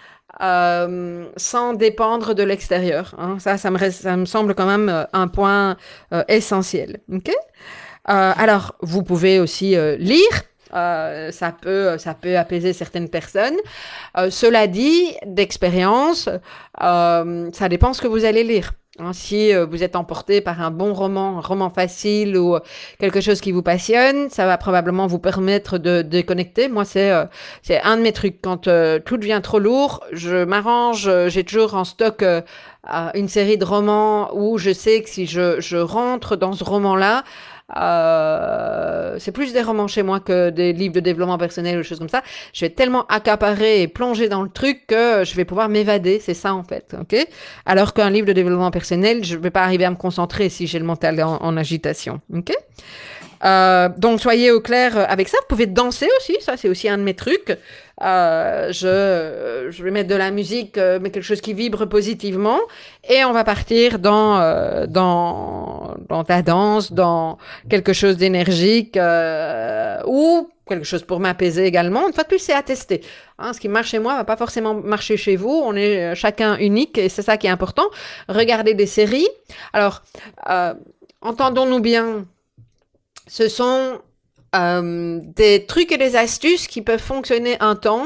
Euh, 0.41 1.25
sans 1.35 1.73
dépendre 1.73 2.33
de 2.33 2.41
l'extérieur. 2.41 3.13
Hein. 3.17 3.35
Ça, 3.39 3.57
ça 3.57 3.69
me, 3.69 3.89
ça 3.89 4.15
me 4.15 4.23
semble 4.23 4.55
quand 4.55 4.65
même 4.65 5.05
un 5.11 5.27
point 5.27 5.75
essentiel. 6.29 7.01
Ok? 7.11 7.29
Alors, 8.05 8.75
vous 8.79 9.03
pouvez 9.03 9.41
aussi 9.41 9.75
lire 9.97 10.43
euh, 10.73 11.31
ça 11.31 11.51
peut 11.51 11.97
ça 11.97 12.13
peut 12.13 12.37
apaiser 12.37 12.73
certaines 12.73 13.09
personnes. 13.09 13.57
Euh, 14.17 14.29
cela 14.29 14.67
dit, 14.67 15.13
d'expérience, 15.25 16.29
euh, 16.81 17.49
ça 17.53 17.69
dépend 17.69 17.93
ce 17.93 18.01
que 18.01 18.07
vous 18.07 18.25
allez 18.25 18.43
lire. 18.43 18.71
Hein, 18.99 19.13
si 19.13 19.53
vous 19.53 19.83
êtes 19.83 19.95
emporté 19.95 20.41
par 20.41 20.61
un 20.61 20.69
bon 20.69 20.93
roman, 20.93 21.37
un 21.37 21.41
roman 21.41 21.69
facile 21.69 22.37
ou 22.37 22.57
quelque 22.99 23.21
chose 23.21 23.39
qui 23.39 23.53
vous 23.53 23.61
passionne, 23.61 24.29
ça 24.29 24.45
va 24.45 24.57
probablement 24.57 25.07
vous 25.07 25.17
permettre 25.17 25.77
de 25.77 26.01
déconnecter. 26.01 26.67
Moi, 26.67 26.83
c'est 26.83 27.11
c'est 27.61 27.81
un 27.81 27.95
de 27.95 28.01
mes 28.01 28.11
trucs. 28.11 28.41
Quand 28.41 28.67
tout 29.05 29.17
devient 29.17 29.39
trop 29.41 29.59
lourd, 29.59 30.03
je 30.11 30.43
m'arrange. 30.43 31.09
J'ai 31.27 31.45
toujours 31.45 31.75
en 31.75 31.85
stock 31.85 32.23
une 33.13 33.29
série 33.29 33.57
de 33.57 33.65
romans 33.65 34.29
où 34.35 34.57
je 34.57 34.73
sais 34.73 35.01
que 35.01 35.09
si 35.09 35.25
je, 35.25 35.61
je 35.61 35.77
rentre 35.77 36.35
dans 36.35 36.53
ce 36.53 36.63
roman-là, 36.63 37.23
euh, 37.77 39.15
c'est 39.19 39.31
plus 39.31 39.53
des 39.53 39.61
romans 39.61 39.87
chez 39.87 40.03
moi 40.03 40.19
que 40.19 40.49
des 40.49 40.73
livres 40.73 40.93
de 40.93 40.99
développement 40.99 41.37
personnel 41.37 41.77
ou 41.77 41.81
des 41.81 41.87
choses 41.87 41.99
comme 41.99 42.09
ça. 42.09 42.23
Je 42.53 42.65
vais 42.65 42.69
tellement 42.69 43.05
accaparer 43.07 43.81
et 43.81 43.87
plonger 43.87 44.29
dans 44.29 44.43
le 44.43 44.49
truc 44.49 44.87
que 44.87 45.23
je 45.23 45.35
vais 45.35 45.45
pouvoir 45.45 45.69
m'évader. 45.69 46.19
C'est 46.19 46.33
ça 46.33 46.53
en 46.53 46.63
fait, 46.63 46.95
ok? 46.99 47.27
Alors 47.65 47.93
qu'un 47.93 48.09
livre 48.09 48.27
de 48.27 48.33
développement 48.33 48.71
personnel, 48.71 49.23
je 49.23 49.37
vais 49.37 49.51
pas 49.51 49.63
arriver 49.63 49.85
à 49.85 49.89
me 49.89 49.95
concentrer 49.95 50.49
si 50.49 50.67
j'ai 50.67 50.79
le 50.79 50.85
mental 50.85 51.21
en, 51.23 51.57
agitation, 51.57 52.21
ok? 52.33 52.51
Euh, 53.43 53.89
donc 53.97 54.21
soyez 54.21 54.51
au 54.51 54.61
clair 54.61 54.97
avec 55.09 55.27
ça. 55.27 55.37
Vous 55.41 55.47
pouvez 55.47 55.65
danser 55.65 56.07
aussi, 56.17 56.37
ça 56.41 56.57
c'est 56.57 56.69
aussi 56.69 56.87
un 56.89 56.97
de 56.97 57.03
mes 57.03 57.15
trucs. 57.15 57.57
Euh, 58.01 58.71
je, 58.71 59.69
je 59.69 59.83
vais 59.83 59.91
mettre 59.91 60.09
de 60.09 60.15
la 60.15 60.31
musique, 60.31 60.77
euh, 60.77 60.99
mais 61.01 61.11
quelque 61.11 61.23
chose 61.23 61.41
qui 61.41 61.53
vibre 61.53 61.85
positivement, 61.85 62.59
et 63.07 63.23
on 63.25 63.31
va 63.31 63.43
partir 63.43 63.99
dans 63.99 64.39
euh, 64.39 64.87
dans 64.87 65.95
dans 66.09 66.23
ta 66.23 66.41
danse, 66.41 66.91
dans 66.91 67.37
quelque 67.69 67.93
chose 67.93 68.17
d'énergique 68.17 68.97
euh, 68.97 69.99
ou 70.07 70.49
quelque 70.67 70.85
chose 70.85 71.03
pour 71.03 71.19
m'apaiser 71.19 71.65
également. 71.65 72.07
Une 72.07 72.13
fois 72.13 72.23
de 72.23 72.29
plus, 72.29 72.39
c'est 72.39 72.53
à 72.53 72.63
tester. 72.63 73.01
Hein, 73.37 73.53
ce 73.53 73.59
qui 73.59 73.67
marche 73.67 73.89
chez 73.89 73.99
moi 73.99 74.15
va 74.15 74.23
pas 74.23 74.37
forcément 74.37 74.73
marcher 74.73 75.17
chez 75.17 75.35
vous. 75.35 75.61
On 75.63 75.75
est 75.75 76.15
chacun 76.15 76.57
unique 76.57 76.97
et 76.97 77.09
c'est 77.09 77.21
ça 77.21 77.37
qui 77.37 77.47
est 77.47 77.51
important. 77.51 77.85
Regardez 78.29 78.73
des 78.73 78.85
séries. 78.85 79.27
Alors, 79.73 80.01
entendons-nous 81.21 81.81
bien 81.81 82.25
ce 83.27 83.47
sont 83.47 84.01
euh, 84.55 85.19
des 85.35 85.65
trucs 85.65 85.91
et 85.91 85.97
des 85.97 86.15
astuces 86.15 86.67
qui 86.67 86.81
peuvent 86.81 87.01
fonctionner 87.01 87.57
un 87.59 87.75
temps. 87.75 88.05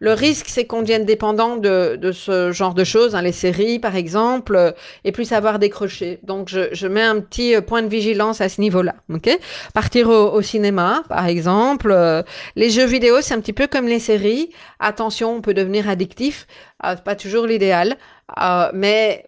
Le 0.00 0.12
risque, 0.12 0.46
c'est 0.48 0.66
qu'on 0.66 0.82
devienne 0.82 1.04
dépendant 1.04 1.56
de, 1.56 1.96
de, 1.96 2.12
ce 2.12 2.52
genre 2.52 2.74
de 2.74 2.84
choses, 2.84 3.14
hein, 3.14 3.22
les 3.22 3.32
séries 3.32 3.78
par 3.78 3.96
exemple, 3.96 4.74
et 5.04 5.12
plus 5.12 5.24
savoir 5.24 5.58
décrocher. 5.58 6.18
Donc, 6.22 6.48
je, 6.48 6.68
je, 6.72 6.86
mets 6.86 7.02
un 7.02 7.20
petit 7.20 7.54
point 7.62 7.80
de 7.80 7.88
vigilance 7.88 8.40
à 8.40 8.48
ce 8.48 8.60
niveau-là. 8.60 8.96
Ok? 9.12 9.30
Partir 9.72 10.08
au, 10.08 10.32
au, 10.32 10.42
cinéma, 10.42 11.04
par 11.08 11.26
exemple. 11.26 11.90
Euh, 11.90 12.22
les 12.56 12.70
jeux 12.70 12.84
vidéo, 12.84 13.20
c'est 13.20 13.34
un 13.34 13.40
petit 13.40 13.52
peu 13.52 13.66
comme 13.66 13.86
les 13.86 14.00
séries. 14.00 14.50
Attention, 14.78 15.36
on 15.36 15.40
peut 15.40 15.54
devenir 15.54 15.88
addictif. 15.88 16.46
Euh, 16.84 16.96
pas 16.96 17.14
toujours 17.14 17.46
l'idéal, 17.46 17.96
euh, 18.42 18.70
mais 18.74 19.24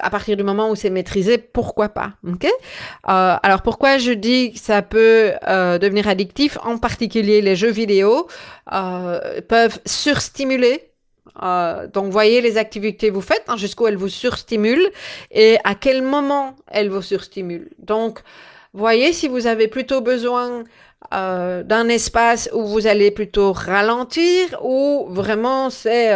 à 0.00 0.10
partir 0.10 0.36
du 0.36 0.42
moment 0.42 0.70
où 0.70 0.74
c'est 0.74 0.90
maîtrisé, 0.90 1.38
pourquoi 1.38 1.88
pas 1.88 2.12
Ok? 2.26 2.44
Euh, 2.44 2.48
alors 3.42 3.62
pourquoi 3.62 3.98
je 3.98 4.12
dis 4.12 4.52
que 4.52 4.58
ça 4.58 4.82
peut 4.82 5.32
euh, 5.46 5.78
devenir 5.78 6.08
addictif? 6.08 6.58
En 6.62 6.78
particulier, 6.78 7.40
les 7.40 7.56
jeux 7.56 7.70
vidéo 7.70 8.26
euh, 8.72 9.40
peuvent 9.48 9.80
surstimuler. 9.86 10.90
Donc 11.92 12.10
voyez 12.10 12.40
les 12.40 12.56
activités 12.56 13.08
que 13.08 13.12
vous 13.12 13.20
faites, 13.20 13.44
hein, 13.48 13.56
jusqu'où 13.58 13.86
elles 13.86 13.96
vous 13.96 14.08
surstimulent 14.08 14.90
et 15.30 15.58
à 15.64 15.74
quel 15.74 16.00
moment 16.00 16.56
elles 16.68 16.88
vous 16.88 17.02
surstimulent. 17.02 17.68
Donc 17.78 18.20
voyez 18.72 19.12
si 19.12 19.28
vous 19.28 19.46
avez 19.46 19.68
plutôt 19.68 20.00
besoin 20.00 20.64
d'un 21.12 21.88
espace 21.88 22.48
où 22.54 22.64
vous 22.64 22.86
allez 22.86 23.10
plutôt 23.10 23.52
ralentir 23.52 24.56
ou 24.62 25.06
vraiment 25.10 25.68
c'est 25.68 26.10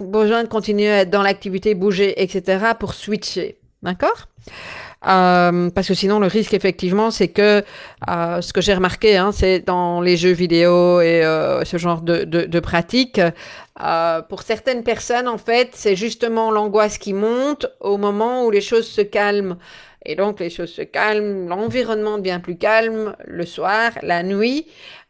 besoin 0.00 0.42
de 0.42 0.48
continuer 0.48 0.90
à 0.90 1.00
être 1.00 1.10
dans 1.10 1.22
l'activité, 1.22 1.74
bouger, 1.74 2.22
etc. 2.22 2.72
pour 2.78 2.94
switcher. 2.94 3.58
D'accord? 3.82 4.28
Euh, 5.06 5.70
parce 5.70 5.86
que 5.86 5.94
sinon, 5.94 6.18
le 6.18 6.26
risque, 6.26 6.54
effectivement, 6.54 7.10
c'est 7.10 7.28
que 7.28 7.62
euh, 8.08 8.40
ce 8.40 8.52
que 8.52 8.60
j'ai 8.60 8.74
remarqué, 8.74 9.16
hein, 9.16 9.30
c'est 9.32 9.60
dans 9.60 10.00
les 10.00 10.16
jeux 10.16 10.32
vidéo 10.32 11.00
et 11.00 11.24
euh, 11.24 11.64
ce 11.64 11.76
genre 11.76 12.00
de, 12.00 12.24
de, 12.24 12.42
de 12.44 12.60
pratiques, 12.60 13.20
euh, 13.82 14.22
pour 14.22 14.42
certaines 14.42 14.82
personnes, 14.82 15.28
en 15.28 15.38
fait, 15.38 15.70
c'est 15.74 15.96
justement 15.96 16.50
l'angoisse 16.50 16.98
qui 16.98 17.12
monte 17.12 17.66
au 17.80 17.98
moment 17.98 18.44
où 18.44 18.50
les 18.50 18.62
choses 18.62 18.88
se 18.88 19.02
calment. 19.02 19.56
Et 20.04 20.14
donc, 20.14 20.40
les 20.40 20.50
choses 20.50 20.72
se 20.72 20.82
calment, 20.82 21.48
l'environnement 21.48 22.18
devient 22.18 22.40
plus 22.42 22.56
calme 22.56 23.14
le 23.24 23.44
soir, 23.44 23.92
la 24.02 24.22
nuit. 24.22 24.66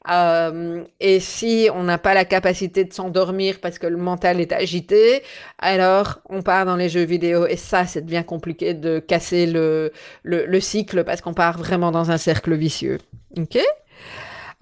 Euh, 0.08 0.84
et 1.00 1.20
si 1.20 1.68
on 1.74 1.82
n'a 1.82 1.98
pas 1.98 2.14
la 2.14 2.24
capacité 2.24 2.84
de 2.84 2.92
s'endormir 2.92 3.58
parce 3.60 3.78
que 3.78 3.86
le 3.86 3.96
mental 3.96 4.40
est 4.40 4.52
agité, 4.52 5.22
alors 5.58 6.20
on 6.28 6.42
part 6.42 6.64
dans 6.64 6.76
les 6.76 6.88
jeux 6.88 7.04
vidéo. 7.04 7.46
Et 7.46 7.56
ça, 7.56 7.86
c'est 7.86 8.04
devient 8.04 8.24
compliqué 8.26 8.74
de 8.74 8.98
casser 8.98 9.46
le, 9.46 9.92
le, 10.22 10.46
le 10.46 10.60
cycle 10.60 11.04
parce 11.04 11.20
qu'on 11.20 11.34
part 11.34 11.58
vraiment 11.58 11.90
dans 11.90 12.10
un 12.10 12.18
cercle 12.18 12.54
vicieux. 12.54 12.98
OK? 13.36 13.58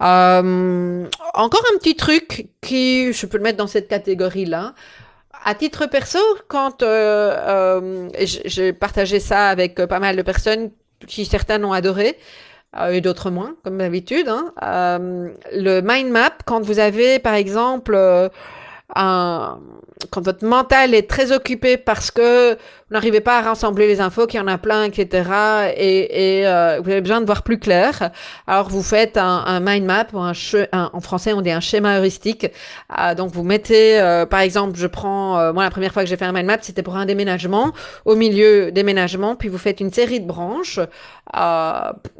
Euh, 0.01 1.07
encore 1.33 1.63
un 1.73 1.77
petit 1.77 1.95
truc 1.95 2.47
qui, 2.61 3.13
je 3.13 3.25
peux 3.25 3.37
le 3.37 3.43
mettre 3.43 3.57
dans 3.57 3.67
cette 3.67 3.87
catégorie-là. 3.87 4.73
À 5.43 5.53
titre 5.53 5.85
perso, 5.85 6.19
quand 6.47 6.81
euh, 6.81 8.09
j'ai 8.25 8.73
partagé 8.73 9.19
ça 9.19 9.49
avec 9.49 9.75
pas 9.75 9.99
mal 9.99 10.15
de 10.15 10.21
personnes 10.21 10.71
qui 11.07 11.25
certaines 11.25 11.63
ont 11.65 11.73
adoré, 11.73 12.17
et 12.91 13.01
d'autres 13.01 13.29
moins, 13.29 13.55
comme 13.63 13.77
d'habitude. 13.77 14.27
Hein. 14.27 14.51
Euh, 14.63 15.29
le 15.53 15.81
mind 15.81 16.09
map, 16.09 16.31
quand 16.45 16.61
vous 16.61 16.79
avez, 16.79 17.19
par 17.19 17.33
exemple, 17.33 17.93
euh, 17.95 18.29
un, 18.95 19.59
quand 20.11 20.21
votre 20.21 20.45
mental 20.45 20.93
est 20.93 21.09
très 21.09 21.31
occupé 21.31 21.77
parce 21.77 22.11
que 22.11 22.57
vous 22.87 22.93
n'arrivez 22.93 23.19
pas 23.19 23.39
à 23.39 23.41
rassembler 23.41 23.87
les 23.87 23.99
infos, 23.99 24.27
qu'il 24.27 24.39
y 24.39 24.43
en 24.43 24.47
a 24.47 24.59
plein, 24.59 24.83
etc., 24.83 25.27
et, 25.75 26.39
et 26.39 26.47
euh, 26.47 26.79
vous 26.83 26.91
avez 26.91 27.01
besoin 27.01 27.19
de 27.19 27.25
voir 27.25 27.41
plus 27.41 27.57
clair, 27.57 28.11
alors 28.45 28.69
vous 28.69 28.83
faites 28.83 29.17
un, 29.17 29.43
un 29.47 29.59
mind 29.59 29.85
map, 29.85 30.05
ou 30.13 30.19
un, 30.19 30.33
en 30.71 31.01
français 31.01 31.33
on 31.33 31.41
dit 31.41 31.49
un 31.49 31.61
schéma 31.61 31.97
heuristique. 31.97 32.51
Euh, 32.99 33.15
donc 33.15 33.31
vous 33.31 33.41
mettez, 33.41 33.99
euh, 33.99 34.27
par 34.27 34.41
exemple, 34.41 34.77
je 34.77 34.85
prends, 34.85 35.39
euh, 35.39 35.51
moi 35.51 35.63
la 35.63 35.71
première 35.71 35.93
fois 35.93 36.03
que 36.03 36.09
j'ai 36.09 36.15
fait 36.15 36.25
un 36.25 36.31
mind 36.31 36.45
map, 36.45 36.57
c'était 36.61 36.83
pour 36.83 36.95
un 36.95 37.07
déménagement, 37.07 37.73
au 38.05 38.15
milieu 38.15 38.71
déménagement, 38.71 39.35
puis 39.35 39.49
vous 39.49 39.57
faites 39.57 39.79
une 39.79 39.91
série 39.91 40.19
de 40.19 40.27
branches, 40.27 40.79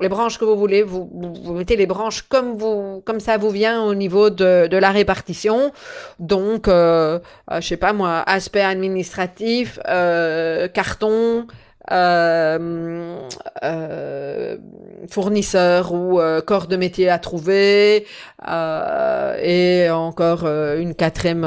les 0.01 0.09
branches 0.09 0.39
que 0.39 0.45
vous 0.45 0.57
voulez, 0.57 0.81
vous, 0.81 1.09
vous, 1.13 1.53
mettez 1.53 1.75
les 1.75 1.85
branches 1.85 2.23
comme 2.23 2.57
vous, 2.57 3.03
comme 3.05 3.19
ça 3.19 3.37
vous 3.37 3.51
vient 3.51 3.83
au 3.83 3.93
niveau 3.93 4.31
de, 4.31 4.67
de 4.67 4.77
la 4.77 4.89
répartition. 4.89 5.71
Donc 6.19 6.67
euh, 6.67 7.19
je 7.53 7.61
sais 7.61 7.77
pas 7.77 7.93
moi, 7.93 8.23
aspect 8.25 8.61
administratif, 8.61 9.79
euh, 9.87 10.54
carton, 10.73 11.47
euh, 11.91 13.19
euh, 13.63 14.57
fournisseur 15.07 15.93
ou 15.93 16.19
euh, 16.19 16.41
corps 16.41 16.65
de 16.65 16.77
métier 16.77 17.09
à 17.09 17.19
trouver 17.19 18.07
euh, 18.47 19.37
et 19.39 19.89
encore 19.91 20.45
un 20.45 20.95
quatrième 20.95 21.43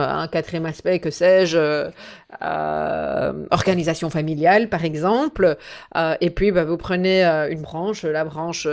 aspect 0.66 1.00
que 1.00 1.10
sais-je 1.10 1.88
organisation 3.50 4.10
familiale 4.10 4.68
par 4.68 4.84
exemple. 4.84 5.56
Et 6.20 6.30
puis 6.30 6.52
bah, 6.52 6.64
vous 6.64 6.76
prenez 6.76 7.24
une 7.24 7.62
branche 7.62 8.04
la 8.04 8.24
branche 8.24 8.66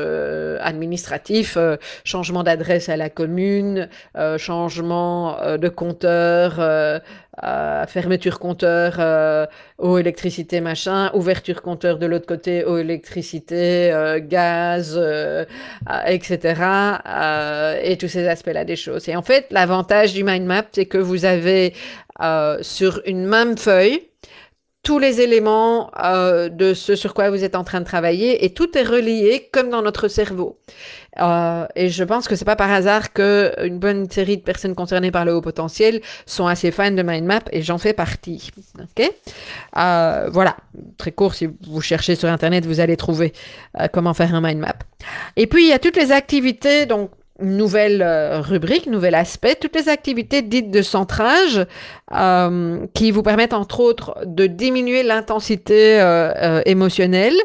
administratif 0.59 1.57
changement 2.03 2.43
d'adresse 2.43 2.89
à 2.89 2.97
la 2.97 3.09
commune 3.09 3.89
changement 4.37 5.37
de 5.57 5.69
compteur 5.69 7.01
euh, 7.43 7.85
fermeture 7.85 8.39
compteur 8.39 8.95
euh, 8.99 9.45
eau, 9.77 9.97
électricité, 9.97 10.61
machin, 10.61 11.11
ouverture 11.13 11.61
compteur 11.61 11.97
de 11.97 12.05
l'autre 12.05 12.25
côté, 12.25 12.63
eau, 12.63 12.77
électricité, 12.77 13.91
euh, 13.91 14.19
gaz, 14.21 14.99
etc. 16.07 16.61
et 17.83 17.97
tous 17.97 18.07
ces 18.07 18.27
aspects-là 18.27 18.63
des 18.65 18.75
choses. 18.75 19.09
Et 19.09 19.15
en 19.15 19.21
fait, 19.21 19.47
l'avantage 19.51 20.13
du 20.13 20.23
mind 20.23 20.45
map, 20.45 20.65
c'est 20.71 20.85
que 20.85 20.97
vous 20.97 21.25
avez 21.25 21.73
sur 22.61 23.01
une 23.05 23.25
même 23.25 23.57
feuille 23.57 24.01
tous 24.85 24.99
les 24.99 25.19
éléments 25.19 25.89
euh, 26.01 26.47
de 26.47 26.75
ce 26.75 26.95
sur 26.95 27.15
quoi 27.15 27.31
vous 27.31 27.43
êtes 27.43 27.55
en 27.55 27.63
train 27.63 27.81
de 27.81 27.85
travailler 27.85 28.45
et 28.45 28.53
tout 28.53 28.77
est 28.77 28.83
relié 28.83 29.49
comme 29.51 29.69
dans 29.71 29.81
notre 29.81 30.07
cerveau. 30.07 30.59
Euh, 31.19 31.65
et 31.75 31.89
je 31.89 32.03
pense 32.03 32.27
que 32.27 32.35
c'est 32.35 32.45
pas 32.45 32.55
par 32.55 32.71
hasard 32.71 33.13
que 33.13 33.53
une 33.63 33.79
bonne 33.79 34.09
série 34.09 34.37
de 34.37 34.41
personnes 34.41 34.75
concernées 34.75 35.11
par 35.11 35.25
le 35.25 35.33
haut 35.33 35.41
potentiel 35.41 36.01
sont 36.25 36.47
assez 36.47 36.71
fans 36.71 36.91
de 36.91 37.01
mind 37.01 37.25
map 37.25 37.41
et 37.51 37.61
j'en 37.61 37.77
fais 37.77 37.93
partie. 37.93 38.51
Ok, 38.79 39.11
euh, 39.77 40.29
voilà, 40.31 40.57
très 40.97 41.11
court. 41.11 41.33
Si 41.33 41.47
vous 41.67 41.81
cherchez 41.81 42.15
sur 42.15 42.29
internet, 42.29 42.65
vous 42.65 42.79
allez 42.79 42.97
trouver 42.97 43.33
euh, 43.79 43.87
comment 43.91 44.13
faire 44.13 44.33
un 44.35 44.41
mind 44.41 44.59
map. 44.59 44.75
Et 45.35 45.47
puis 45.47 45.65
il 45.65 45.69
y 45.69 45.73
a 45.73 45.79
toutes 45.79 45.97
les 45.97 46.11
activités 46.11 46.85
donc 46.85 47.11
nouvelle 47.39 48.01
euh, 48.01 48.41
rubrique, 48.41 48.87
nouvel 48.87 49.15
aspect, 49.15 49.55
toutes 49.55 49.75
les 49.75 49.89
activités 49.89 50.41
dites 50.41 50.71
de 50.71 50.81
centrage 50.81 51.65
euh, 52.13 52.85
qui 52.93 53.11
vous 53.11 53.23
permettent 53.23 53.53
entre 53.53 53.79
autres 53.79 54.17
de 54.25 54.47
diminuer 54.47 55.03
l'intensité 55.03 55.99
euh, 55.99 56.31
euh 56.35 56.61
émotionnelle. 56.65 57.35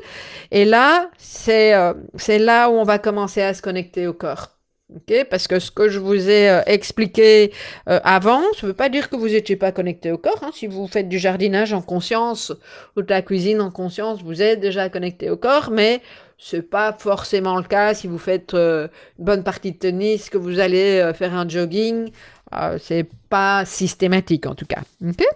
Et 0.51 0.65
là, 0.65 1.11
c'est 1.19 1.75
c'est 2.17 2.39
là 2.39 2.71
où 2.71 2.75
on 2.75 2.85
va 2.85 2.99
commencer 2.99 3.43
à 3.43 3.55
se 3.55 3.63
connecter 3.63 4.07
au 4.07 4.13
corps. 4.13 4.61
Okay? 4.97 5.25
Parce 5.25 5.47
que 5.47 5.59
ce 5.59 5.71
que 5.71 5.89
je 5.89 5.99
vous 5.99 6.29
ai 6.29 6.49
euh, 6.49 6.63
expliqué 6.67 7.53
euh, 7.89 8.01
avant, 8.03 8.41
ça 8.55 8.63
ne 8.63 8.69
veut 8.69 8.75
pas 8.75 8.89
dire 8.89 9.09
que 9.09 9.17
vous 9.17 9.29
n'étiez 9.29 9.57
pas 9.57 9.73
connecté 9.73 10.11
au 10.11 10.19
corps. 10.19 10.41
Hein. 10.43 10.51
Si 10.55 10.67
vous 10.67 10.87
faites 10.87 11.09
du 11.09 11.19
jardinage 11.19 11.73
en 11.73 11.83
conscience 11.83 12.53
ou 12.97 13.03
de 13.03 13.11
la 13.11 13.23
cuisine 13.23 13.61
en 13.61 13.71
conscience, 13.71 14.23
vous 14.23 14.43
êtes 14.43 14.61
déjà 14.61 14.89
connecté 14.89 15.31
au 15.31 15.37
corps, 15.37 15.71
mais 15.71 16.01
c'est 16.43 16.63
pas 16.63 16.95
forcément 16.99 17.57
le 17.59 17.65
cas 17.65 17.93
si 17.93 18.07
vous 18.07 18.19
faites 18.19 18.55
euh, 18.55 18.89
une 19.19 19.27
bonne 19.27 19.45
partie 19.45 19.73
de 19.73 19.77
tennis, 19.77 20.31
que 20.31 20.39
vous 20.39 20.59
allez 20.59 20.99
euh, 20.99 21.13
faire 21.13 21.35
un 21.35 21.47
jogging. 21.47 22.11
Euh, 22.55 22.79
c'est 22.83 23.07
pas 23.29 23.65
systématique 23.67 24.47
en 24.47 24.55
tout 24.55 24.65
cas. 24.65 24.81
Okay 25.07 25.27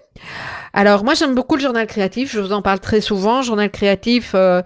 Alors 0.73 1.05
moi 1.05 1.13
j'aime 1.13 1.35
beaucoup 1.35 1.57
le 1.57 1.61
journal 1.61 1.87
créatif. 1.87 2.33
Je 2.33 2.41
vous 2.41 2.53
en 2.53 2.63
parle 2.63 2.81
très 2.81 3.03
souvent. 3.03 3.43
Journal 3.43 3.71
créatif, 3.71 4.33
euh, 4.35 4.63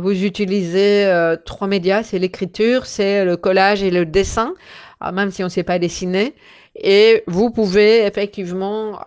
vous 0.00 0.24
utilisez 0.24 1.34
trois 1.44 1.66
médias. 1.66 2.04
C'est 2.04 2.20
l'écriture, 2.20 2.86
c'est 2.86 3.24
le 3.24 3.36
collage 3.36 3.82
et 3.82 3.90
le 3.90 4.06
dessin. 4.06 4.54
même 5.12 5.32
si 5.32 5.42
on 5.42 5.46
ne 5.46 5.50
sait 5.50 5.64
pas 5.64 5.80
dessiner. 5.80 6.34
Et 6.76 7.24
vous 7.26 7.50
pouvez 7.50 8.06
effectivement, 8.06 9.00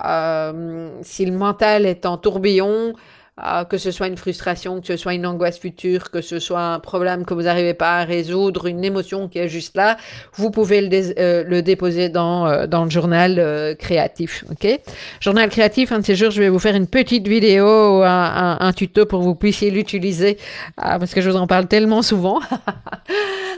si 1.01 1.25
le 1.25 1.35
mental 1.35 1.85
est 1.85 2.05
en 2.05 2.17
tourbillon, 2.17 2.93
ah, 3.39 3.65
que 3.69 3.77
ce 3.77 3.91
soit 3.91 4.07
une 4.07 4.17
frustration, 4.17 4.81
que 4.81 4.87
ce 4.87 4.97
soit 4.97 5.13
une 5.13 5.27
angoisse 5.27 5.59
future, 5.59 6.09
que 6.09 6.21
ce 6.21 6.39
soit 6.39 6.59
un 6.59 6.79
problème 6.79 7.23
que 7.23 7.35
vous 7.35 7.43
n'arrivez 7.43 7.75
pas 7.75 7.99
à 7.99 8.03
résoudre, 8.03 8.65
une 8.65 8.83
émotion 8.83 9.27
qui 9.27 9.37
est 9.37 9.47
juste 9.47 9.77
là, 9.77 9.95
vous 10.33 10.49
pouvez 10.49 10.81
le, 10.81 11.13
euh, 11.19 11.61
déposer 11.61 12.09
dans, 12.09 12.47
euh, 12.47 12.65
dans 12.65 12.83
le 12.83 12.89
journal 12.89 13.35
euh, 13.37 13.75
créatif. 13.75 14.43
Ok? 14.49 14.79
Journal 15.19 15.49
créatif, 15.51 15.91
un 15.91 15.99
de 15.99 16.05
ces 16.05 16.15
jours, 16.15 16.31
je 16.31 16.41
vais 16.41 16.49
vous 16.49 16.57
faire 16.57 16.75
une 16.75 16.87
petite 16.87 17.27
vidéo, 17.27 18.01
un, 18.01 18.07
un, 18.07 18.57
un 18.59 18.73
tuto 18.73 19.05
pour 19.05 19.19
que 19.19 19.25
vous 19.25 19.35
puissiez 19.35 19.69
l'utiliser, 19.69 20.39
ah, 20.77 20.97
parce 20.97 21.13
que 21.13 21.21
je 21.21 21.29
vous 21.29 21.37
en 21.37 21.45
parle 21.45 21.67
tellement 21.67 22.01
souvent. 22.01 22.39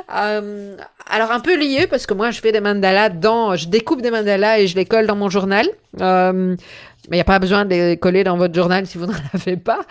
alors 0.09 1.31
un 1.31 1.39
peu 1.39 1.57
lié, 1.57 1.87
parce 1.87 2.05
que 2.05 2.13
moi 2.13 2.31
je 2.31 2.41
fais 2.41 2.51
des 2.51 2.59
mandalas 2.59 3.09
dans, 3.09 3.55
je 3.55 3.69
découpe 3.69 4.01
des 4.01 4.11
mandalas 4.11 4.59
et 4.59 4.67
je 4.67 4.75
les 4.75 4.85
colle 4.85 5.07
dans 5.07 5.15
mon 5.15 5.29
journal. 5.29 5.67
Mais 7.09 7.17
il 7.17 7.19
n'y 7.19 7.21
a 7.21 7.25
pas 7.25 7.39
besoin 7.39 7.65
de 7.65 7.69
les 7.71 7.97
coller 7.97 8.23
dans 8.23 8.37
votre 8.37 8.53
journal 8.53 8.85
si 8.85 8.97
vous 8.97 9.05
n'en 9.05 9.13
avez 9.33 9.57
pas. 9.57 9.81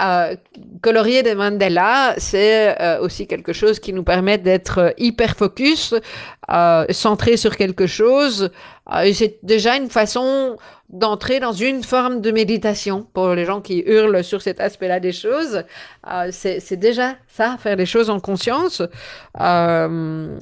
Euh, 0.00 0.36
colorier 0.82 1.22
des 1.22 1.34
mandalas, 1.34 2.14
c'est 2.18 2.80
euh, 2.80 3.00
aussi 3.00 3.26
quelque 3.26 3.52
chose 3.52 3.80
qui 3.80 3.92
nous 3.92 4.04
permet 4.04 4.38
d'être 4.38 4.94
hyper 4.98 5.36
focus, 5.36 5.94
euh, 6.50 6.86
sur 6.92 7.56
quelque 7.56 7.86
chose. 7.86 8.50
Euh, 8.92 9.12
c'est 9.12 9.38
déjà 9.42 9.76
une 9.76 9.90
façon 9.90 10.56
d'entrer 10.88 11.40
dans 11.40 11.52
une 11.52 11.82
forme 11.82 12.22
de 12.22 12.30
méditation 12.30 13.06
pour 13.12 13.34
les 13.34 13.44
gens 13.44 13.60
qui 13.60 13.82
hurlent 13.86 14.24
sur 14.24 14.40
cet 14.40 14.58
aspect-là 14.60 15.00
des 15.00 15.12
choses. 15.12 15.64
Euh, 16.10 16.30
c'est 16.32 16.78
déjà 16.78 17.16
ça, 17.26 17.58
faire 17.58 17.76
les 17.76 17.84
choses 17.84 18.08
en 18.08 18.20
conscience. 18.20 18.80
Euh, 19.38 20.38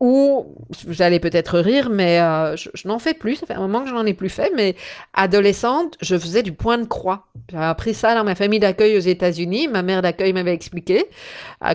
ou 0.00 0.56
vous 0.88 1.02
allez 1.02 1.20
peut-être 1.20 1.60
rire, 1.60 1.90
mais 1.90 2.18
je, 2.56 2.70
je 2.74 2.88
n'en 2.88 2.98
fais 2.98 3.14
plus. 3.14 3.36
Ça 3.36 3.46
fait 3.46 3.54
un 3.54 3.60
moment 3.60 3.82
que 3.82 3.88
je 3.88 3.94
n'en 3.94 4.06
ai 4.06 4.14
plus 4.14 4.30
fait. 4.30 4.50
Mais 4.56 4.74
adolescente, 5.12 5.96
je 6.00 6.18
faisais 6.18 6.42
du 6.42 6.52
point 6.52 6.78
de 6.78 6.86
croix. 6.86 7.26
J'ai 7.52 7.58
appris 7.58 7.94
ça 7.94 8.16
dans 8.16 8.24
ma 8.24 8.34
famille 8.34 8.60
d'accueil 8.60 8.96
aux 8.96 9.00
États-Unis. 9.00 9.68
Ma 9.68 9.82
mère 9.82 10.02
d'accueil 10.02 10.32
m'avait 10.32 10.54
expliqué 10.54 11.04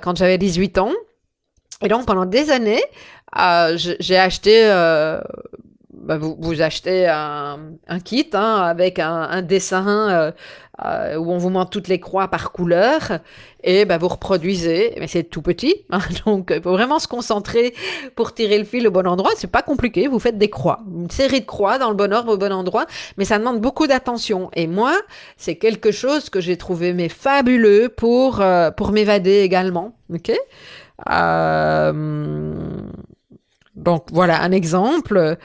quand 0.02 0.18
j'avais 0.18 0.38
18 0.38 0.78
ans. 0.80 0.92
Et 1.82 1.88
donc 1.88 2.06
pendant 2.06 2.26
des 2.26 2.52
années, 2.52 2.84
euh, 3.38 3.78
j'ai 3.78 4.18
acheté 4.18 4.68
bah, 6.10 6.18
vous, 6.18 6.36
vous, 6.40 6.62
achetez 6.62 7.08
un, 7.08 7.60
un 7.88 8.00
kit 8.00 8.30
hein, 8.34 8.64
avec 8.64 8.98
un, 8.98 9.14
un 9.14 9.42
dessin 9.42 10.10
euh, 10.10 10.32
euh, 10.84 11.18
où 11.18 11.32
on 11.32 11.38
vous 11.38 11.50
montre 11.50 11.70
toutes 11.70 11.88
les 11.88 12.00
croix 12.00 12.30
par 12.30 12.52
couleur 12.52 13.20
et 13.64 13.86
bah, 13.86 13.98
vous 13.98 14.08
reproduisez. 14.08 14.96
Mais 15.00 15.08
c'est 15.08 15.24
tout 15.24 15.42
petit, 15.42 15.76
hein, 15.92 16.00
donc 16.26 16.52
il 16.56 16.62
faut 16.64 16.72
vraiment 16.72 16.98
se 17.00 17.08
concentrer 17.08 17.76
pour 18.16 18.34
tirer 18.34 18.58
le 18.58 18.64
fil 18.64 18.88
au 18.88 18.92
bon 18.92 19.06
endroit. 19.06 19.32
C'est 19.36 19.52
pas 19.52 19.62
compliqué. 19.62 20.08
Vous 20.08 20.20
faites 20.20 20.38
des 20.38 20.50
croix, 20.50 20.80
une 20.92 21.12
série 21.12 21.42
de 21.42 21.46
croix 21.46 21.78
dans 21.78 21.90
le 21.90 21.96
bon 21.96 22.12
ordre 22.12 22.34
au 22.34 22.38
bon 22.38 22.52
endroit, 22.52 22.86
mais 23.18 23.26
ça 23.26 23.38
demande 23.38 23.60
beaucoup 23.60 23.86
d'attention. 23.86 24.50
Et 24.56 24.66
moi, 24.66 24.94
c'est 25.38 25.56
quelque 25.56 25.92
chose 25.92 26.30
que 26.32 26.40
j'ai 26.40 26.58
trouvé 26.58 26.94
mais 26.94 27.10
fabuleux 27.10 27.90
pour 27.90 28.42
euh, 28.42 28.72
pour 28.72 28.92
m'évader 28.92 29.42
également. 29.42 29.96
Ok? 30.12 30.32
Euh, 31.10 31.94
donc 33.80 34.06
voilà 34.12 34.42
un 34.42 34.52
exemple. 34.52 35.38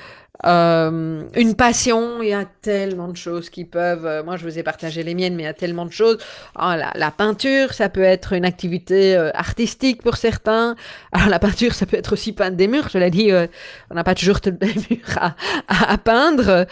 Euh, 0.44 1.22
une 1.36 1.54
passion, 1.54 2.20
il 2.20 2.28
y 2.28 2.32
a 2.32 2.44
tellement 2.44 3.08
de 3.08 3.16
choses 3.16 3.48
qui 3.48 3.64
peuvent. 3.64 4.04
Euh, 4.04 4.22
moi, 4.22 4.36
je 4.36 4.44
vous 4.44 4.58
ai 4.58 4.62
partagé 4.62 5.02
les 5.02 5.14
miennes, 5.14 5.36
mais 5.36 5.44
il 5.44 5.46
y 5.46 5.48
a 5.48 5.54
tellement 5.54 5.86
de 5.86 5.92
choses. 5.92 6.18
Ah, 6.56 6.92
la, 6.94 7.10
peinture, 7.10 7.72
ça 7.72 7.88
peut 7.88 8.02
être 8.02 8.34
une 8.34 8.44
activité 8.44 9.16
euh, 9.16 9.30
artistique 9.32 10.02
pour 10.02 10.16
certains. 10.16 10.76
Alors, 11.12 11.28
la 11.28 11.38
peinture, 11.38 11.72
ça 11.72 11.86
peut 11.86 11.96
être 11.96 12.12
aussi 12.12 12.32
peindre 12.32 12.56
des 12.56 12.66
murs. 12.66 12.88
Je 12.92 12.98
l'ai 12.98 13.10
dit, 13.10 13.30
euh, 13.30 13.46
on 13.90 13.94
n'a 13.94 14.04
pas 14.04 14.14
toujours 14.14 14.40
des 14.44 14.74
murs 14.90 15.18
à, 15.18 15.34
à, 15.68 15.92
à 15.92 15.98
peindre. 15.98 16.66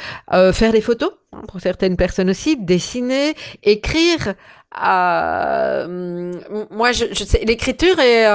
faire 0.53 0.73
des 0.73 0.81
photos, 0.81 1.13
hein, 1.33 1.43
pour 1.49 1.61
certaines 1.61 1.97
personnes 1.97 2.31
aussi. 2.31 2.57
Dessiner, 2.57 3.35
écrire. 3.63 4.35
moi, 4.75 5.87
je, 6.93 7.05
je 7.13 7.25
sais, 7.25 7.45
l'écriture 7.47 7.99
est 8.01 8.27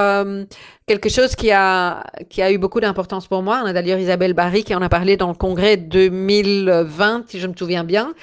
quelque 0.88 1.10
chose 1.10 1.36
qui 1.36 1.52
a, 1.52 2.02
qui 2.30 2.42
a 2.42 2.50
eu 2.50 2.58
beaucoup 2.58 2.80
d'importance 2.80 3.28
pour 3.28 3.42
moi. 3.42 3.60
On 3.62 3.66
a 3.66 3.72
d'ailleurs 3.72 3.98
Isabelle 3.98 4.32
Barry 4.32 4.64
qui 4.64 4.74
en 4.74 4.82
a 4.82 4.88
parlé 4.88 5.16
dans 5.16 5.28
le 5.28 5.34
congrès 5.34 5.76
2020, 5.76 7.24
si 7.28 7.38
je 7.38 7.46
me 7.46 7.54
souviens 7.54 7.84
bien. 7.84 8.14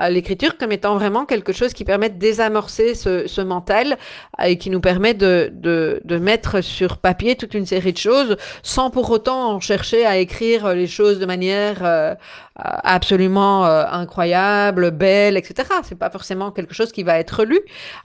Euh, 0.00 0.08
l'écriture 0.08 0.56
comme 0.56 0.72
étant 0.72 0.94
vraiment 0.96 1.26
quelque 1.26 1.52
chose 1.52 1.72
qui 1.74 1.84
permet 1.84 2.08
de 2.08 2.18
désamorcer 2.18 2.94
ce, 2.94 3.28
ce 3.28 3.40
mental 3.42 3.96
euh, 4.40 4.44
et 4.44 4.58
qui 4.58 4.70
nous 4.70 4.80
permet 4.80 5.14
de, 5.14 5.52
de, 5.52 6.00
de, 6.04 6.18
mettre 6.18 6.62
sur 6.62 6.96
papier 6.96 7.36
toute 7.36 7.54
une 7.54 7.66
série 7.66 7.92
de 7.92 7.98
choses 7.98 8.36
sans 8.62 8.90
pour 8.90 9.10
autant 9.10 9.60
chercher 9.60 10.06
à 10.06 10.16
écrire 10.16 10.74
les 10.74 10.86
choses 10.86 11.18
de 11.18 11.26
manière 11.26 12.16
euh, 12.58 12.62
absolument 12.82 13.64
incroyable, 13.64 14.90
belle, 14.90 15.36
etc. 15.36 15.68
C'est 15.82 15.98
pas 15.98 16.10
forcément 16.10 16.50
quelque 16.50 16.74
chose 16.74 16.92
qui 16.92 17.02
va 17.02 17.18
être 17.18 17.44
lu, 17.44 17.60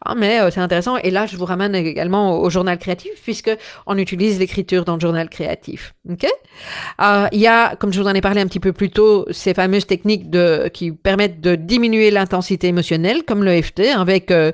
hein, 0.06 0.16
mais 0.18 0.40
c'est 0.52 0.60
intéressant. 0.60 0.98
Et 0.98 1.12
là, 1.12 1.26
je 1.26 1.38
vous 1.38 1.46
ramène 1.46 1.76
également 1.76 2.40
au, 2.40 2.50
journal 2.50 2.78
créatif 2.78 3.12
puisque 3.24 3.52
on 3.86 3.98
utilise 3.98 4.40
l'écriture 4.40 4.86
dans 4.86 4.96
le 4.96 5.00
journal 5.00 5.30
créatif. 5.30 5.94
Ok? 6.10 6.26
Euh, 7.02 7.28
Il 7.32 7.40
y 7.40 7.48
a, 7.48 7.76
comme 7.76 7.94
je 7.94 8.02
vous 8.02 8.08
en 8.08 8.14
ai 8.14 8.22
parlé 8.22 8.42
un 8.42 8.48
petit 8.48 8.60
peu 8.60 8.74
plus 8.74 8.90
tôt, 8.90 9.26
ces 9.32 9.54
fameuses 9.54 9.86
techniques 9.86 10.30
de, 10.30 10.70
qui 10.74 10.92
permettent 10.92 11.42
de 11.42 11.56
diminuer 11.56 12.12
l'intensité 12.12 12.68
émotionnelle, 12.68 13.24
comme 13.24 13.44
le 13.44 13.62
FT, 13.62 13.82
avec 13.96 14.32
euh, 14.32 14.52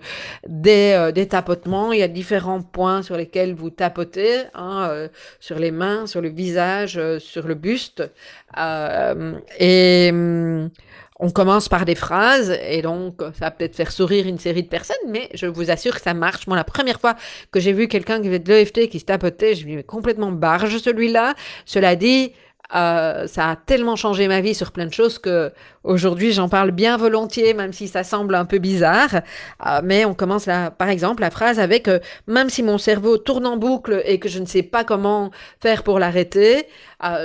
des, 0.47 0.93
euh, 0.93 1.25
tapotements. 1.25 1.91
Il 1.91 1.99
y 1.99 2.03
a 2.03 2.07
différents 2.07 2.61
points 2.61 3.01
sur 3.01 3.17
lesquels 3.17 3.53
vous 3.53 3.69
tapotez, 3.69 4.43
hein, 4.53 4.87
euh, 4.89 5.07
sur 5.39 5.59
les 5.59 5.71
mains, 5.71 6.07
sur 6.07 6.21
le 6.21 6.29
visage, 6.29 6.97
euh, 6.97 7.19
sur 7.19 7.47
le 7.47 7.55
buste. 7.55 8.03
et 9.59 9.84
hum, 10.11 10.69
on 11.19 11.29
commence 11.29 11.69
par 11.69 11.85
des 11.85 11.95
phrases 11.95 12.57
et 12.67 12.81
donc 12.81 13.21
ça 13.21 13.45
va 13.45 13.51
peut-être 13.51 13.75
faire 13.75 13.91
sourire 13.91 14.27
une 14.27 14.37
série 14.37 14.63
de 14.63 14.67
personnes, 14.67 14.97
mais 15.07 15.29
je 15.33 15.45
vous 15.45 15.71
assure 15.71 15.95
que 15.95 16.01
ça 16.01 16.13
marche. 16.13 16.45
Moi, 16.47 16.57
la 16.57 16.65
première 16.65 16.99
fois 16.99 17.15
que 17.51 17.59
j'ai 17.59 17.71
vu 17.71 17.87
quelqu'un 17.87 18.19
qui 18.21 18.27
faisait 18.27 18.39
de 18.39 18.51
l'EFT 18.51 18.89
qui 18.89 18.99
se 18.99 19.05
tapotait, 19.05 19.55
je 19.55 19.65
me 19.65 19.77
dis 19.77 19.83
complètement 19.83 20.31
barge 20.31 20.77
celui-là. 20.77 21.33
Cela 21.65 21.95
dit, 21.95 22.33
euh, 22.73 23.27
ça 23.27 23.51
a 23.51 23.55
tellement 23.55 23.95
changé 23.95 24.27
ma 24.27 24.41
vie 24.41 24.55
sur 24.55 24.71
plein 24.71 24.85
de 24.85 24.93
choses 24.93 25.19
que 25.19 25.51
aujourd'hui 25.83 26.31
j'en 26.31 26.49
parle 26.49 26.71
bien 26.71 26.97
volontiers, 26.97 27.53
même 27.53 27.73
si 27.73 27.87
ça 27.87 28.03
semble 28.03 28.35
un 28.35 28.45
peu 28.45 28.57
bizarre. 28.57 29.21
Euh, 29.65 29.81
mais 29.83 30.05
on 30.05 30.13
commence 30.13 30.47
là, 30.47 30.71
par 30.71 30.89
exemple, 30.89 31.21
la 31.21 31.29
phrase 31.29 31.59
avec 31.59 31.87
euh, 31.87 31.99
même 32.27 32.49
si 32.49 32.63
mon 32.63 32.77
cerveau 32.77 33.17
tourne 33.17 33.45
en 33.45 33.57
boucle 33.57 34.01
et 34.05 34.19
que 34.19 34.29
je 34.29 34.39
ne 34.39 34.45
sais 34.45 34.63
pas 34.63 34.83
comment 34.83 35.31
faire 35.59 35.83
pour 35.83 35.99
l'arrêter, 35.99 36.67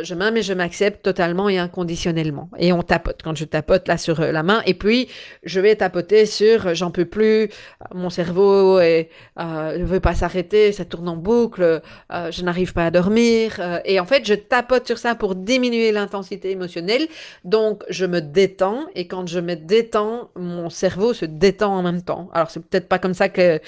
je 0.03 0.15
m'aime 0.15 0.37
et 0.37 0.43
je 0.43 0.53
m'accepte 0.53 1.03
totalement 1.03 1.49
et 1.49 1.57
inconditionnellement. 1.57 2.51
Et 2.59 2.71
on 2.71 2.83
tapote. 2.83 3.21
Quand 3.25 3.35
je 3.35 3.47
tapote 3.47 3.89
là 3.89 3.97
sur 3.97 4.21
la 4.21 4.43
main, 4.43 4.61
et 4.67 4.75
puis 4.75 5.09
je 5.43 5.59
vais 5.59 5.75
tapoter 5.75 6.27
sur 6.27 6.75
j'en 6.75 6.91
peux 6.91 7.07
plus, 7.07 7.49
mon 7.95 8.11
cerveau 8.11 8.79
et 8.79 9.09
ne 9.39 9.83
veut 9.83 10.01
pas 10.01 10.15
s'arrêter, 10.15 10.73
ça 10.73 10.85
tourne 10.85 11.09
en 11.09 11.17
boucle, 11.17 11.81
je 12.11 12.43
n'arrive 12.43 12.75
pas 12.75 12.85
à 12.85 12.91
dormir. 12.91 13.59
et 13.87 14.01
en 14.01 14.05
fait, 14.05 14.27
je 14.27 14.35
tapote 14.35 14.87
sur 14.87 14.99
ça 14.99 15.15
pour 15.15 15.30
diminuer 15.35 15.93
l'intensité 15.93 16.51
émotionnelle. 16.51 17.07
Donc, 17.45 17.83
je 17.89 18.07
me 18.07 18.21
détends 18.21 18.87
et 18.95 19.07
quand 19.07 19.27
je 19.27 19.41
me 19.41 19.55
détends, 19.55 20.31
mon 20.37 20.71
cerveau 20.71 21.15
se 21.15 21.25
détend 21.25 21.77
en 21.77 21.83
même 21.83 22.03
temps. 22.03 22.29
Alors, 22.33 22.51
c'est 22.51 22.61
peut-être 22.61 22.89
pas 22.89 22.99
comme 22.99 23.15
ça 23.15 23.29
que 23.29 23.61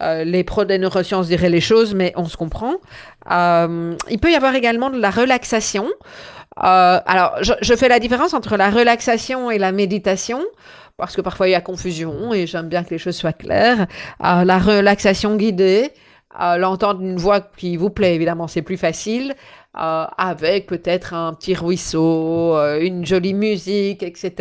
les 0.00 0.44
pros 0.44 0.64
des 0.64 0.78
neurosciences 0.78 1.28
diraient 1.28 1.50
les 1.50 1.60
choses, 1.60 1.94
mais 1.94 2.12
on 2.16 2.26
se 2.26 2.36
comprend. 2.36 2.76
Euh, 3.30 3.96
il 4.10 4.18
peut 4.18 4.30
y 4.30 4.34
avoir 4.34 4.54
également 4.54 4.90
de 4.90 4.98
la 4.98 5.10
relaxation. 5.10 5.88
Euh, 6.62 7.00
alors, 7.04 7.36
je, 7.42 7.74
fais 7.74 7.88
la 7.88 7.98
différence 7.98 8.32
entre 8.32 8.56
la 8.56 8.70
relaxation 8.70 9.50
et 9.50 9.58
la 9.58 9.72
méditation, 9.72 10.42
parce 10.96 11.14
que 11.14 11.20
parfois 11.20 11.48
il 11.48 11.52
y 11.52 11.54
a 11.54 11.60
confusion 11.60 12.32
et 12.32 12.46
j'aime 12.46 12.68
bien 12.68 12.82
que 12.82 12.90
les 12.90 12.98
choses 12.98 13.16
soient 13.16 13.34
claires. 13.34 13.86
Euh, 14.24 14.44
la 14.44 14.58
relaxation 14.58 15.36
guidée, 15.36 15.90
euh, 16.40 16.56
l'entendre 16.56 17.02
une 17.02 17.16
voix 17.16 17.40
qui 17.40 17.76
vous 17.76 17.90
plaît, 17.90 18.14
évidemment, 18.14 18.48
c'est 18.48 18.62
plus 18.62 18.78
facile. 18.78 19.34
Euh, 19.78 20.06
avec 20.16 20.66
peut-être 20.66 21.12
un 21.12 21.34
petit 21.34 21.54
ruisseau, 21.54 22.56
euh, 22.56 22.80
une 22.80 23.04
jolie 23.04 23.34
musique, 23.34 24.02
etc. 24.02 24.32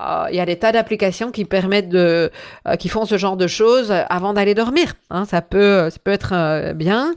Euh, 0.00 0.26
il 0.30 0.36
y 0.36 0.40
a 0.40 0.46
des 0.46 0.58
tas 0.58 0.72
d'applications 0.72 1.30
qui 1.30 1.44
permettent 1.44 1.88
de, 1.88 2.32
euh, 2.66 2.74
qui 2.74 2.88
font 2.88 3.04
ce 3.04 3.18
genre 3.18 3.36
de 3.36 3.46
choses 3.46 3.92
avant 4.10 4.32
d'aller 4.32 4.54
dormir. 4.54 4.94
Hein, 5.10 5.26
ça 5.26 5.42
peut, 5.42 5.90
ça 5.90 5.98
peut 6.02 6.10
être 6.10 6.72
bien. 6.74 7.14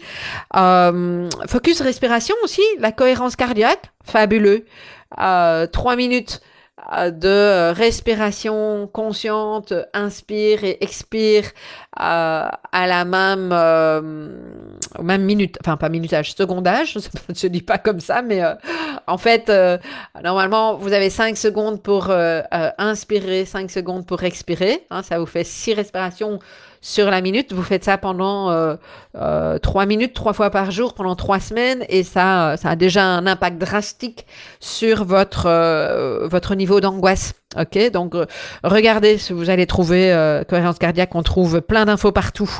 focus 1.47 1.81
respiration 1.81 2.35
aussi, 2.43 2.61
la 2.79 2.91
cohérence 2.91 3.35
cardiaque, 3.35 3.91
fabuleux. 4.03 4.65
trois 5.17 5.95
minutes 5.95 6.41
de 6.77 7.71
respiration 7.73 8.87
consciente, 8.91 9.73
inspire 9.93 10.63
et 10.65 10.77
expire 10.81 11.45
à, 11.95 12.59
à 12.71 12.85
la 12.85 13.05
même, 13.05 13.49
euh, 13.53 14.29
même 15.01 15.23
minute, 15.23 15.57
enfin 15.61 15.77
pas 15.77 15.87
minutage, 15.89 16.33
secondage, 16.33 16.97
ça 17.33 17.47
ne 17.47 17.47
dit 17.47 17.61
pas 17.61 17.77
comme 17.77 18.01
ça, 18.01 18.21
mais 18.21 18.43
euh, 18.43 18.53
en 19.07 19.17
fait, 19.17 19.49
euh, 19.49 19.77
normalement, 20.21 20.75
vous 20.75 20.91
avez 20.91 21.09
5 21.09 21.37
secondes 21.37 21.81
pour 21.81 22.09
euh, 22.09 22.41
euh, 22.53 22.69
inspirer, 22.77 23.45
5 23.45 23.71
secondes 23.71 24.05
pour 24.05 24.23
expirer, 24.23 24.85
hein, 24.89 25.01
ça 25.01 25.17
vous 25.17 25.25
fait 25.25 25.45
6 25.45 25.75
respirations 25.75 26.39
sur 26.87 27.09
la 27.09 27.19
minute, 27.21 27.51
vous 27.51 27.63
faites 27.63 27.83
ça 27.83 27.97
pendant 27.97 28.51
euh, 28.51 29.57
3 29.57 29.85
minutes, 29.87 30.13
3 30.13 30.33
fois 30.33 30.51
par 30.51 30.69
jour, 30.69 30.93
pendant 30.93 31.15
3 31.15 31.39
semaines, 31.39 31.83
et 31.89 32.03
ça, 32.03 32.57
ça 32.57 32.69
a 32.69 32.75
déjà 32.75 33.03
un 33.03 33.25
impact 33.25 33.57
drastique 33.57 34.27
sur 34.59 35.03
votre, 35.03 35.49
votre 36.27 36.53
niveau 36.53 36.81
d'angoisse. 36.81 37.33
Ok, 37.59 37.89
donc 37.91 38.13
regardez 38.63 39.17
si 39.17 39.33
vous 39.33 39.49
allez 39.49 39.65
trouver 39.65 40.13
cohérence 40.47 40.77
cardiaque, 40.77 41.15
on 41.15 41.23
trouve 41.23 41.61
plein 41.61 41.85
d'infos 41.85 42.11
partout. 42.11 42.51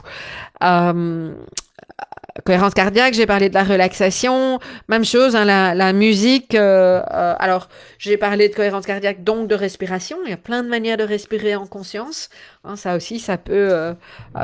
Euh, 2.38 2.42
cohérence 2.44 2.74
cardiaque, 2.74 3.14
j'ai 3.14 3.26
parlé 3.26 3.50
de 3.50 3.54
la 3.54 3.64
relaxation, 3.64 4.60
même 4.88 5.06
chose, 5.06 5.36
hein, 5.36 5.46
la, 5.46 5.74
la, 5.74 5.94
musique. 5.94 6.56
Euh, 6.56 7.02
euh, 7.12 7.36
alors, 7.40 7.70
j'ai 7.98 8.18
parlé 8.18 8.50
de 8.50 8.56
cohérence 8.56 8.86
cardiaque, 8.86 9.24
donc 9.24 9.48
de 9.48 9.56
respiration. 9.56 10.18
Il 10.26 10.30
y 10.30 10.34
a 10.34 10.38
plein 10.38 10.64
de 10.64 10.70
manières 10.70 10.98
de 10.98 11.04
respirer 11.04 11.56
en 11.56 11.66
conscience. 11.66 12.30
Hein, 12.64 12.76
ça 12.76 12.96
aussi, 12.96 13.20
ça 13.20 13.38
peut, 13.38 13.54
euh, 13.72 13.94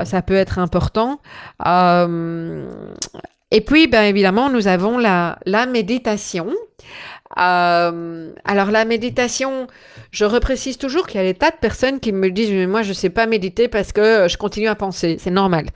ça 0.06 0.22
peut 0.22 0.36
être 0.36 0.60
important. 0.60 1.22
Euh, 1.66 2.66
et 3.52 3.62
puis, 3.62 3.88
ben, 3.88 4.04
évidemment, 4.04 4.50
nous 4.50 4.68
avons 4.68 4.98
la, 4.98 5.38
la 5.46 5.66
méditation. 5.66 6.50
Euh, 7.38 8.32
alors 8.46 8.72
la 8.72 8.86
méditation, 8.86 9.68
je 10.12 10.26
reprécise 10.26 10.78
toujours 10.78 11.08
qu'il 11.08 11.22
y 11.22 11.24
a 11.24 11.28
des 11.28 11.38
tas 11.38 11.52
de 11.52 11.56
personnes 11.56 12.00
qui 12.00 12.12
me 12.12 12.30
disent 12.30 12.52
mais 12.52 12.68
moi 12.68 12.82
je 12.82 12.94
sais 12.94 13.10
pas 13.10 13.26
méditer 13.26 13.68
parce 13.68 13.92
que 13.94 14.28
je 14.28 14.38
continue 14.38 14.68
à 14.68 14.76
penser, 14.76 15.18
c'est 15.20 15.32
normal. 15.32 15.68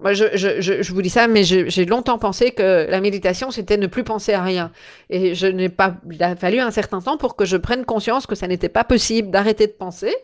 Moi 0.00 0.12
je, 0.12 0.24
je, 0.34 0.60
je, 0.60 0.92
vous 0.92 1.02
dis 1.02 1.10
ça, 1.10 1.28
mais 1.28 1.44
j'ai 1.44 1.84
longtemps 1.84 2.18
pensé 2.18 2.50
que 2.50 2.86
la 2.88 3.00
méditation 3.00 3.50
c'était 3.50 3.76
ne 3.76 3.86
plus 3.86 4.04
penser 4.04 4.32
à 4.32 4.42
rien. 4.42 4.72
Et 5.10 5.34
je 5.34 5.46
n'ai 5.46 5.68
pas, 5.68 5.94
il 6.10 6.22
a 6.22 6.34
fallu 6.36 6.58
un 6.58 6.70
certain 6.70 7.00
temps 7.00 7.16
pour 7.16 7.36
que 7.36 7.44
je 7.44 7.56
prenne 7.56 7.84
conscience 7.84 8.26
que 8.26 8.34
ça 8.34 8.46
n'était 8.46 8.68
pas 8.68 8.84
possible 8.84 9.30
d'arrêter 9.30 9.66
de 9.66 9.72
penser. 9.72 10.14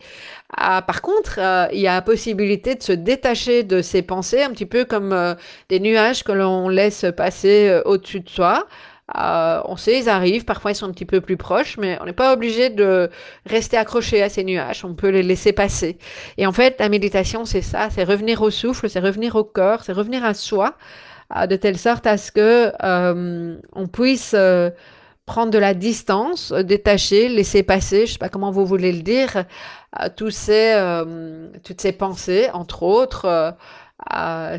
Ah, 0.55 0.81
par 0.81 1.01
contre, 1.01 1.39
euh, 1.39 1.67
il 1.73 1.79
y 1.79 1.87
a 1.87 1.93
la 1.95 2.01
possibilité 2.01 2.75
de 2.75 2.83
se 2.83 2.91
détacher 2.91 3.63
de 3.63 3.81
ces 3.81 4.01
pensées, 4.01 4.43
un 4.43 4.51
petit 4.51 4.65
peu 4.65 4.85
comme 4.85 5.11
euh, 5.13 5.33
des 5.69 5.79
nuages 5.79 6.23
que 6.23 6.31
l'on 6.31 6.69
laisse 6.69 7.05
passer 7.15 7.69
euh, 7.69 7.81
au-dessus 7.85 8.19
de 8.19 8.29
soi. 8.29 8.67
Euh, 9.17 9.61
on 9.65 9.75
sait, 9.75 9.99
ils 9.99 10.09
arrivent, 10.09 10.45
parfois 10.45 10.71
ils 10.71 10.75
sont 10.75 10.85
un 10.85 10.91
petit 10.91 11.05
peu 11.05 11.19
plus 11.19 11.35
proches, 11.35 11.77
mais 11.77 11.97
on 12.01 12.05
n'est 12.05 12.13
pas 12.13 12.33
obligé 12.33 12.69
de 12.69 13.09
rester 13.45 13.75
accroché 13.75 14.23
à 14.23 14.29
ces 14.29 14.43
nuages, 14.45 14.85
on 14.85 14.93
peut 14.93 15.09
les 15.09 15.23
laisser 15.23 15.51
passer. 15.51 15.97
Et 16.37 16.47
en 16.47 16.53
fait, 16.53 16.77
la 16.79 16.87
méditation, 16.87 17.43
c'est 17.43 17.61
ça, 17.61 17.89
c'est 17.89 18.05
revenir 18.05 18.41
au 18.41 18.49
souffle, 18.49 18.89
c'est 18.89 19.01
revenir 19.01 19.35
au 19.35 19.43
corps, 19.43 19.83
c'est 19.83 19.91
revenir 19.91 20.23
à 20.23 20.33
soi, 20.33 20.75
euh, 21.35 21.47
de 21.47 21.55
telle 21.57 21.77
sorte 21.77 22.07
à 22.07 22.17
ce 22.17 22.31
que 22.31 22.71
euh, 22.81 23.57
on 23.73 23.87
puisse 23.87 24.35
prendre 25.25 25.51
de 25.51 25.57
la 25.57 25.73
distance, 25.73 26.51
détacher, 26.51 27.27
laisser 27.27 27.63
passer, 27.63 28.05
je 28.05 28.13
sais 28.13 28.17
pas 28.17 28.29
comment 28.29 28.51
vous 28.51 28.65
voulez 28.65 28.91
le 28.91 29.01
dire, 29.01 29.45
tous 30.17 30.31
ces, 30.31 30.75
toutes 31.63 31.79
ces 31.79 31.93
pensées, 31.93 32.49
entre 32.53 32.83
autres 32.83 33.55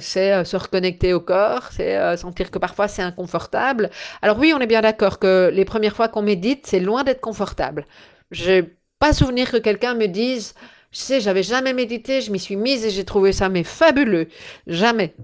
c'est 0.00 0.32
euh, 0.32 0.44
se 0.44 0.56
reconnecter 0.56 1.12
au 1.12 1.20
corps, 1.20 1.68
c'est 1.72 1.96
euh, 1.96 2.16
sentir 2.16 2.50
que 2.50 2.58
parfois 2.58 2.88
c'est 2.88 3.02
inconfortable. 3.02 3.90
Alors 4.22 4.38
oui, 4.38 4.52
on 4.54 4.60
est 4.60 4.66
bien 4.66 4.80
d'accord 4.80 5.18
que 5.18 5.50
les 5.52 5.64
premières 5.64 5.96
fois 5.96 6.08
qu'on 6.08 6.22
médite, 6.22 6.66
c'est 6.66 6.80
loin 6.80 7.04
d'être 7.04 7.20
confortable. 7.20 7.84
J'ai 8.30 8.76
pas 8.98 9.12
souvenir 9.12 9.50
que 9.50 9.56
quelqu'un 9.56 9.94
me 9.94 10.06
dise 10.06 10.54
je 10.92 11.00
sais, 11.00 11.20
j'avais 11.20 11.42
jamais 11.42 11.72
médité, 11.72 12.20
je 12.20 12.30
m'y 12.30 12.38
suis 12.38 12.54
mise 12.54 12.86
et 12.86 12.90
j'ai 12.90 13.04
trouvé 13.04 13.32
ça 13.32 13.48
mais 13.48 13.64
fabuleux. 13.64 14.28
Jamais. 14.68 15.14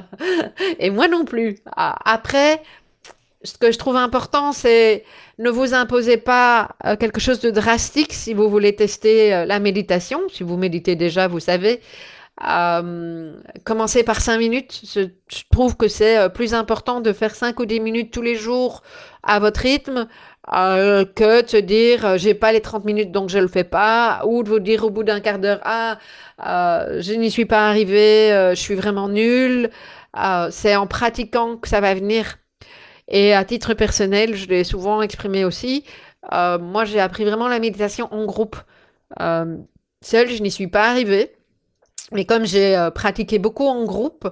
et 0.78 0.90
moi 0.90 1.08
non 1.08 1.24
plus. 1.24 1.58
Après, 1.74 2.62
ce 3.42 3.56
que 3.56 3.72
je 3.72 3.78
trouve 3.78 3.96
important, 3.96 4.52
c'est 4.52 5.04
ne 5.38 5.48
vous 5.48 5.72
imposez 5.72 6.18
pas 6.18 6.76
euh, 6.84 6.96
quelque 6.96 7.20
chose 7.20 7.40
de 7.40 7.50
drastique 7.50 8.12
si 8.12 8.34
vous 8.34 8.50
voulez 8.50 8.76
tester 8.76 9.46
la 9.46 9.58
méditation. 9.60 10.20
Si 10.30 10.42
vous 10.42 10.58
méditez 10.58 10.94
déjà, 10.94 11.26
vous 11.26 11.40
savez. 11.40 11.80
Euh, 12.46 13.32
commencer 13.64 14.04
par 14.04 14.20
5 14.20 14.38
minutes. 14.38 14.82
Je, 14.94 15.08
trouve 15.50 15.76
que 15.76 15.88
c'est 15.88 16.16
euh, 16.16 16.28
plus 16.28 16.54
important 16.54 17.00
de 17.00 17.12
faire 17.12 17.34
5 17.34 17.58
ou 17.58 17.66
10 17.66 17.80
minutes 17.80 18.12
tous 18.12 18.22
les 18.22 18.36
jours 18.36 18.82
à 19.24 19.40
votre 19.40 19.60
rythme 19.60 20.06
euh, 20.54 21.04
que 21.04 21.42
de 21.42 21.48
se 21.48 21.56
dire 21.56 22.16
j'ai 22.16 22.34
pas 22.34 22.52
les 22.52 22.60
30 22.60 22.84
minutes 22.84 23.10
donc 23.10 23.28
je 23.28 23.38
le 23.38 23.48
fais 23.48 23.64
pas 23.64 24.22
ou 24.24 24.44
de 24.44 24.48
vous 24.48 24.60
dire 24.60 24.84
au 24.84 24.90
bout 24.90 25.02
d'un 25.02 25.20
quart 25.20 25.38
d'heure 25.40 25.60
ah 25.64 25.98
je 26.38 27.12
n'y 27.14 27.30
suis 27.30 27.44
pas 27.44 27.68
arrivé, 27.68 28.30
je 28.54 28.60
suis 28.60 28.76
vraiment 28.76 29.08
nul. 29.08 29.70
c'est 30.50 30.76
en 30.76 30.86
pratiquant 30.86 31.56
que 31.56 31.68
ça 31.68 31.80
va 31.80 31.94
venir. 31.94 32.38
Et 33.08 33.34
à 33.34 33.44
titre 33.44 33.74
personnel, 33.74 34.36
je 34.36 34.46
l'ai 34.48 34.64
souvent 34.64 35.02
exprimé 35.02 35.44
aussi. 35.44 35.84
moi, 36.32 36.84
j'ai 36.84 37.00
appris 37.00 37.24
vraiment 37.24 37.48
la 37.48 37.58
méditation 37.58 38.08
en 38.12 38.24
groupe. 38.26 38.56
seul, 39.18 40.28
je 40.30 40.42
n'y 40.42 40.50
suis 40.50 40.68
pas 40.68 40.88
arrivée. 40.90 41.37
Mais 42.12 42.24
comme 42.24 42.46
j'ai 42.46 42.76
euh, 42.76 42.90
pratiqué 42.90 43.38
beaucoup 43.38 43.66
en 43.66 43.84
groupe, 43.84 44.28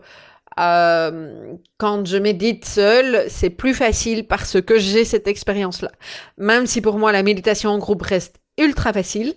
euh, 0.59 1.55
quand 1.77 2.07
je 2.07 2.17
médite 2.17 2.65
seule, 2.65 3.25
c'est 3.29 3.51
plus 3.51 3.75
facile 3.75 4.27
parce 4.27 4.61
que 4.61 4.79
j'ai 4.79 5.05
cette 5.05 5.29
expérience-là. 5.29 5.91
Même 6.39 6.67
si 6.67 6.81
pour 6.81 6.99
moi 6.99 7.13
la 7.13 7.23
méditation 7.23 7.71
en 7.71 7.79
groupe 7.79 8.03
reste 8.03 8.37
ultra 8.57 8.93
facile, 8.93 9.35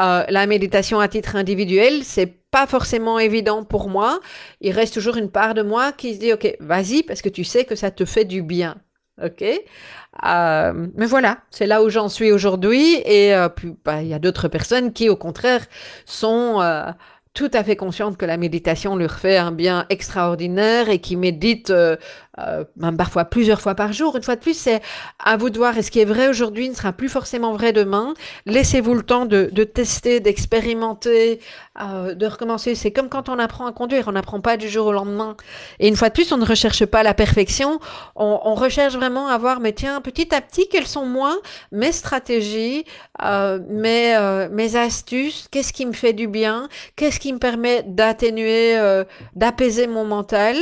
euh, 0.00 0.24
la 0.28 0.46
méditation 0.46 1.00
à 1.00 1.08
titre 1.08 1.36
individuel, 1.36 2.02
c'est 2.02 2.34
pas 2.50 2.66
forcément 2.66 3.18
évident 3.18 3.64
pour 3.64 3.88
moi. 3.88 4.20
Il 4.60 4.72
reste 4.72 4.94
toujours 4.94 5.16
une 5.16 5.30
part 5.30 5.54
de 5.54 5.62
moi 5.62 5.92
qui 5.92 6.14
se 6.14 6.20
dit 6.20 6.32
ok, 6.32 6.56
vas-y 6.60 7.02
parce 7.04 7.22
que 7.22 7.28
tu 7.28 7.44
sais 7.44 7.64
que 7.64 7.76
ça 7.76 7.90
te 7.90 8.04
fait 8.04 8.24
du 8.24 8.42
bien. 8.42 8.76
Ok, 9.20 9.42
euh, 9.42 10.86
mais 10.94 11.06
voilà, 11.06 11.38
c'est 11.50 11.66
là 11.66 11.82
où 11.82 11.90
j'en 11.90 12.08
suis 12.08 12.30
aujourd'hui 12.30 13.02
et 13.04 13.34
euh, 13.34 13.48
puis 13.48 13.74
bah, 13.84 14.00
il 14.00 14.06
y 14.08 14.14
a 14.14 14.20
d'autres 14.20 14.46
personnes 14.46 14.92
qui 14.92 15.08
au 15.08 15.16
contraire 15.16 15.66
sont 16.06 16.60
euh, 16.60 16.92
tout 17.38 17.50
à 17.52 17.62
fait 17.62 17.76
consciente 17.76 18.16
que 18.16 18.26
la 18.26 18.36
méditation 18.36 18.96
leur 18.96 19.12
fait 19.12 19.36
un 19.36 19.52
bien 19.52 19.86
extraordinaire 19.90 20.88
et 20.88 20.98
qui 20.98 21.14
médite 21.14 21.70
euh, 21.70 21.94
euh, 22.40 22.64
même 22.76 22.96
parfois 22.96 23.24
plusieurs 23.24 23.60
fois 23.60 23.76
par 23.76 23.92
jour. 23.92 24.16
Une 24.16 24.24
fois 24.24 24.34
de 24.34 24.40
plus, 24.40 24.58
c'est 24.58 24.80
à 25.24 25.36
vous 25.36 25.48
de 25.48 25.56
voir. 25.56 25.76
Et 25.78 25.82
ce 25.82 25.92
qui 25.92 26.00
est 26.00 26.04
vrai 26.04 26.28
aujourd'hui 26.28 26.68
ne 26.68 26.74
sera 26.74 26.92
plus 26.92 27.08
forcément 27.08 27.52
vrai 27.52 27.72
demain. 27.72 28.14
Laissez-vous 28.46 28.94
le 28.94 29.02
temps 29.02 29.24
de, 29.24 29.46
tester, 29.64 30.18
d'expérimenter, 30.18 31.40
euh, 31.80 32.14
de 32.14 32.26
recommencer. 32.26 32.74
C'est 32.74 32.90
comme 32.90 33.08
quand 33.08 33.28
on 33.28 33.38
apprend 33.38 33.66
à 33.66 33.72
conduire. 33.72 34.08
On 34.08 34.12
n'apprend 34.12 34.40
pas 34.40 34.56
du 34.56 34.68
jour 34.68 34.86
au 34.86 34.92
lendemain. 34.92 35.36
Et 35.78 35.86
une 35.86 35.96
fois 35.96 36.08
de 36.08 36.14
plus, 36.14 36.32
on 36.32 36.38
ne 36.38 36.44
recherche 36.44 36.84
pas 36.86 37.04
la 37.04 37.14
perfection. 37.14 37.78
On, 38.16 38.54
recherche 38.54 38.94
vraiment 38.94 39.28
à 39.28 39.38
voir, 39.38 39.60
mais 39.60 39.72
tiens, 39.72 40.00
petit 40.00 40.34
à 40.34 40.40
petit, 40.40 40.68
quelles 40.68 40.88
sont 40.88 41.06
moi 41.06 41.36
mes 41.70 41.92
stratégies, 41.92 42.84
mes, 43.20 44.48
mes 44.50 44.76
astuces, 44.76 45.46
qu'est-ce 45.52 45.72
qui 45.72 45.86
me 45.86 45.92
fait 45.92 46.12
du 46.12 46.26
bien, 46.26 46.68
qu'est-ce 46.96 47.20
qui 47.20 47.27
me 47.32 47.38
permet 47.38 47.82
d'atténuer, 47.82 48.76
euh, 48.78 49.04
d'apaiser 49.34 49.86
mon 49.86 50.04
mental. 50.04 50.56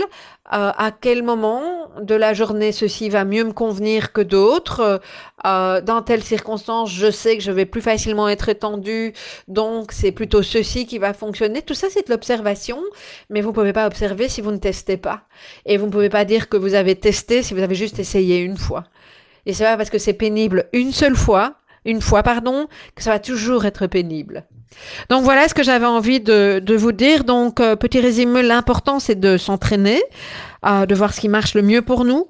Euh, 0.53 0.71
à 0.77 0.93
quel 0.93 1.25
moment 1.25 1.91
de 2.01 2.15
la 2.15 2.33
journée 2.33 2.71
ceci 2.71 3.09
va 3.09 3.25
mieux 3.25 3.43
me 3.43 3.53
convenir 3.53 4.13
que 4.13 4.21
d'autres? 4.21 5.01
Euh, 5.45 5.81
dans 5.81 6.03
telle 6.03 6.23
circonstance, 6.23 6.93
je 6.93 7.11
sais 7.11 7.37
que 7.37 7.43
je 7.43 7.51
vais 7.51 7.67
plus 7.67 7.81
facilement 7.81 8.29
être 8.29 8.49
étendu, 8.49 9.13
donc 9.49 9.91
c'est 9.91 10.13
plutôt 10.13 10.43
ceci 10.43 10.87
qui 10.87 10.99
va 10.99 11.15
fonctionner. 11.15 11.63
Tout 11.63 11.75
ça, 11.75 11.89
c'est 11.91 12.07
de 12.07 12.13
l'observation, 12.13 12.81
mais 13.29 13.41
vous 13.41 13.49
ne 13.49 13.55
pouvez 13.55 13.73
pas 13.73 13.87
observer 13.87 14.29
si 14.29 14.41
vous 14.41 14.53
ne 14.53 14.59
testez 14.59 14.97
pas. 14.97 15.23
Et 15.65 15.79
vous 15.79 15.87
ne 15.87 15.91
pouvez 15.91 16.11
pas 16.11 16.25
dire 16.25 16.49
que 16.49 16.57
vous 16.57 16.75
avez 16.75 16.95
testé 16.95 17.43
si 17.43 17.53
vous 17.53 17.63
avez 17.63 17.75
juste 17.75 17.99
essayé 17.99 18.39
une 18.39 18.57
fois. 18.57 18.85
Et 19.47 19.53
c'est 19.53 19.65
pas 19.65 19.77
parce 19.77 19.91
que 19.91 19.99
c'est 19.99 20.13
pénible 20.13 20.69
une 20.73 20.93
seule 20.93 21.17
fois, 21.17 21.55
une 21.85 22.01
fois, 22.01 22.23
pardon, 22.23 22.69
que 22.95 23.03
ça 23.03 23.11
va 23.11 23.19
toujours 23.19 23.65
être 23.65 23.87
pénible. 23.87 24.47
Donc 25.09 25.25
voilà 25.25 25.49
ce 25.49 25.55
que 25.55 25.63
j'avais 25.63 25.87
envie 25.87 26.21
de, 26.21 26.77
vous 26.77 26.93
dire. 26.93 27.25
Donc 27.25 27.61
euh, 27.61 27.77
petit 27.77 28.01
résumé, 28.01 28.43
l'important 28.43 29.01
c'est 29.01 29.19
de 29.19 29.37
s'entraîner, 29.37 30.03
euh, 30.65 30.87
de 30.87 30.95
voir 30.95 31.15
ce 31.15 31.21
qui 31.21 31.29
marche 31.29 31.55
le 31.55 31.63
mieux 31.63 31.83
pour 31.83 32.05
nous, 32.05 32.29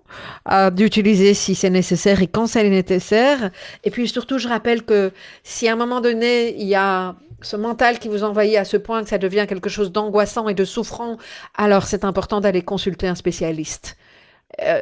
euh, 0.53 0.70
d'utiliser 0.70 1.34
si 1.34 1.55
c'est 1.55 1.70
nécessaire 1.70 2.22
et 2.22 2.26
quand 2.26 2.47
c'est 2.47 2.68
nécessaire. 2.68 3.51
Et 3.84 3.90
puis 3.90 4.09
surtout, 4.09 4.38
je 4.38 4.49
rappelle 4.49 4.84
que 4.84 5.12
si 5.42 5.68
à 5.68 5.72
un 5.72 5.76
moment 5.76 6.01
donné 6.01 6.55
il 6.59 6.66
y 6.66 6.74
a 6.74 7.14
ce 7.42 7.57
mental 7.57 7.99
qui 7.99 8.09
vous 8.09 8.24
envahit 8.24 8.57
à 8.57 8.64
ce 8.64 8.76
point 8.76 9.03
que 9.03 9.09
ça 9.09 9.18
devient 9.18 9.47
quelque 9.49 9.68
chose 9.68 9.92
d'angoissant 9.92 10.49
et 10.49 10.55
de 10.55 10.64
souffrant, 10.64 11.18
alors 11.57 11.84
c'est 11.84 12.05
important 12.05 12.40
d'aller 12.40 12.62
consulter 12.62 13.09
un 13.09 13.14
spécialiste 13.14 13.97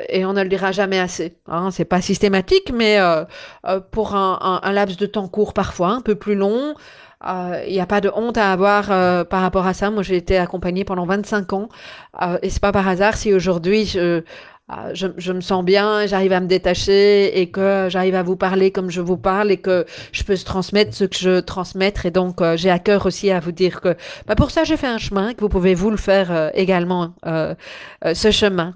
et 0.08 0.24
on 0.24 0.34
ne 0.34 0.42
le 0.42 0.48
dira 0.48 0.70
jamais 0.70 1.00
assez. 1.00 1.36
Hein, 1.48 1.70
c'est 1.72 1.86
pas 1.86 2.00
systématique, 2.00 2.70
mais 2.72 2.96
pour 3.90 4.14
un, 4.14 4.60
un, 4.62 4.72
laps 4.72 4.96
de 4.98 5.06
temps 5.06 5.26
court 5.26 5.52
parfois, 5.52 5.88
un 5.88 6.00
peu 6.00 6.14
plus 6.14 6.36
long, 6.36 6.76
il 7.22 7.28
euh, 7.30 7.66
n'y 7.70 7.80
a 7.80 7.86
pas 7.86 8.00
de 8.00 8.10
honte 8.14 8.36
à 8.36 8.52
avoir 8.52 8.90
euh, 8.90 9.24
par 9.24 9.40
rapport 9.40 9.66
à 9.66 9.74
ça. 9.74 9.90
Moi, 9.90 10.02
j'ai 10.02 10.16
été 10.16 10.36
accompagnée 10.36 10.84
pendant 10.84 11.06
25 11.06 11.52
ans 11.52 11.68
euh, 12.22 12.38
et 12.42 12.50
c'est 12.50 12.60
pas 12.60 12.72
par 12.72 12.86
hasard 12.86 13.16
si 13.16 13.32
aujourd'hui 13.32 13.86
je, 13.86 14.22
je, 14.94 15.08
je, 15.18 15.32
me 15.32 15.42
sens 15.42 15.62
bien, 15.62 16.06
j'arrive 16.06 16.32
à 16.32 16.40
me 16.40 16.46
détacher 16.46 17.38
et 17.38 17.50
que 17.50 17.88
j'arrive 17.90 18.14
à 18.14 18.22
vous 18.22 18.36
parler 18.36 18.70
comme 18.70 18.90
je 18.90 19.02
vous 19.02 19.18
parle 19.18 19.50
et 19.50 19.58
que 19.58 19.84
je 20.12 20.24
peux 20.24 20.36
se 20.36 20.44
transmettre 20.44 20.94
ce 20.94 21.04
que 21.04 21.16
je 21.16 21.40
transmettre. 21.40 22.06
Et 22.06 22.10
donc, 22.10 22.40
euh, 22.40 22.56
j'ai 22.56 22.70
à 22.70 22.78
cœur 22.78 23.04
aussi 23.04 23.30
à 23.30 23.40
vous 23.40 23.52
dire 23.52 23.80
que 23.80 23.94
bah, 24.26 24.34
pour 24.34 24.50
ça, 24.50 24.64
j'ai 24.64 24.76
fait 24.76 24.86
un 24.86 24.98
chemin, 24.98 25.34
que 25.34 25.40
vous 25.40 25.48
pouvez 25.48 25.74
vous 25.74 25.90
le 25.90 25.96
faire 25.96 26.32
euh, 26.32 26.50
également, 26.54 27.14
euh, 27.26 27.54
ce 28.14 28.30
chemin. 28.30 28.74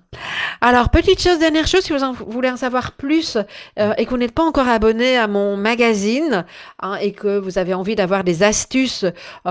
Alors, 0.61 0.91
petite 0.91 1.23
chose, 1.23 1.39
dernière 1.39 1.67
chose, 1.67 1.83
si 1.83 1.93
vous 1.93 1.99
voulez 2.27 2.51
en 2.51 2.57
savoir 2.57 2.93
plus 2.93 3.39
et 3.77 4.05
que 4.05 4.11
vous 4.11 4.17
n'êtes 4.17 4.33
pas 4.33 4.43
encore 4.43 4.69
abonné 4.69 5.17
à 5.17 5.29
mon 5.29 5.57
magazine 5.57 6.45
hein, 6.81 6.97
et 7.01 7.13
que 7.13 7.39
vous 7.39 7.59
avez 7.59 7.75
envie 7.75 7.95
d'avoir 7.95 8.25
des 8.25 8.43
astuces 8.43 9.05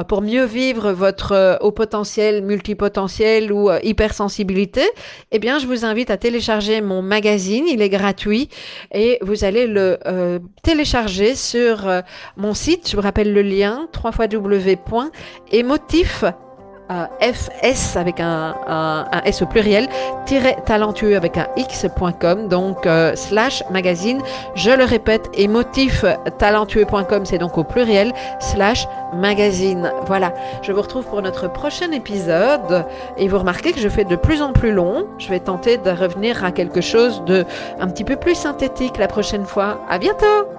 pour 0.07 0.21
mieux 0.21 0.43
vivre 0.43 0.91
votre 0.91 1.59
haut 1.61 1.71
potentiel, 1.71 2.43
multipotentiel 2.43 3.53
ou 3.53 3.69
hypersensibilité, 3.83 4.81
eh 5.31 5.39
bien, 5.39 5.59
je 5.59 5.67
vous 5.67 5.85
invite 5.85 6.09
à 6.09 6.17
télécharger 6.27 6.81
mon 6.81 7.01
magazine, 7.01 7.65
il 7.69 7.81
est 7.81 7.87
gratuit 7.87 8.49
et 8.93 9.17
vous 9.21 9.45
allez 9.45 9.65
le 9.65 9.97
euh, 10.07 10.39
télécharger 10.61 11.35
sur 11.35 11.87
euh, 11.87 12.01
mon 12.35 12.53
site, 12.53 12.89
je 12.89 12.97
vous 12.97 13.01
rappelle 13.01 13.33
le 13.33 13.41
lien, 13.41 13.87
www.emotif 16.89 17.17
FS 17.21 17.95
avec 17.95 18.19
un, 18.19 18.55
un, 18.67 19.21
S 19.25 19.41
au 19.41 19.45
pluriel, 19.45 19.87
talentueux 20.65 21.15
avec 21.15 21.37
un 21.37 21.47
X.com, 21.55 22.47
donc 22.47 22.85
euh, 22.85 23.15
slash 23.15 23.63
magazine. 23.71 24.21
Je 24.55 24.71
le 24.71 24.83
répète, 24.83 25.29
et 25.33 25.49
talentueux.com, 26.37 27.25
c'est 27.25 27.37
donc 27.37 27.57
au 27.57 27.63
pluriel, 27.63 28.13
slash 28.39 28.87
magazine. 29.13 29.91
Voilà, 30.05 30.33
je 30.61 30.71
vous 30.71 30.81
retrouve 30.81 31.05
pour 31.05 31.21
notre 31.21 31.51
prochain 31.51 31.91
épisode. 31.91 32.85
Et 33.17 33.27
vous 33.27 33.39
remarquez 33.39 33.73
que 33.73 33.79
je 33.79 33.89
fais 33.89 34.03
de 34.03 34.15
plus 34.15 34.41
en 34.41 34.53
plus 34.53 34.71
long. 34.71 35.07
Je 35.17 35.29
vais 35.29 35.39
tenter 35.39 35.77
de 35.77 35.89
revenir 35.89 36.43
à 36.43 36.51
quelque 36.51 36.81
chose 36.81 37.23
de 37.25 37.45
un 37.79 37.87
petit 37.87 38.03
peu 38.03 38.15
plus 38.15 38.35
synthétique 38.35 38.97
la 38.97 39.07
prochaine 39.07 39.45
fois. 39.45 39.79
À 39.89 39.97
bientôt! 39.97 40.56